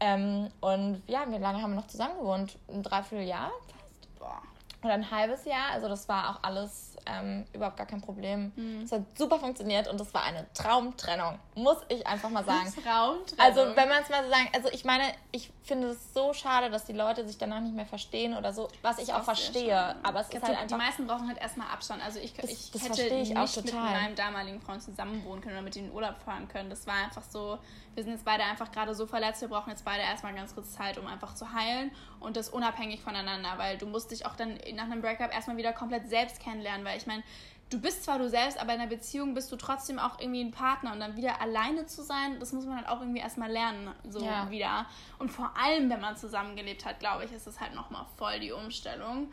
Ähm, 0.00 0.50
und 0.60 1.02
ja, 1.06 1.24
wie 1.28 1.38
lange 1.38 1.62
haben 1.62 1.72
wir 1.72 1.80
noch 1.80 1.88
zusammen 1.88 2.18
gewohnt? 2.18 2.56
Ein 2.68 2.82
Dreivierteljahr 2.82 3.50
fast. 3.66 4.18
Boah. 4.18 4.55
Oder 4.86 4.94
ein 4.94 5.10
halbes 5.10 5.44
Jahr. 5.44 5.72
Also 5.72 5.88
das 5.88 6.08
war 6.08 6.30
auch 6.30 6.42
alles 6.42 6.96
ähm, 7.06 7.44
überhaupt 7.52 7.76
gar 7.76 7.86
kein 7.86 8.00
Problem. 8.00 8.52
Mhm. 8.56 8.82
Es 8.82 8.92
hat 8.92 9.02
super 9.16 9.38
funktioniert 9.38 9.88
und 9.88 10.00
es 10.00 10.12
war 10.12 10.24
eine 10.24 10.46
Traumtrennung, 10.54 11.38
muss 11.54 11.78
ich 11.88 12.06
einfach 12.06 12.30
mal 12.30 12.44
sagen. 12.44 12.72
Traumtrennung. 12.84 13.44
Also 13.44 13.76
wenn 13.76 13.88
man 13.88 14.02
es 14.02 14.08
mal 14.08 14.24
so 14.24 14.30
sagen, 14.30 14.48
also 14.54 14.68
ich 14.72 14.84
meine, 14.84 15.04
ich 15.32 15.52
finde 15.62 15.88
es 15.88 16.14
so 16.14 16.32
schade, 16.32 16.70
dass 16.70 16.84
die 16.84 16.92
Leute 16.92 17.26
sich 17.26 17.38
danach 17.38 17.60
nicht 17.60 17.74
mehr 17.74 17.86
verstehen 17.86 18.36
oder 18.36 18.52
so, 18.52 18.68
was 18.82 18.98
ich 18.98 19.12
auch, 19.12 19.20
auch 19.20 19.24
verstehe. 19.24 19.96
Aber 20.02 20.20
es 20.20 20.28
ist 20.28 20.42
halt 20.42 20.56
einfach... 20.56 20.66
Die 20.66 20.74
meisten 20.74 21.06
brauchen 21.06 21.28
halt 21.28 21.38
erstmal 21.38 21.68
Abstand. 21.68 22.04
Also 22.04 22.18
ich, 22.18 22.34
das, 22.34 22.50
ich 22.50 22.70
das 22.70 22.84
hätte 22.84 23.02
ich 23.02 23.34
nicht 23.34 23.56
mit 23.64 23.74
meinem 23.74 24.14
damaligen 24.14 24.60
Freund 24.60 24.82
zusammen 24.82 25.24
wohnen 25.24 25.40
können 25.40 25.54
oder 25.54 25.62
mit 25.62 25.76
ihm 25.76 25.86
in 25.86 25.92
Urlaub 25.92 26.20
fahren 26.24 26.48
können. 26.48 26.70
Das 26.70 26.86
war 26.86 26.94
einfach 26.94 27.22
so, 27.28 27.58
wir 27.94 28.04
sind 28.04 28.12
jetzt 28.12 28.24
beide 28.24 28.44
einfach 28.44 28.70
gerade 28.70 28.94
so 28.94 29.06
verletzt, 29.06 29.40
wir 29.40 29.48
brauchen 29.48 29.70
jetzt 29.70 29.84
beide 29.84 30.02
erstmal 30.02 30.34
ganz 30.34 30.54
kurz 30.54 30.72
Zeit, 30.72 30.98
um 30.98 31.06
einfach 31.06 31.34
zu 31.34 31.52
heilen 31.52 31.90
und 32.20 32.36
das 32.36 32.50
unabhängig 32.50 33.00
voneinander, 33.00 33.54
weil 33.56 33.78
du 33.78 33.86
musst 33.86 34.10
dich 34.10 34.26
auch 34.26 34.36
dann 34.36 34.56
nach 34.76 34.84
einem 34.84 35.00
Breakup 35.00 35.32
erstmal 35.34 35.56
wieder 35.56 35.72
komplett 35.72 36.08
selbst 36.08 36.40
kennenlernen, 36.40 36.84
weil 36.84 36.96
ich 36.96 37.06
meine, 37.06 37.22
du 37.70 37.80
bist 37.80 38.04
zwar 38.04 38.18
du 38.18 38.28
selbst, 38.28 38.58
aber 38.58 38.74
in 38.74 38.80
einer 38.80 38.88
Beziehung 38.88 39.34
bist 39.34 39.50
du 39.50 39.56
trotzdem 39.56 39.98
auch 39.98 40.20
irgendwie 40.20 40.42
ein 40.42 40.52
Partner 40.52 40.92
und 40.92 41.00
dann 41.00 41.16
wieder 41.16 41.40
alleine 41.40 41.86
zu 41.86 42.02
sein, 42.02 42.38
das 42.38 42.52
muss 42.52 42.64
man 42.64 42.76
halt 42.76 42.88
auch 42.88 43.00
irgendwie 43.00 43.20
erstmal 43.20 43.50
lernen, 43.50 43.90
so 44.08 44.24
ja. 44.24 44.50
wieder. 44.50 44.86
Und 45.18 45.30
vor 45.30 45.52
allem, 45.60 45.90
wenn 45.90 46.00
man 46.00 46.16
zusammengelebt 46.16 46.84
hat, 46.84 47.00
glaube 47.00 47.24
ich, 47.24 47.32
ist 47.32 47.46
es 47.46 47.60
halt 47.60 47.74
nochmal 47.74 48.06
voll 48.16 48.38
die 48.40 48.52
Umstellung. 48.52 49.32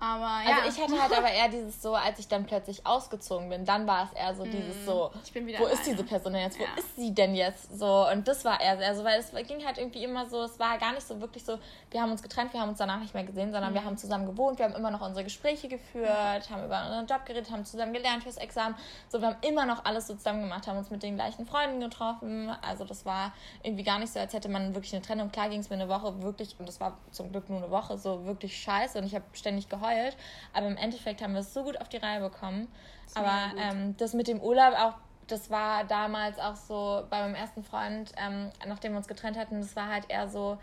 Aber 0.00 0.48
ja. 0.48 0.58
Also 0.62 0.68
ich 0.68 0.82
hatte 0.82 1.00
halt 1.00 1.12
aber 1.16 1.30
eher 1.30 1.48
dieses 1.48 1.82
so, 1.82 1.94
als 1.94 2.18
ich 2.18 2.28
dann 2.28 2.44
plötzlich 2.46 2.86
ausgezogen 2.86 3.48
bin, 3.48 3.64
dann 3.64 3.86
war 3.86 4.04
es 4.04 4.12
eher 4.18 4.34
so 4.34 4.44
dieses 4.46 4.84
so, 4.84 5.10
wo 5.58 5.66
ist 5.66 5.86
diese 5.86 6.04
Person 6.04 6.32
denn 6.32 6.42
jetzt? 6.42 6.58
Wo 6.58 6.64
Ja. 6.64 6.70
ist 6.76 6.96
sie 6.96 7.12
denn 7.14 7.34
jetzt? 7.34 7.76
So, 7.78 8.08
und 8.08 8.26
das 8.28 8.44
war 8.44 8.60
eher, 8.60 8.78
also 8.86 9.02
weil 9.04 9.18
es 9.18 9.32
ging 9.48 9.64
halt 9.66 9.78
irgendwie 9.78 10.04
immer 10.04 10.26
so, 10.26 10.42
es 10.42 10.58
war 10.58 10.78
gar 10.78 10.92
nicht 10.92 11.06
so 11.06 11.20
wirklich 11.20 11.44
so, 11.44 11.58
wir 11.90 12.00
haben 12.00 12.10
uns 12.12 12.22
getrennt, 12.22 12.52
wir 12.52 12.60
haben 12.60 12.68
uns 12.68 12.78
danach 12.78 13.00
nicht 13.00 13.14
mehr 13.14 13.24
gesehen, 13.24 13.50
sondern 13.52 13.72
Mhm. 13.72 13.76
wir 13.76 13.84
haben 13.84 13.96
zusammen 13.98 14.26
gewohnt, 14.26 14.58
wir 14.58 14.66
haben 14.66 14.74
immer 14.74 14.90
noch 14.90 15.00
unsere 15.00 15.24
Gespräche 15.24 15.68
geführt, 15.68 16.50
haben 16.50 16.64
über 16.64 16.80
unseren 16.84 17.06
Job 17.06 17.24
geredet, 17.26 17.50
haben 17.50 17.64
zusammen 17.64 17.92
gelernt 17.92 18.22
fürs 18.22 18.36
Examen. 18.36 18.74
So, 19.08 19.20
wir 19.20 19.28
haben 19.28 19.36
immer 19.42 19.66
noch 19.66 19.84
alles 19.84 20.06
so 20.06 20.14
zusammen 20.14 20.42
gemacht, 20.42 20.66
haben 20.66 20.78
uns 20.78 20.90
mit 20.90 21.02
den 21.02 21.16
gleichen 21.16 21.46
Freunden 21.46 21.80
getroffen. 21.80 22.50
Also 22.62 22.84
das 22.84 23.04
war 23.04 23.32
irgendwie 23.62 23.82
gar 23.82 23.98
nicht 23.98 24.12
so, 24.12 24.20
als 24.20 24.32
hätte 24.32 24.48
man 24.48 24.74
wirklich 24.74 24.94
eine 24.94 25.02
Trennung. 25.02 25.30
Klar 25.32 25.48
ging 25.48 25.60
es 25.60 25.70
mir 25.70 25.76
eine 25.76 25.88
Woche 25.88 26.22
wirklich, 26.22 26.54
und 26.58 26.68
das 26.68 26.80
war 26.80 26.98
zum 27.10 27.30
Glück 27.32 27.48
nur 27.48 27.58
eine 27.58 27.70
Woche, 27.70 27.98
so 27.98 28.24
wirklich 28.26 28.56
scheiße 28.60 28.98
und 28.98 29.04
ich 29.04 29.14
habe 29.14 29.24
ständig 29.32 29.68
geheult. 29.94 30.16
Aber 30.52 30.66
im 30.66 30.76
Endeffekt 30.76 31.22
haben 31.22 31.32
wir 31.32 31.40
es 31.40 31.52
so 31.52 31.64
gut 31.64 31.80
auf 31.80 31.88
die 31.88 31.98
Reihe 31.98 32.20
bekommen. 32.20 32.68
Aber 33.14 33.48
mega 33.54 33.70
gut. 33.70 33.74
ähm, 33.76 33.96
das 33.96 34.14
mit 34.14 34.28
dem 34.28 34.40
Urlaub 34.40 34.74
auch, 34.74 34.94
das 35.26 35.50
war 35.50 35.84
damals 35.84 36.38
auch 36.38 36.56
so 36.56 37.04
bei 37.10 37.20
meinem 37.20 37.34
ersten 37.34 37.62
Freund, 37.62 38.12
ähm, 38.16 38.50
nachdem 38.66 38.92
wir 38.92 38.98
uns 38.98 39.08
getrennt 39.08 39.36
hatten, 39.36 39.60
das 39.60 39.76
war 39.76 39.88
halt 39.88 40.04
eher 40.08 40.28
so, 40.28 40.58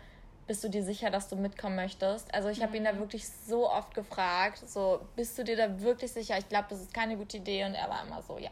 bist 0.46 0.62
du 0.62 0.68
dir 0.68 0.84
sicher, 0.84 1.10
dass 1.10 1.28
du 1.28 1.36
mitkommen 1.36 1.76
möchtest? 1.76 2.32
Also 2.32 2.48
ich 2.48 2.62
habe 2.62 2.76
ihn 2.76 2.84
da 2.84 2.96
wirklich 2.98 3.28
so 3.28 3.68
oft 3.68 3.94
gefragt, 3.94 4.58
so, 4.58 5.00
bist 5.16 5.36
du 5.38 5.44
dir 5.44 5.56
da 5.56 5.80
wirklich 5.80 6.12
sicher? 6.12 6.38
Ich 6.38 6.48
glaube, 6.48 6.66
das 6.70 6.80
ist 6.80 6.94
keine 6.94 7.16
gute 7.16 7.38
Idee. 7.38 7.64
Und 7.64 7.74
er 7.74 7.88
war 7.88 8.04
immer 8.06 8.22
so, 8.22 8.38
ja, 8.38 8.50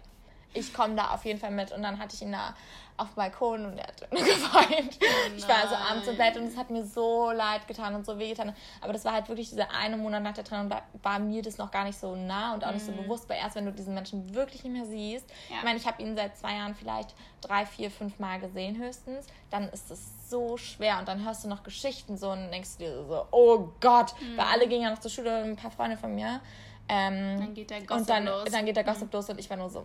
ich 0.55 0.73
komme 0.73 0.95
da 0.95 1.11
auf 1.11 1.25
jeden 1.25 1.39
Fall 1.39 1.51
mit. 1.51 1.73
Und 1.73 1.83
dann 1.83 1.99
hatte 1.99 2.15
ich 2.15 2.23
ihn 2.23 2.33
da 2.33 2.55
auf 2.97 3.09
dem 3.09 3.17
Balkon 3.17 3.67
und 3.67 3.77
er 3.77 3.89
hat 3.89 4.01
geweint. 4.11 4.99
Ich 5.37 5.49
war 5.49 5.57
also 5.65 5.75
abends 5.75 6.07
im 6.07 6.17
Bett 6.17 6.37
und 6.37 6.45
es 6.47 6.57
hat 6.57 6.71
mir 6.71 6.85
so 6.85 7.33
leid 7.33 7.67
getan 7.67 7.93
und 7.97 8.07
so 8.07 8.17
weh 8.21 8.29
getan. 8.29 8.55
Aber 8.81 8.93
das 8.93 9.05
war 9.05 9.13
halt 9.15 9.29
wirklich 9.29 9.51
dieser 9.51 9.69
eine 9.73 9.97
Monat 9.97 10.23
nach 10.23 10.33
der 10.35 10.45
Trennung, 10.45 10.69
da 10.71 10.81
war 11.03 11.19
mir 11.19 11.43
das 11.43 11.59
noch 11.59 11.73
gar 11.73 11.83
nicht 11.83 11.99
so 11.99 12.15
nah 12.15 12.55
und 12.55 12.65
auch 12.65 12.71
nicht 12.71 12.87
so 12.87 12.93
bewusst, 12.93 13.29
weil 13.29 13.39
erst 13.39 13.57
wenn 13.57 13.65
du 13.67 13.73
diesen 13.73 13.95
Menschen 13.95 14.33
wirklich 14.33 14.63
nicht 14.63 14.73
mehr 14.73 14.85
siehst, 14.87 15.29
Ja. 15.51 15.57
ich 15.59 15.65
meine, 15.65 15.77
ich 15.77 15.87
habe 15.89 16.01
ihn 16.01 16.15
seit 16.15 16.37
zwei 16.39 16.55
Jahren 16.55 16.77
vielleicht 16.77 17.15
drei, 17.41 17.67
vier, 17.67 17.91
fünf 17.91 18.21
Mal 18.21 18.39
gesehen 18.39 18.79
höchstens, 18.79 19.27
dann 19.51 19.69
ist 19.71 19.91
es 19.91 20.31
so 20.31 20.57
schwer 20.57 21.01
und 21.01 21.09
dann 21.09 21.25
hörst 21.25 21.43
du 21.43 21.49
noch 21.49 21.65
Geschichten 21.65 22.17
so 22.17 22.31
und 22.31 22.53
denkst 22.53 22.77
dir 22.79 23.05
so, 23.07 23.27
oh 23.33 23.71
Gott, 23.81 24.15
weil 24.37 24.47
alle 24.47 24.69
gingen 24.69 24.85
ja 24.85 24.91
noch 24.91 25.01
zur 25.01 25.11
Schule, 25.11 25.43
ein 25.43 25.57
paar 25.57 25.73
Freunde 25.73 25.97
von 25.97 26.15
mir. 26.15 26.41
Ähm, 26.89 27.41
Dann 27.41 27.55
geht 27.55 27.71
der 27.71 27.81
Gossip 27.81 27.97
und 27.97 28.09
dann, 28.11 28.25
los. 28.27 28.45
dann 28.53 28.67
geht 28.67 28.77
der 28.77 28.85
Gossip 28.85 29.13
los 29.13 29.29
und 29.31 29.41
ich 29.41 29.49
war 29.51 29.57
nur 29.57 29.71
so. 29.71 29.85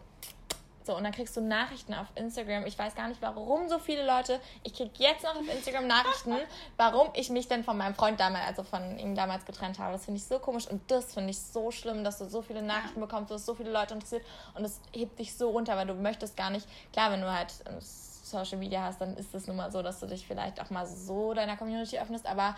So, 0.90 0.98
und 0.98 1.04
dann 1.04 1.12
kriegst 1.12 1.38
du 1.38 1.42
Nachrichten 1.42 1.94
auf 1.94 2.08
Instagram. 2.16 2.66
Ich 2.66 2.80
weiß 2.80 2.96
gar 2.96 3.08
nicht, 3.08 3.22
warum 3.22 3.70
so 3.70 3.78
viele 3.78 4.04
Leute. 4.08 4.40
Ich 4.64 4.74
krieg 4.74 4.90
jetzt 4.98 5.24
noch 5.24 5.36
auf 5.36 5.48
Instagram 5.48 5.86
Nachrichten, 5.86 6.34
warum 6.78 7.10
ich 7.14 7.30
mich 7.30 7.48
denn 7.48 7.64
von 7.64 7.78
meinem 7.78 7.94
Freund 7.94 8.20
damals, 8.20 8.48
also 8.48 8.64
von 8.64 8.98
ihm 8.98 9.14
damals 9.14 9.46
getrennt 9.46 9.78
habe. 9.78 9.94
Das 9.94 10.06
finde 10.06 10.18
ich 10.18 10.26
so 10.26 10.40
komisch 10.40 10.66
und 10.66 10.82
das 10.90 11.14
finde 11.14 11.30
ich 11.30 11.40
so 11.40 11.70
schlimm, 11.70 12.04
dass 12.04 12.18
du 12.18 12.26
so 12.26 12.42
viele 12.42 12.64
Nachrichten 12.64 13.00
bekommst, 13.00 13.30
dass 13.30 13.46
so 13.46 13.54
viele 13.54 13.70
Leute 13.72 13.94
interessiert 13.94 14.26
und 14.56 14.66
es 14.66 14.82
hebt 14.92 15.20
dich 15.20 15.38
so 15.38 15.52
runter, 15.52 15.78
weil 15.78 15.86
du 15.86 15.94
möchtest 15.94 16.36
gar 16.36 16.50
nicht. 16.50 16.68
Klar, 16.92 17.12
wenn 17.12 17.22
du 17.22 17.32
halt 17.32 17.54
ähm, 17.68 17.78
Social 17.80 18.58
Media 18.58 18.82
hast, 18.82 19.00
dann 19.00 19.16
ist 19.16 19.36
es 19.36 19.46
nun 19.46 19.58
mal 19.58 19.72
so, 19.72 19.84
dass 19.84 20.00
du 20.00 20.08
dich 20.08 20.26
vielleicht 20.26 20.60
auch 20.60 20.72
mal 20.72 20.88
so 20.88 21.36
deiner 21.36 21.56
Community 21.56 22.00
öffnest, 22.00 22.26
aber 22.26 22.56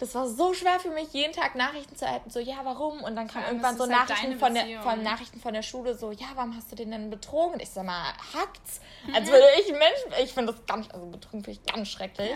das 0.00 0.14
war 0.14 0.26
so 0.26 0.54
schwer 0.54 0.80
für 0.80 0.90
mich, 0.90 1.12
jeden 1.12 1.34
Tag 1.34 1.54
Nachrichten 1.54 1.94
zu 1.94 2.06
erhalten, 2.06 2.30
so, 2.30 2.40
ja, 2.40 2.56
warum? 2.64 3.04
Und 3.04 3.14
dann 3.16 3.28
kam 3.28 3.44
irgendwann 3.44 3.76
so 3.76 3.82
halt 3.82 3.92
Nachrichten 3.92 4.38
von 4.38 4.54
der, 4.54 4.82
von 4.82 5.02
Nachrichten 5.02 5.40
von 5.40 5.52
der 5.52 5.62
Schule, 5.62 5.94
so, 5.94 6.10
ja, 6.10 6.26
warum 6.34 6.56
hast 6.56 6.72
du 6.72 6.76
den 6.76 6.90
denn 6.90 7.10
betrogen? 7.10 7.54
Und 7.54 7.62
ich 7.62 7.68
sag 7.68 7.84
mal, 7.84 8.14
hackt's? 8.34 8.80
Mhm. 9.06 9.14
Als 9.14 9.30
würde 9.30 9.44
ich 9.60 9.70
Mensch, 9.70 10.18
ich 10.22 10.32
finde 10.32 10.54
das 10.54 10.66
ganz, 10.66 10.88
also 10.90 11.04
betrunken 11.06 11.44
finde 11.44 11.60
ich 11.60 11.72
ganz 11.72 11.88
schrecklich. 11.88 12.30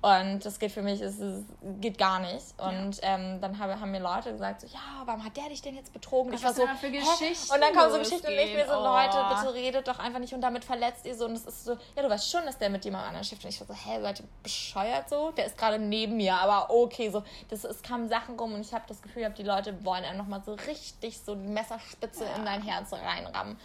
Und 0.00 0.44
das 0.44 0.60
geht 0.60 0.70
für 0.70 0.82
mich, 0.82 1.00
es 1.00 1.18
ist, 1.18 1.44
geht 1.80 1.98
gar 1.98 2.20
nicht. 2.20 2.54
Und 2.56 3.00
ähm, 3.02 3.40
dann 3.40 3.58
habe, 3.58 3.80
haben 3.80 3.90
mir 3.90 4.00
Leute 4.00 4.30
gesagt, 4.30 4.60
so, 4.60 4.68
ja, 4.68 5.02
warum 5.04 5.24
hat 5.24 5.36
der 5.36 5.48
dich 5.48 5.60
denn 5.60 5.74
jetzt 5.74 5.92
betrogen? 5.92 6.32
Was 6.32 6.38
ich 6.40 6.46
war 6.46 6.54
so, 6.54 6.66
für? 6.80 6.90
Geschichten 6.90 7.52
Und 7.52 7.60
dann 7.60 7.74
kommen 7.74 7.90
so 7.90 7.98
Geschichten 7.98 8.28
und 8.28 8.32
ich 8.32 8.54
mir 8.54 8.66
so, 8.66 8.74
losgehen. 8.74 8.94
Leute, 8.94 9.18
Oh. 9.18 9.34
bitte 9.34 9.54
redet 9.54 9.88
doch 9.88 9.98
einfach 9.98 10.20
nicht 10.20 10.32
und 10.32 10.40
damit 10.40 10.64
verletzt 10.64 11.04
ihr 11.04 11.16
so. 11.16 11.24
Und 11.24 11.32
es 11.32 11.44
ist 11.44 11.64
so, 11.64 11.76
ja, 11.96 12.02
du 12.02 12.08
weißt 12.08 12.30
schon, 12.30 12.46
dass 12.46 12.58
der 12.58 12.70
mit 12.70 12.84
jemand 12.84 13.06
anderem 13.06 13.24
schifft. 13.24 13.42
Und 13.42 13.50
ich 13.50 13.60
war 13.60 13.66
so, 13.66 13.74
hä, 13.74 14.00
seid 14.00 14.20
ihr 14.20 14.26
bescheuert 14.44 15.08
so? 15.08 15.32
Der 15.32 15.46
ist 15.46 15.58
gerade 15.58 15.80
neben 15.80 16.16
mir, 16.16 16.34
aber 16.34 16.70
okay, 16.70 17.10
so. 17.10 17.24
Das, 17.48 17.64
es 17.64 17.82
kamen 17.82 18.08
Sachen 18.08 18.38
rum 18.38 18.54
und 18.54 18.60
ich 18.60 18.72
habe 18.72 18.84
das 18.86 19.02
Gefühl, 19.02 19.22
gehabt, 19.22 19.38
die 19.38 19.42
Leute 19.42 19.84
wollen 19.84 20.04
einem 20.04 20.18
nochmal 20.18 20.42
so 20.44 20.54
richtig 20.54 21.18
so 21.18 21.34
die 21.34 21.48
Messerspitze 21.48 22.24
in 22.36 22.44
dein 22.44 22.62
Herz 22.62 22.92
reinrammen. 22.92 23.58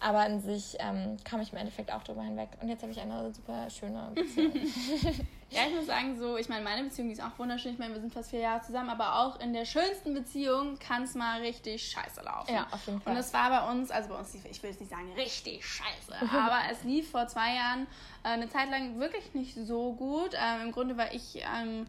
Aber 0.00 0.18
an 0.20 0.40
sich 0.42 0.76
ähm, 0.78 1.16
kam 1.24 1.40
ich 1.40 1.52
im 1.52 1.58
Endeffekt 1.58 1.90
auch 1.92 2.02
drüber 2.02 2.22
hinweg. 2.22 2.50
Und 2.60 2.68
jetzt 2.68 2.82
habe 2.82 2.92
ich 2.92 3.00
eine 3.00 3.32
super 3.32 3.68
schöne 3.70 4.10
Beziehung. 4.14 4.52
Ja, 5.50 5.62
ich 5.68 5.74
muss 5.74 5.86
sagen, 5.86 6.18
so, 6.18 6.36
ich 6.36 6.48
meine, 6.48 6.62
meine 6.62 6.84
Beziehung 6.84 7.10
ist 7.10 7.20
auch 7.20 7.36
wunderschön. 7.38 7.72
Ich 7.72 7.78
meine, 7.78 7.94
wir 7.94 8.00
sind 8.00 8.12
fast 8.12 8.30
vier 8.30 8.40
Jahre 8.40 8.62
zusammen, 8.62 8.90
aber 8.90 9.16
auch 9.16 9.40
in 9.40 9.52
der 9.52 9.64
schönsten 9.64 10.14
Beziehung 10.14 10.78
kann 10.78 11.02
es 11.02 11.14
mal 11.14 11.40
richtig 11.40 11.90
scheiße 11.90 12.22
laufen. 12.22 12.54
Ja, 12.54 12.66
auf 12.70 12.86
jeden 12.86 13.00
Fall. 13.00 13.12
Und 13.12 13.18
es 13.18 13.32
war 13.34 13.50
bei 13.50 13.70
uns, 13.70 13.90
also 13.90 14.10
bei 14.10 14.16
uns, 14.16 14.34
ich 14.34 14.62
will 14.62 14.70
jetzt 14.70 14.80
nicht 14.80 14.90
sagen 14.90 15.12
richtig 15.16 15.64
scheiße, 15.64 16.14
aber 16.32 16.60
es 16.70 16.84
lief 16.84 17.10
vor 17.10 17.26
zwei 17.26 17.54
Jahren 17.54 17.86
äh, 18.22 18.28
eine 18.28 18.48
Zeit 18.48 18.70
lang 18.70 19.00
wirklich 19.00 19.34
nicht 19.34 19.56
so 19.56 19.92
gut. 19.94 20.34
Ähm, 20.34 20.68
Im 20.68 20.72
Grunde, 20.72 20.96
weil 20.96 21.14
ich. 21.14 21.42
Ähm, 21.56 21.86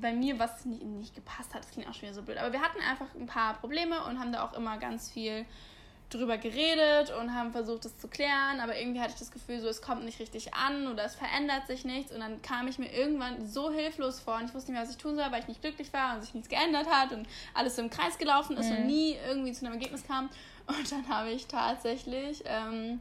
bei 0.00 0.12
mir 0.12 0.38
was 0.38 0.64
nicht, 0.64 0.82
nicht 0.82 1.14
gepasst 1.14 1.54
hat, 1.54 1.62
das 1.62 1.70
klingt 1.70 1.88
auch 1.88 1.94
schon 1.94 2.02
wieder 2.02 2.14
so 2.14 2.22
blöd, 2.22 2.38
aber 2.38 2.52
wir 2.52 2.60
hatten 2.60 2.80
einfach 2.80 3.06
ein 3.14 3.26
paar 3.26 3.54
Probleme 3.54 4.04
und 4.04 4.18
haben 4.18 4.32
da 4.32 4.44
auch 4.44 4.52
immer 4.54 4.76
ganz 4.78 5.10
viel 5.10 5.46
drüber 6.10 6.38
geredet 6.38 7.12
und 7.20 7.34
haben 7.34 7.52
versucht, 7.52 7.84
es 7.84 7.98
zu 7.98 8.08
klären, 8.08 8.60
aber 8.60 8.78
irgendwie 8.78 9.00
hatte 9.00 9.12
ich 9.14 9.18
das 9.18 9.32
Gefühl, 9.32 9.60
so 9.60 9.68
es 9.68 9.82
kommt 9.82 10.04
nicht 10.04 10.20
richtig 10.20 10.54
an 10.54 10.86
oder 10.86 11.04
es 11.04 11.16
verändert 11.16 11.66
sich 11.66 11.84
nichts 11.84 12.12
und 12.12 12.20
dann 12.20 12.40
kam 12.42 12.68
ich 12.68 12.78
mir 12.78 12.92
irgendwann 12.92 13.46
so 13.46 13.72
hilflos 13.72 14.20
vor 14.20 14.36
und 14.36 14.44
ich 14.44 14.54
wusste 14.54 14.70
nicht 14.70 14.78
mehr, 14.78 14.86
was 14.86 14.94
ich 14.94 15.02
tun 15.02 15.16
soll, 15.16 15.30
weil 15.32 15.40
ich 15.40 15.48
nicht 15.48 15.60
glücklich 15.60 15.92
war 15.92 16.14
und 16.14 16.22
sich 16.22 16.34
nichts 16.34 16.48
geändert 16.48 16.86
hat 16.88 17.12
und 17.12 17.26
alles 17.54 17.76
so 17.76 17.82
im 17.82 17.90
Kreis 17.90 18.18
gelaufen 18.18 18.56
ist 18.56 18.70
und 18.70 18.86
nie 18.86 19.16
irgendwie 19.26 19.52
zu 19.52 19.66
einem 19.66 19.74
Ergebnis 19.74 20.06
kam 20.06 20.30
und 20.66 20.92
dann 20.92 21.08
habe 21.08 21.30
ich 21.30 21.46
tatsächlich 21.46 22.42
ähm, 22.46 23.00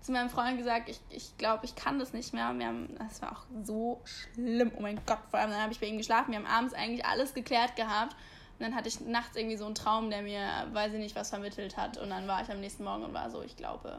zu 0.00 0.12
meinem 0.12 0.30
Freund 0.30 0.58
gesagt, 0.58 0.88
ich, 0.88 1.00
ich 1.10 1.36
glaube, 1.38 1.64
ich 1.64 1.74
kann 1.74 1.98
das 1.98 2.12
nicht 2.12 2.32
mehr. 2.32 2.50
Und 2.50 2.58
wir 2.58 2.66
haben, 2.66 2.96
das 2.98 3.20
war 3.22 3.32
auch 3.32 3.44
so 3.62 4.00
schlimm. 4.04 4.72
Oh 4.76 4.80
mein 4.80 5.00
Gott, 5.06 5.18
vor 5.30 5.38
allem 5.38 5.50
dann 5.50 5.62
habe 5.62 5.72
ich 5.72 5.80
bei 5.80 5.86
ihm 5.86 5.98
geschlafen. 5.98 6.32
Wir 6.32 6.38
haben 6.38 6.46
abends 6.46 6.74
eigentlich 6.74 7.04
alles 7.04 7.34
geklärt 7.34 7.76
gehabt. 7.76 8.16
Und 8.58 8.64
dann 8.64 8.74
hatte 8.74 8.88
ich 8.88 9.00
nachts 9.00 9.36
irgendwie 9.36 9.56
so 9.56 9.66
einen 9.66 9.76
Traum, 9.76 10.10
der 10.10 10.22
mir, 10.22 10.66
weiß 10.72 10.92
ich 10.92 10.98
nicht, 10.98 11.14
was 11.14 11.30
vermittelt 11.30 11.76
hat. 11.76 11.96
Und 11.96 12.10
dann 12.10 12.26
war 12.26 12.42
ich 12.42 12.50
am 12.50 12.60
nächsten 12.60 12.82
Morgen 12.82 13.04
und 13.04 13.14
war 13.14 13.30
so, 13.30 13.42
ich 13.42 13.56
glaube, 13.56 13.98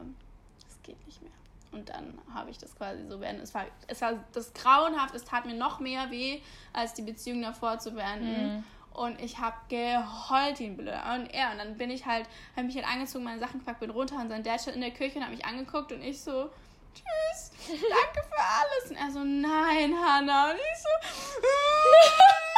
es 0.68 0.82
geht 0.82 1.06
nicht 1.06 1.22
mehr. 1.22 1.30
Und 1.72 1.88
dann 1.88 2.18
habe 2.34 2.50
ich 2.50 2.58
das 2.58 2.74
quasi 2.76 3.06
so 3.08 3.18
beendet. 3.18 3.44
Es 3.44 3.54
war, 3.54 3.64
es 3.86 4.00
war 4.02 4.14
das 4.32 4.52
grauenhaft, 4.52 5.14
es 5.14 5.24
tat 5.24 5.46
mir 5.46 5.54
noch 5.54 5.80
mehr 5.80 6.10
weh, 6.10 6.40
als 6.72 6.94
die 6.94 7.02
Beziehung 7.02 7.40
davor 7.42 7.78
zu 7.78 7.92
beenden. 7.92 8.64
Und 8.92 9.20
ich 9.20 9.38
habe 9.38 9.56
geheult 9.68 10.58
wie 10.58 10.66
ein 10.66 10.76
Blöder. 10.76 11.14
Und 11.14 11.32
er, 11.32 11.52
und 11.52 11.58
dann 11.58 11.78
bin 11.78 11.90
ich 11.90 12.04
halt, 12.06 12.26
habe 12.56 12.66
mich 12.66 12.74
halt 12.74 12.86
angezogen, 12.86 13.24
meine 13.24 13.38
Sachen 13.38 13.60
gepackt, 13.60 13.80
bin 13.80 13.90
runter 13.90 14.16
und 14.16 14.28
sein 14.28 14.42
Dad 14.42 14.60
stand 14.60 14.76
in 14.76 14.82
der 14.82 14.90
Küche 14.90 15.18
und 15.18 15.24
hat 15.24 15.30
mich 15.30 15.44
angeguckt 15.44 15.92
und 15.92 16.02
ich 16.02 16.20
so, 16.20 16.50
tschüss, 16.92 17.52
danke 17.68 18.28
für 18.28 18.42
alles. 18.42 18.90
Und 18.90 18.96
er 18.96 19.10
so, 19.12 19.20
nein, 19.20 19.94
Hannah. 19.94 20.50
Und 20.50 20.56
ich 20.56 20.82
so, 20.82 20.88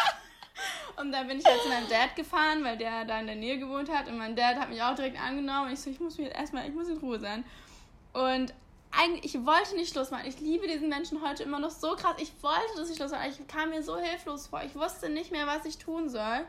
und 0.96 1.12
dann 1.12 1.28
bin 1.28 1.38
ich 1.38 1.44
halt 1.44 1.60
zu 1.62 1.68
meinem 1.68 1.88
Dad 1.88 2.16
gefahren, 2.16 2.64
weil 2.64 2.76
der 2.76 3.04
da 3.04 3.20
in 3.20 3.26
der 3.26 3.36
Nähe 3.36 3.58
gewohnt 3.58 3.90
hat. 3.90 4.08
Und 4.08 4.18
mein 4.18 4.36
Dad 4.36 4.56
hat 4.56 4.68
mich 4.68 4.82
auch 4.82 4.94
direkt 4.94 5.20
angenommen. 5.20 5.68
Und 5.68 5.72
ich 5.72 5.80
so, 5.80 5.90
ich 5.90 6.00
muss 6.00 6.18
mich 6.18 6.26
jetzt 6.26 6.36
erstmal, 6.36 6.68
ich 6.68 6.74
muss 6.74 6.88
in 6.88 6.98
Ruhe 6.98 7.18
sein. 7.18 7.44
Und 8.12 8.52
eigentlich, 8.92 9.34
ich 9.34 9.46
wollte 9.46 9.74
nicht 9.74 9.92
Schluss 9.92 10.10
machen. 10.10 10.26
Ich 10.26 10.40
liebe 10.40 10.66
diesen 10.66 10.88
Menschen 10.88 11.22
heute 11.22 11.42
immer 11.42 11.58
noch 11.58 11.70
so 11.70 11.96
krass. 11.96 12.16
Ich 12.18 12.32
wollte, 12.42 12.76
dass 12.76 12.90
ich 12.90 12.96
Schluss 12.96 13.10
mache. 13.10 13.28
Ich 13.28 13.46
kam 13.48 13.70
mir 13.70 13.82
so 13.82 13.96
hilflos 13.96 14.48
vor. 14.48 14.62
Ich 14.64 14.74
wusste 14.74 15.08
nicht 15.08 15.32
mehr, 15.32 15.46
was 15.46 15.64
ich 15.64 15.78
tun 15.78 16.08
soll. 16.08 16.44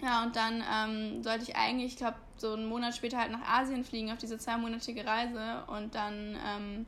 Ja, 0.00 0.22
und 0.22 0.36
dann 0.36 0.64
ähm, 0.72 1.22
sollte 1.22 1.42
ich 1.42 1.56
eigentlich, 1.56 1.92
ich 1.92 1.96
glaube, 1.98 2.16
so 2.36 2.52
einen 2.52 2.66
Monat 2.66 2.94
später 2.94 3.18
halt 3.18 3.32
nach 3.32 3.46
Asien 3.46 3.84
fliegen 3.84 4.12
auf 4.12 4.18
diese 4.18 4.38
zweimonatige 4.38 5.04
Reise. 5.04 5.64
Und 5.66 5.94
dann 5.94 6.38
ähm, 6.46 6.86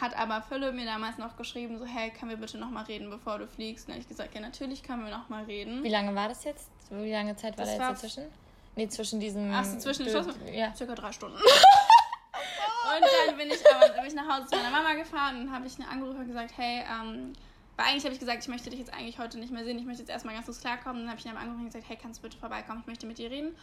hat 0.00 0.14
aber 0.16 0.42
Philipp 0.42 0.74
mir 0.74 0.84
damals 0.84 1.16
noch 1.18 1.36
geschrieben, 1.36 1.78
so, 1.78 1.86
hey, 1.86 2.10
können 2.10 2.30
wir 2.30 2.36
bitte 2.36 2.58
nochmal 2.58 2.84
reden, 2.84 3.08
bevor 3.10 3.38
du 3.38 3.46
fliegst? 3.46 3.84
Und 3.86 3.88
dann 3.88 3.94
habe 3.94 4.02
ich 4.02 4.08
gesagt, 4.08 4.34
ja, 4.34 4.40
natürlich 4.40 4.82
können 4.82 5.04
wir 5.04 5.10
nochmal 5.10 5.44
reden. 5.44 5.82
Wie 5.82 5.88
lange 5.88 6.14
war 6.14 6.28
das 6.28 6.44
jetzt? 6.44 6.68
Wie 6.90 7.10
lange 7.12 7.34
Zeit 7.36 7.56
war 7.56 7.64
Das 7.64 7.74
da 7.74 7.80
war- 7.80 7.90
jetzt 7.90 8.02
dazwischen? 8.04 8.30
Nee, 8.76 8.88
zwischen 8.88 9.20
diesem. 9.20 9.50
Ach 9.54 9.64
so, 9.64 9.78
zwischen 9.78 10.04
den 10.04 10.12
Schluss- 10.22 10.36
Ja. 10.52 10.74
Circa 10.74 10.94
drei 10.94 11.10
Stunden. 11.12 11.38
und 11.38 13.06
dann 13.28 13.36
bin 13.36 13.48
ich 13.48 13.60
aber 13.74 13.88
bin 13.94 14.04
ich 14.04 14.14
nach 14.14 14.28
Hause 14.28 14.48
zu 14.48 14.56
meiner 14.56 14.70
Mama 14.70 14.92
gefahren 14.94 15.40
und 15.40 15.52
habe 15.52 15.66
ich 15.66 15.78
eine 15.80 15.88
angerufen 15.88 16.20
und 16.20 16.26
gesagt, 16.26 16.52
hey, 16.56 16.82
ähm, 16.84 17.32
weil 17.76 17.86
eigentlich 17.86 18.04
habe 18.04 18.12
ich 18.14 18.20
gesagt, 18.20 18.42
ich 18.42 18.48
möchte 18.48 18.70
dich 18.70 18.78
jetzt 18.78 18.92
eigentlich 18.92 19.18
heute 19.18 19.38
nicht 19.38 19.52
mehr 19.52 19.64
sehen, 19.64 19.78
ich 19.78 19.84
möchte 19.84 20.02
jetzt 20.02 20.10
erstmal 20.10 20.34
ganz 20.34 20.46
kurz 20.46 20.60
klarkommen. 20.60 21.02
Dann 21.02 21.10
habe 21.10 21.18
ich 21.20 21.26
eine 21.26 21.38
angerufen 21.38 21.60
und 21.62 21.66
gesagt, 21.72 21.86
hey, 21.88 21.98
kannst 22.00 22.18
du 22.18 22.22
bitte 22.22 22.38
vorbeikommen, 22.38 22.80
ich 22.80 22.86
möchte 22.86 23.06
mit 23.06 23.18
dir 23.18 23.30
reden. 23.30 23.56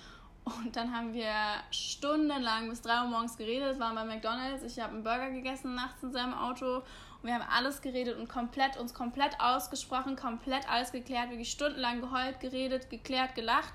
Und 0.45 0.75
dann 0.75 0.93
haben 0.95 1.13
wir 1.13 1.33
stundenlang 1.71 2.69
bis 2.69 2.81
3 2.81 3.03
Uhr 3.03 3.07
morgens 3.07 3.37
geredet. 3.37 3.79
Waren 3.79 3.95
bei 3.95 4.03
McDonalds. 4.03 4.63
Ich 4.63 4.79
habe 4.79 4.93
einen 4.93 5.03
Burger 5.03 5.29
gegessen 5.29 5.75
nachts 5.75 6.03
in 6.03 6.11
seinem 6.11 6.33
Auto. 6.33 6.77
Und 6.77 6.83
wir 7.23 7.35
haben 7.35 7.47
alles 7.49 7.81
geredet 7.81 8.17
und 8.17 8.27
komplett 8.27 8.75
uns 8.77 8.93
komplett 8.93 9.39
ausgesprochen, 9.39 10.17
komplett 10.17 10.69
alles 10.69 10.91
geklärt, 10.91 11.29
wirklich 11.29 11.51
stundenlang 11.51 12.01
geheult, 12.01 12.41
geredet, 12.41 12.89
geklärt, 12.89 13.35
gelacht. 13.35 13.73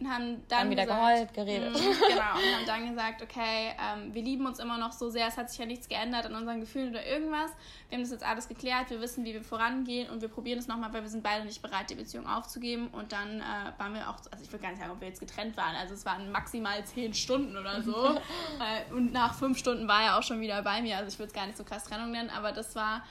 Und 0.00 0.08
haben 0.08 0.42
dann, 0.48 0.60
Dann 0.60 0.70
wieder 0.70 0.84
gesagt, 0.84 1.00
geheult, 1.00 1.34
geredet. 1.34 1.74
Mm, 1.74 2.08
genau, 2.08 2.32
und 2.34 2.56
haben 2.56 2.66
dann 2.66 2.88
gesagt, 2.88 3.22
okay, 3.22 3.74
ähm, 3.78 4.14
wir 4.14 4.22
lieben 4.22 4.46
uns 4.46 4.58
immer 4.58 4.78
noch 4.78 4.92
so 4.92 5.10
sehr, 5.10 5.26
es 5.26 5.36
hat 5.36 5.50
sich 5.50 5.58
ja 5.58 5.66
nichts 5.66 5.88
geändert 5.88 6.26
an 6.26 6.34
unseren 6.34 6.60
Gefühlen 6.60 6.90
oder 6.90 7.04
irgendwas. 7.04 7.50
Wir 7.88 7.96
haben 7.96 8.02
das 8.02 8.12
jetzt 8.12 8.24
alles 8.24 8.48
geklärt, 8.48 8.90
wir 8.90 9.00
wissen, 9.00 9.24
wie 9.24 9.34
wir 9.34 9.42
vorangehen 9.42 10.08
und 10.10 10.20
wir 10.20 10.28
probieren 10.28 10.58
es 10.58 10.68
nochmal, 10.68 10.92
weil 10.92 11.02
wir 11.02 11.08
sind 11.08 11.22
beide 11.22 11.44
nicht 11.44 11.62
bereit, 11.62 11.90
die 11.90 11.96
Beziehung 11.96 12.26
aufzugeben. 12.26 12.88
Und 12.88 13.12
dann 13.12 13.40
äh, 13.40 13.78
waren 13.78 13.94
wir 13.94 14.08
auch, 14.08 14.18
also 14.30 14.44
ich 14.44 14.52
will 14.52 14.60
gar 14.60 14.70
nicht 14.70 14.80
sagen, 14.80 14.92
ob 14.92 15.00
wir 15.00 15.08
jetzt 15.08 15.20
getrennt 15.20 15.56
waren, 15.56 15.74
also 15.74 15.94
es 15.94 16.06
waren 16.06 16.30
maximal 16.30 16.84
zehn 16.84 17.12
Stunden 17.12 17.56
oder 17.56 17.82
so. 17.82 18.14
äh, 18.14 18.92
und 18.92 19.12
nach 19.12 19.34
fünf 19.34 19.58
Stunden 19.58 19.88
war 19.88 20.02
er 20.02 20.18
auch 20.18 20.22
schon 20.22 20.40
wieder 20.40 20.62
bei 20.62 20.80
mir, 20.80 20.96
also 20.96 21.08
ich 21.08 21.18
würde 21.18 21.28
es 21.28 21.34
gar 21.34 21.46
nicht 21.46 21.58
so 21.58 21.64
krass 21.64 21.84
Trennung 21.84 22.12
nennen, 22.12 22.30
aber 22.30 22.52
das 22.52 22.76
war 22.76 23.02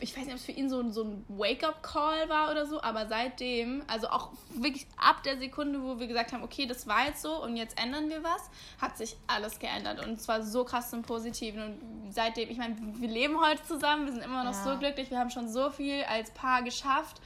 ich 0.00 0.16
weiß 0.16 0.24
nicht, 0.24 0.34
ob 0.34 0.38
es 0.38 0.44
für 0.44 0.52
ihn 0.52 0.70
so, 0.70 0.88
so 0.92 1.02
ein 1.04 1.24
Wake-up-Call 1.28 2.28
war 2.28 2.50
oder 2.50 2.66
so, 2.66 2.80
aber 2.82 3.08
seitdem, 3.08 3.82
also 3.88 4.08
auch 4.08 4.30
wirklich 4.50 4.86
ab 4.96 5.22
der 5.24 5.38
Sekunde, 5.38 5.82
wo 5.82 5.98
wir 5.98 6.06
gesagt 6.06 6.32
haben, 6.32 6.42
okay, 6.44 6.66
das 6.66 6.86
war 6.86 7.06
jetzt 7.06 7.22
so 7.22 7.42
und 7.42 7.56
jetzt 7.56 7.76
ändern 7.82 8.08
wir 8.08 8.22
was, 8.22 8.48
hat 8.80 8.96
sich 8.96 9.16
alles 9.26 9.58
geändert 9.58 10.04
und 10.06 10.20
zwar 10.20 10.42
so 10.44 10.64
krass 10.64 10.90
zum 10.90 11.02
Positiven 11.02 11.62
und 11.62 12.12
seitdem, 12.12 12.48
ich 12.48 12.58
meine, 12.58 12.76
wir 12.78 13.08
leben 13.08 13.40
heute 13.40 13.62
zusammen, 13.64 14.06
wir 14.06 14.12
sind 14.12 14.22
immer 14.22 14.44
noch 14.44 14.52
Ja. 14.52 14.64
so 14.72 14.78
glücklich, 14.78 15.10
wir 15.10 15.18
haben 15.18 15.30
schon 15.30 15.48
so 15.50 15.70
viel 15.70 16.04
als 16.04 16.30
Paar 16.30 16.62
geschafft 16.62 17.20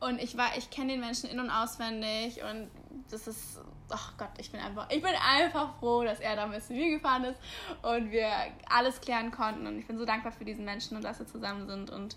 und 0.00 0.20
ich 0.20 0.36
war, 0.36 0.56
ich 0.58 0.70
kenne 0.70 0.92
den 0.92 1.00
Menschen 1.00 1.30
in- 1.30 1.38
und 1.40 1.50
auswendig 1.50 2.40
und 2.42 2.68
das 3.10 3.28
ist, 3.28 3.60
ach 3.90 4.12
Gott, 4.18 4.30
ich 4.38 4.50
bin 4.50 4.60
einfach, 4.60 4.88
ich 4.90 5.02
bin 5.02 5.14
einfach 5.14 5.78
froh, 5.78 6.02
dass 6.04 6.20
er 6.20 6.36
damals 6.36 6.66
zu 6.66 6.72
mir 6.72 6.90
gefahren 6.90 7.24
ist 7.24 7.38
und 7.82 8.10
wir 8.10 8.28
alles 8.68 9.00
klären 9.00 9.30
konnten 9.30 9.66
und 9.66 9.78
ich 9.78 9.86
bin 9.86 9.98
so 9.98 10.04
dankbar 10.04 10.32
für 10.32 10.44
diesen 10.44 10.64
Menschen 10.64 10.96
und 10.96 11.02
dass 11.04 11.18
wir 11.18 11.26
zusammen 11.26 11.66
sind 11.66 11.90
und 11.90 12.16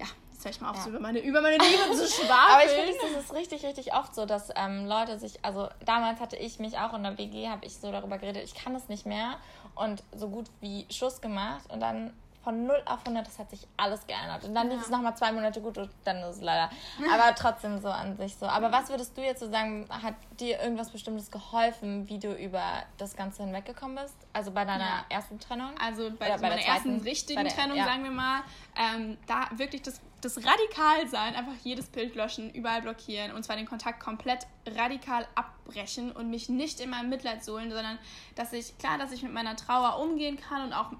ja, 0.00 0.06
jetzt 0.32 0.44
höre 0.44 0.50
ich 0.50 0.60
mal 0.60 0.70
auf, 0.70 0.76
Ja. 0.76 0.82
so 0.82 0.90
über 0.90 1.00
meine, 1.00 1.18
über 1.20 1.40
meine 1.40 1.56
Liebe 1.58 1.92
zu 1.96 2.06
schwafeln. 2.08 2.30
Aber 2.30 2.64
ich 2.64 2.70
finde, 2.70 3.14
das 3.14 3.24
ist 3.24 3.32
richtig, 3.34 3.64
richtig 3.64 3.94
oft 3.94 4.14
so, 4.14 4.26
dass 4.26 4.50
ähm, 4.56 4.86
Leute 4.86 5.18
sich, 5.18 5.44
also 5.44 5.68
damals 5.84 6.20
hatte 6.20 6.36
ich 6.36 6.58
mich 6.58 6.78
auch 6.78 6.94
in 6.94 7.02
der 7.02 7.16
WG, 7.18 7.48
habe 7.48 7.64
ich 7.66 7.76
so 7.76 7.90
darüber 7.92 8.18
geredet, 8.18 8.42
ich 8.44 8.54
kann 8.54 8.74
es 8.74 8.88
nicht 8.88 9.06
mehr 9.06 9.36
und 9.74 10.02
so 10.16 10.28
gut 10.28 10.46
wie 10.60 10.86
Schuss 10.90 11.20
gemacht 11.20 11.70
und 11.70 11.80
dann 11.80 12.12
von 12.48 12.66
0 12.66 12.80
auf 12.86 13.00
100, 13.04 13.26
das 13.26 13.38
hat 13.38 13.50
sich 13.50 13.68
alles 13.76 14.06
geändert. 14.06 14.42
Und 14.44 14.54
dann 14.54 14.68
lief 14.70 14.78
Ja. 14.78 14.84
es 14.84 14.88
nochmal 14.88 15.14
zwei 15.14 15.32
Monate 15.32 15.60
gut 15.60 15.76
und 15.76 15.90
dann 16.04 16.16
ist 16.22 16.36
es 16.36 16.40
leider. 16.40 16.70
Aber 17.12 17.34
trotzdem 17.34 17.78
so 17.78 17.88
an 17.90 18.16
sich 18.16 18.34
so. 18.36 18.46
Aber 18.46 18.72
was 18.72 18.88
würdest 18.88 19.14
du 19.18 19.20
jetzt 19.20 19.40
so 19.40 19.50
sagen, 19.50 19.86
hat 19.90 20.14
dir 20.40 20.58
irgendwas 20.62 20.88
Bestimmtes 20.88 21.30
geholfen, 21.30 22.08
wie 22.08 22.18
du 22.18 22.32
über 22.32 22.62
das 22.96 23.14
Ganze 23.16 23.42
hinweggekommen 23.42 23.96
bist? 24.02 24.16
Also 24.32 24.50
bei 24.50 24.64
deiner 24.64 24.84
Ja. 24.86 25.04
ersten 25.10 25.38
Trennung? 25.38 25.72
Also 25.78 26.10
bei, 26.12 26.28
so 26.28 26.32
bei 26.36 26.48
meiner 26.48 26.54
der 26.56 26.64
zweiten- 26.64 26.88
ersten 26.94 27.00
richtigen 27.02 27.44
der- 27.44 27.52
Trennung, 27.54 27.76
ja. 27.76 27.84
sagen 27.84 28.04
wir 28.04 28.12
mal, 28.12 28.40
ähm, 28.76 29.18
da 29.26 29.48
wirklich 29.52 29.82
das, 29.82 30.00
das 30.20 30.38
Radikalsein, 30.38 31.36
einfach 31.36 31.54
jedes 31.62 31.86
Bild 31.86 32.14
löschen, 32.16 32.50
überall 32.50 32.82
blockieren 32.82 33.32
und 33.32 33.44
zwar 33.44 33.56
den 33.56 33.66
Kontakt 33.66 34.00
komplett 34.00 34.46
radikal 34.66 35.26
abbrechen 35.34 36.10
und 36.10 36.28
mich 36.28 36.48
nicht 36.48 36.80
in 36.80 36.90
meinem 36.90 37.08
Mitleid 37.08 37.44
suhlen, 37.44 37.70
sondern 37.70 37.98
dass 38.34 38.52
ich, 38.52 38.76
klar, 38.78 38.98
dass 38.98 39.12
ich 39.12 39.22
mit 39.22 39.32
meiner 39.32 39.54
Trauer 39.54 40.00
umgehen 40.00 40.36
kann 40.36 40.66
und 40.66 40.72
auch 40.72 40.92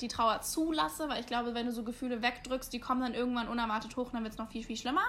die 0.00 0.08
Trauer 0.08 0.40
zulasse, 0.42 1.08
weil 1.08 1.20
ich 1.20 1.26
glaube, 1.26 1.54
wenn 1.54 1.66
du 1.66 1.72
so 1.72 1.84
Gefühle 1.84 2.22
wegdrückst, 2.22 2.72
die 2.72 2.80
kommen 2.80 3.00
dann 3.00 3.14
irgendwann 3.14 3.48
unerwartet 3.48 3.96
hoch 3.96 4.06
und 4.06 4.14
dann 4.14 4.22
wird 4.24 4.32
es 4.32 4.38
noch 4.38 4.50
viel, 4.50 4.64
viel 4.64 4.76
schlimmer. 4.76 5.04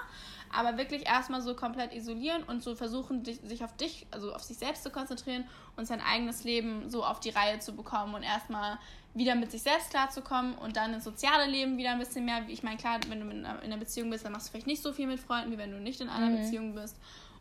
Aber 0.50 0.78
wirklich 0.78 1.06
erstmal 1.06 1.42
so 1.42 1.54
komplett 1.54 1.92
isolieren 1.92 2.42
und 2.44 2.62
so 2.62 2.74
versuchen, 2.74 3.24
sich 3.24 3.64
auf 3.64 3.76
dich, 3.76 4.06
also 4.10 4.32
auf 4.34 4.42
sich 4.42 4.56
selbst 4.56 4.82
zu 4.82 4.90
konzentrieren 4.90 5.44
und 5.76 5.86
sein 5.86 6.00
eigenes 6.00 6.44
Leben 6.44 6.88
so 6.88 7.04
auf 7.04 7.20
die 7.20 7.30
Reihe 7.30 7.58
zu 7.58 7.74
bekommen 7.74 8.14
und 8.14 8.22
erstmal 8.22 8.78
wieder 9.18 9.34
mit 9.34 9.50
sich 9.50 9.62
selbst 9.62 9.90
klarzukommen 9.90 10.54
und 10.54 10.76
dann 10.76 10.94
ins 10.94 11.04
soziale 11.04 11.46
Leben 11.50 11.76
wieder 11.76 11.90
ein 11.90 11.98
bisschen 11.98 12.24
mehr. 12.24 12.42
Ich 12.48 12.62
meine, 12.62 12.76
klar, 12.76 13.00
wenn 13.08 13.20
du 13.20 13.28
in 13.28 13.44
einer, 13.44 13.62
in 13.62 13.72
einer 13.72 13.76
Beziehung 13.76 14.10
bist, 14.10 14.24
dann 14.24 14.32
machst 14.32 14.48
du 14.48 14.52
vielleicht 14.52 14.66
nicht 14.66 14.82
so 14.82 14.92
viel 14.92 15.06
mit 15.06 15.20
Freunden, 15.20 15.50
wie 15.50 15.58
wenn 15.58 15.72
du 15.72 15.78
nicht 15.78 16.00
in 16.00 16.08
einer 16.08 16.36
Beziehung 16.36 16.74
bist. 16.74 16.96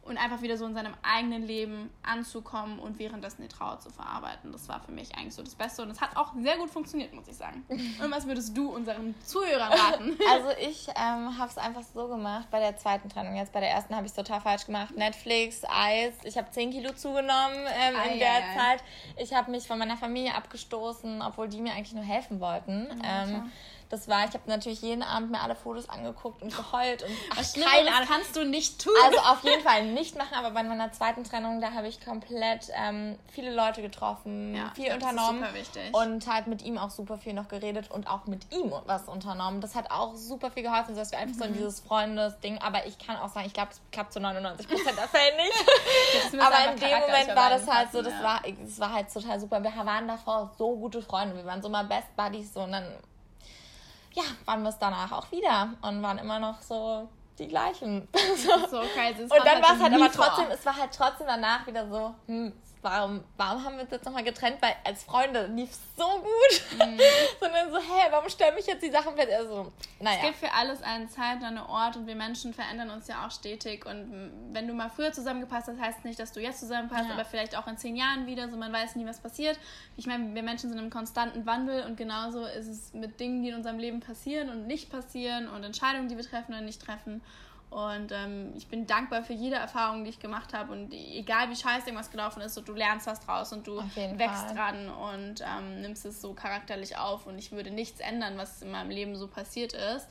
Und 0.07 0.17
einfach 0.17 0.41
wieder 0.41 0.57
so 0.57 0.65
in 0.65 0.73
seinem 0.73 0.93
eigenen 1.03 1.43
Leben 1.43 1.89
anzukommen 2.03 2.79
und 2.79 2.97
währenddessen 2.99 3.41
die 3.41 3.47
Trauer 3.47 3.79
zu 3.79 3.89
verarbeiten. 3.89 4.51
Das 4.51 4.67
war 4.69 4.79
für 4.79 4.91
mich 4.91 5.15
eigentlich 5.15 5.35
so 5.35 5.43
das 5.43 5.55
Beste 5.55 5.81
und 5.81 5.89
es 5.89 6.01
hat 6.01 6.15
auch 6.15 6.33
sehr 6.41 6.57
gut 6.57 6.69
funktioniert, 6.69 7.13
muss 7.13 7.27
ich 7.27 7.35
sagen. 7.35 7.65
Und 7.69 8.11
was 8.11 8.25
würdest 8.27 8.55
du 8.55 8.69
unseren 8.69 9.15
Zuhörern 9.23 9.71
raten? 9.71 10.17
Also 10.29 10.49
ich 10.61 10.87
ähm, 10.89 11.37
habe 11.37 11.49
es 11.49 11.57
einfach 11.57 11.83
so 11.93 12.07
gemacht 12.07 12.47
bei 12.51 12.59
der 12.59 12.75
zweiten 12.77 13.09
Trennung. 13.09 13.35
Jetzt 13.35 13.53
bei 13.53 13.59
der 13.59 13.69
ersten 13.69 13.95
habe 13.95 14.05
ich 14.05 14.11
es 14.11 14.15
total 14.15 14.41
falsch 14.41 14.65
gemacht. 14.65 14.95
Netflix, 14.95 15.63
Eis. 15.63 16.13
Ich 16.23 16.37
habe 16.37 16.49
10 16.49 16.71
Kilo 16.71 16.93
zugenommen 16.93 17.57
ähm, 17.57 17.95
Ei, 17.95 18.13
in 18.13 18.19
der 18.19 18.35
ei. 18.35 18.55
Zeit. 18.55 18.83
Ich 19.17 19.33
habe 19.33 19.51
mich 19.51 19.67
von 19.67 19.79
meiner 19.79 19.97
Familie 19.97 20.35
abgestoßen, 20.35 21.21
obwohl 21.21 21.47
die 21.47 21.61
mir 21.61 21.73
eigentlich 21.73 21.93
nur 21.93 22.03
helfen 22.03 22.39
wollten. 22.39 22.87
klar. 22.99 23.27
ähm, 23.27 23.51
das 23.89 24.07
war, 24.07 24.25
ich 24.25 24.33
habe 24.33 24.43
natürlich 24.47 24.81
jeden 24.81 25.03
Abend 25.03 25.31
mir 25.31 25.41
alle 25.41 25.55
Fotos 25.55 25.87
angeguckt 25.89 26.41
und 26.41 26.55
geheult 26.55 27.03
und 27.03 27.11
ach, 27.31 27.37
Was 27.37 27.53
keine 27.53 27.89
Ahnung. 27.93 28.07
kannst 28.09 28.35
du 28.35 28.43
nicht 28.45 28.81
tun. 28.83 28.93
Also 29.05 29.19
auf 29.19 29.43
jeden 29.43 29.61
Fall 29.67 29.85
nicht 29.85 30.17
machen, 30.17 30.33
aber 30.35 30.51
bei 30.51 30.63
meiner 30.63 30.91
zweiten 30.91 31.23
Trennung, 31.23 31.61
da 31.61 31.71
habe 31.71 31.87
ich 31.87 32.03
komplett 32.03 32.69
ähm, 32.75 33.17
viele 33.31 33.53
Leute 33.53 33.81
getroffen, 33.81 34.55
Ja, 34.55 34.71
viel 34.75 34.91
unternommen 34.93 35.39
super 35.43 35.53
wichtig. 35.53 35.93
und 35.93 36.27
halt 36.27 36.47
mit 36.47 36.61
ihm 36.63 36.77
auch 36.77 36.89
super 36.89 37.17
viel 37.17 37.33
noch 37.33 37.47
geredet 37.47 37.89
und 37.91 38.07
auch 38.09 38.25
mit 38.25 38.51
ihm 38.53 38.73
was 38.85 39.07
unternommen. 39.07 39.61
Das 39.61 39.75
hat 39.75 39.91
auch 39.91 40.15
super 40.15 40.51
viel 40.51 40.63
geholfen, 40.63 40.95
dass 40.95 41.11
wir 41.11 41.19
einfach 41.19 41.37
so 41.37 41.43
in 41.45 41.51
Mhm. 41.51 41.57
dieses 41.57 41.79
Freundesding, 41.79 42.57
aber 42.59 42.85
ich 42.85 42.97
kann 42.99 43.15
auch 43.17 43.29
sagen, 43.29 43.45
ich 43.47 43.53
glaube, 43.53 43.71
es 43.71 43.79
klappt 43.91 44.13
zu 44.13 44.19
99% 44.19 44.67
der 44.95 45.07
Fälle 45.07 45.35
nicht. 45.37 46.33
Aber 46.41 46.71
in 46.71 46.77
dem 46.77 46.89
Charakter 46.89 47.07
Moment 47.11 47.35
war 47.35 47.49
das 47.49 47.67
halt 47.67 47.91
so, 47.91 48.01
das 48.01 48.13
ja. 48.13 48.23
war, 48.23 48.41
das 48.43 48.79
war 48.79 48.91
halt 48.93 49.11
total 49.13 49.39
super. 49.39 49.61
Wir 49.63 49.71
waren 49.85 50.07
davor 50.07 50.51
so 50.57 50.75
gute 50.75 51.01
Freunde, 51.01 51.35
wir 51.35 51.45
waren 51.45 51.61
so 51.61 51.69
mal 51.69 51.83
Best 51.85 52.15
Buddies 52.15 52.53
so 52.53 52.61
und 52.61 52.71
dann 52.71 52.85
ja, 54.13 54.23
waren 54.45 54.63
wir 54.63 54.69
es 54.69 54.77
danach 54.77 55.11
auch 55.11 55.31
wieder 55.31 55.73
und 55.81 56.01
waren 56.01 56.17
immer 56.17 56.39
noch 56.39 56.61
so 56.61 57.09
die 57.39 57.47
gleichen. 57.47 58.07
so. 58.35 58.67
So 58.67 58.81
crazy. 58.93 59.27
Das 59.27 59.31
Und 59.31 59.45
dann 59.45 59.61
war 59.61 59.75
es 59.75 59.81
halt 59.81 59.93
nie 59.93 60.03
aber 60.03 60.11
trotzdem, 60.11 60.45
es 60.51 60.65
war 60.65 60.75
halt 60.75 60.91
trotzdem 60.95 61.27
danach 61.27 61.65
wieder 61.67 61.87
so, 61.87 62.15
hm, 62.25 62.53
warum, 62.91 63.23
warum 63.37 63.63
haben 63.63 63.75
wir 63.75 63.83
uns 63.83 63.91
jetzt 63.91 64.05
nochmal 64.05 64.23
getrennt? 64.23 64.57
Weil 64.61 64.75
als 64.83 65.03
Freunde 65.03 65.47
lief 65.47 65.69
es 65.71 65.79
so 65.97 66.03
gut. 66.19 66.87
Mhm. 66.87 66.99
Sondern 67.39 67.71
so, 67.71 67.77
hä, 67.77 68.07
warum 68.11 68.29
stören 68.29 68.55
mich 68.55 68.65
jetzt 68.65 68.81
die 68.83 68.89
Sachen 68.91 69.13
plötzlich? 69.15 69.37
Also, 69.37 69.71
Es 69.99 70.03
naja. 70.03 70.21
gibt 70.21 70.35
für 70.37 70.51
alles 70.53 70.81
einen 70.83 71.09
Zeit 71.09 71.37
und 71.37 71.45
einen 71.45 71.57
Ort 71.59 71.95
und 71.97 72.07
wir 72.07 72.15
Menschen 72.15 72.53
verändern 72.53 72.89
uns 72.89 73.07
ja 73.07 73.25
auch 73.25 73.31
stetig. 73.31 73.85
Und 73.85 74.31
wenn 74.53 74.67
du 74.67 74.73
mal 74.73 74.89
früher 74.89 75.11
zusammengepasst 75.11 75.67
hast, 75.67 75.79
heißt 75.79 76.05
nicht, 76.05 76.19
dass 76.19 76.31
du 76.31 76.39
jetzt 76.39 76.59
zusammenpasst, 76.59 77.05
Ja. 77.07 77.13
aber 77.13 77.25
vielleicht 77.25 77.55
auch 77.57 77.67
in 77.67 77.77
zehn 77.77 77.95
Jahren 77.95 78.25
wieder. 78.25 78.49
So 78.49 78.57
man 78.57 78.71
weiß 78.73 78.95
nie, 78.95 79.05
was 79.05 79.19
passiert. 79.19 79.59
Ich 79.97 80.07
meine, 80.07 80.33
wir 80.33 80.43
Menschen 80.43 80.69
sind 80.69 80.79
im 80.79 80.89
konstanten 80.89 81.45
Wandel 81.45 81.83
und 81.85 81.97
genauso 81.97 82.45
ist 82.45 82.67
es 82.67 82.93
mit 82.93 83.19
Dingen, 83.19 83.43
die 83.43 83.49
in 83.49 83.55
unserem 83.55 83.79
Leben 83.79 83.99
passieren 83.99 84.49
und 84.49 84.67
nicht 84.67 84.89
passieren 84.89 85.47
und 85.47 85.63
Entscheidungen, 85.63 86.07
die 86.09 86.17
wir 86.17 86.23
treffen 86.23 86.53
oder 86.53 86.61
nicht 86.61 86.81
treffen. 86.81 87.21
Und 87.69 88.13
ähm, 88.13 88.53
ich 88.55 88.67
bin 88.67 88.87
dankbar 88.87 89.23
für 89.23 89.33
jede 89.33 89.57
Erfahrung, 89.57 90.05
die 90.05 90.09
ich 90.09 90.19
gemacht 90.19 90.53
habe. 90.53 90.71
Und 90.71 90.93
egal 90.93 91.49
wie 91.49 91.55
scheiße 91.55 91.87
irgendwas 91.87 92.09
gelaufen 92.09 92.41
ist, 92.41 92.53
so, 92.53 92.61
du 92.61 92.73
lernst 92.73 93.07
was 93.07 93.19
draus 93.19 93.51
und 93.51 93.67
du 93.67 93.77
wächst 94.15 94.47
Fall. 94.47 94.55
dran 94.55 94.89
und 94.89 95.41
ähm, 95.41 95.81
nimmst 95.81 96.05
es 96.05 96.21
so 96.21 96.33
charakterlich 96.33 96.97
auf. 96.97 97.27
Und 97.27 97.37
ich 97.37 97.51
würde 97.51 97.69
nichts 97.69 97.99
ändern, 97.99 98.37
was 98.37 98.61
in 98.61 98.71
meinem 98.71 98.89
Leben 98.89 99.15
so 99.15 99.27
passiert 99.27 99.73
ist. 99.73 100.07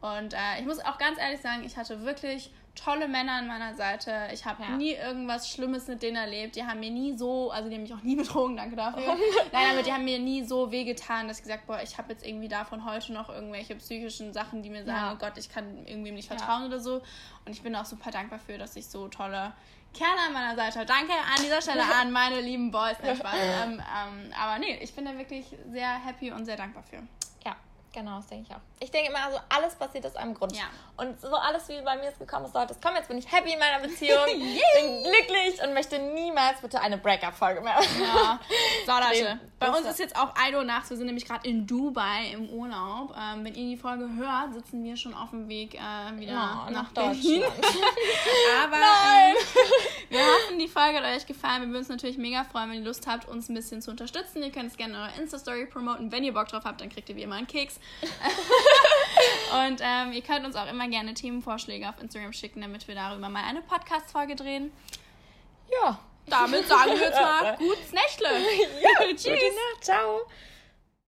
Und 0.00 0.34
äh, 0.34 0.60
ich 0.60 0.66
muss 0.66 0.78
auch 0.80 0.98
ganz 0.98 1.18
ehrlich 1.18 1.40
sagen, 1.40 1.64
ich 1.64 1.76
hatte 1.76 2.02
wirklich 2.02 2.52
tolle 2.82 3.08
Männer 3.08 3.32
an 3.32 3.46
meiner 3.46 3.74
Seite. 3.74 4.28
Ich 4.32 4.44
habe 4.44 4.62
Ja. 4.62 4.70
nie 4.76 4.92
irgendwas 4.92 5.50
Schlimmes 5.50 5.86
mit 5.88 6.02
denen 6.02 6.16
erlebt. 6.16 6.56
Die 6.56 6.64
haben 6.64 6.80
mir 6.80 6.90
nie 6.90 7.16
so, 7.16 7.50
also 7.50 7.68
die 7.68 7.74
haben 7.74 7.82
mich 7.82 7.94
auch 7.94 8.02
nie 8.02 8.16
betrogen, 8.22 8.56
danke 8.56 8.76
dafür. 8.76 9.16
Nein, 9.52 9.70
aber 9.72 9.82
die 9.82 9.92
haben 9.92 10.04
mir 10.04 10.18
nie 10.18 10.44
so 10.44 10.70
wehgetan, 10.70 11.28
dass 11.28 11.38
ich 11.38 11.42
gesagt 11.44 11.66
boah, 11.66 11.80
ich 11.82 11.98
habe 11.98 12.12
jetzt 12.12 12.26
irgendwie 12.26 12.48
davon 12.48 12.84
heute 12.84 13.12
noch 13.12 13.28
irgendwelche 13.28 13.74
psychischen 13.76 14.32
Sachen, 14.32 14.62
die 14.62 14.70
mir 14.70 14.84
sagen, 14.84 14.98
Ja. 14.98 15.12
oh 15.12 15.16
Gott, 15.18 15.36
ich 15.36 15.48
kann 15.48 15.86
irgendwem 15.86 16.14
nicht 16.14 16.30
Ja. 16.30 16.36
vertrauen 16.36 16.66
oder 16.66 16.78
so. 16.80 16.96
Und 17.44 17.52
ich 17.52 17.62
bin 17.62 17.74
auch 17.76 17.84
super 17.84 18.10
dankbar 18.10 18.38
für, 18.38 18.58
dass 18.58 18.76
ich 18.76 18.86
so 18.86 19.08
tolle 19.08 19.52
Kerle 19.94 20.20
an 20.26 20.32
meiner 20.34 20.54
Seite 20.54 20.80
habe. 20.80 20.86
Danke 20.86 21.12
an 21.12 21.42
dieser 21.42 21.62
Stelle 21.62 21.82
an 22.00 22.12
meine 22.12 22.40
lieben 22.40 22.70
Boys. 22.70 22.96
Nein, 23.02 23.16
Spaß. 23.16 23.34
ähm, 23.64 23.72
ähm, 23.72 24.32
aber 24.38 24.58
nee, 24.58 24.78
ich 24.82 24.94
bin 24.94 25.04
da 25.06 25.16
wirklich 25.16 25.46
sehr 25.70 25.94
happy 26.04 26.30
und 26.30 26.44
sehr 26.44 26.56
dankbar 26.56 26.82
für. 26.82 26.96
Ja, 27.44 27.56
genau, 27.92 28.16
das 28.16 28.26
denke 28.28 28.46
ich 28.48 28.54
auch. 28.54 28.60
Ich 28.80 28.90
denke 28.90 29.10
immer, 29.10 29.24
also 29.24 29.38
alles 29.48 29.74
passiert 29.74 30.06
aus 30.06 30.16
einem 30.16 30.34
Grund. 30.34 30.54
Ja. 30.56 30.64
Und 30.96 31.20
so 31.20 31.34
alles, 31.34 31.68
wie 31.68 31.80
bei 31.82 31.96
mir 31.96 32.08
es 32.10 32.18
gekommen 32.18 32.46
ist, 32.46 32.52
sollte 32.52 32.74
es 32.74 32.80
kommen. 32.80 32.96
Jetzt 32.96 33.08
bin 33.08 33.18
ich 33.18 33.30
happy 33.30 33.52
in 33.52 33.58
meiner 33.58 33.80
Beziehung, 33.80 34.24
bin 34.26 35.02
glücklich 35.02 35.62
und 35.62 35.74
möchte 35.74 35.98
niemals 35.98 36.60
bitte 36.60 36.80
eine 36.80 36.98
Breakup-Folge 36.98 37.60
mehr. 37.60 37.78
Ja, 38.00 38.38
so 38.86 38.92
Leute. 38.92 39.40
Bei 39.58 39.70
uns 39.70 39.86
ist 39.86 39.98
jetzt 39.98 40.16
auch 40.16 40.34
1 40.36 40.54
Uhr 40.56 40.64
nachts. 40.64 40.90
Wir 40.90 40.96
sind 40.96 41.06
nämlich 41.06 41.26
gerade 41.26 41.48
in 41.48 41.66
Dubai 41.66 42.30
im 42.32 42.48
Urlaub. 42.50 43.14
Ähm, 43.16 43.44
wenn 43.44 43.54
ihr 43.54 43.74
die 43.74 43.76
Folge 43.76 44.08
hört, 44.16 44.54
sitzen 44.54 44.84
wir 44.84 44.96
schon 44.96 45.14
auf 45.14 45.30
dem 45.30 45.48
Weg 45.48 45.74
äh, 45.74 45.78
wieder 46.18 46.32
Ja, 46.32 46.66
nach, 46.70 46.70
nach 46.70 46.92
Berlin. 46.92 47.42
Deutschland. 47.42 47.64
Aber 48.64 48.76
Nein. 48.76 49.34
ähm, 49.36 49.97
wir 50.10 50.20
hoffen, 50.20 50.58
die 50.58 50.68
Folge 50.68 50.98
hat 50.98 51.16
euch 51.16 51.26
gefallen. 51.26 51.62
Wir 51.62 51.68
würden 51.68 51.78
uns 51.78 51.88
natürlich 51.88 52.18
mega 52.18 52.44
freuen, 52.44 52.70
wenn 52.70 52.78
ihr 52.78 52.84
Lust 52.84 53.06
habt, 53.06 53.28
uns 53.28 53.48
ein 53.48 53.54
bisschen 53.54 53.82
zu 53.82 53.90
unterstützen. 53.90 54.42
Ihr 54.42 54.50
könnt 54.50 54.70
es 54.70 54.76
gerne 54.76 54.94
in 54.94 55.00
eurer 55.00 55.18
Insta-Story 55.20 55.66
promoten. 55.66 56.10
Wenn 56.10 56.24
ihr 56.24 56.32
Bock 56.32 56.48
drauf 56.48 56.64
habt, 56.64 56.80
dann 56.80 56.88
kriegt 56.88 57.08
ihr 57.08 57.16
wie 57.16 57.22
immer 57.22 57.36
einen 57.36 57.46
Keks. 57.46 57.78
Und 59.66 59.80
ähm, 59.82 60.12
ihr 60.12 60.22
könnt 60.22 60.46
uns 60.46 60.56
auch 60.56 60.68
immer 60.68 60.88
gerne 60.88 61.14
Themenvorschläge 61.14 61.88
auf 61.88 62.00
Instagram 62.00 62.32
schicken, 62.32 62.60
damit 62.60 62.88
wir 62.88 62.94
darüber 62.94 63.28
mal 63.28 63.44
eine 63.44 63.62
Podcast-Folge 63.62 64.36
drehen. 64.36 64.72
Ja. 65.70 65.98
Damit 66.26 66.68
sagen 66.68 66.92
wir 66.92 67.00
jetzt 67.00 67.20
mal 67.20 67.56
gutes 67.56 67.92
Nächtle. 67.92 68.28
Ja, 68.82 69.06
Tschüss. 69.08 69.24
Gute 69.24 69.32
Nacht. 69.34 69.84
Ciao. 69.84 70.20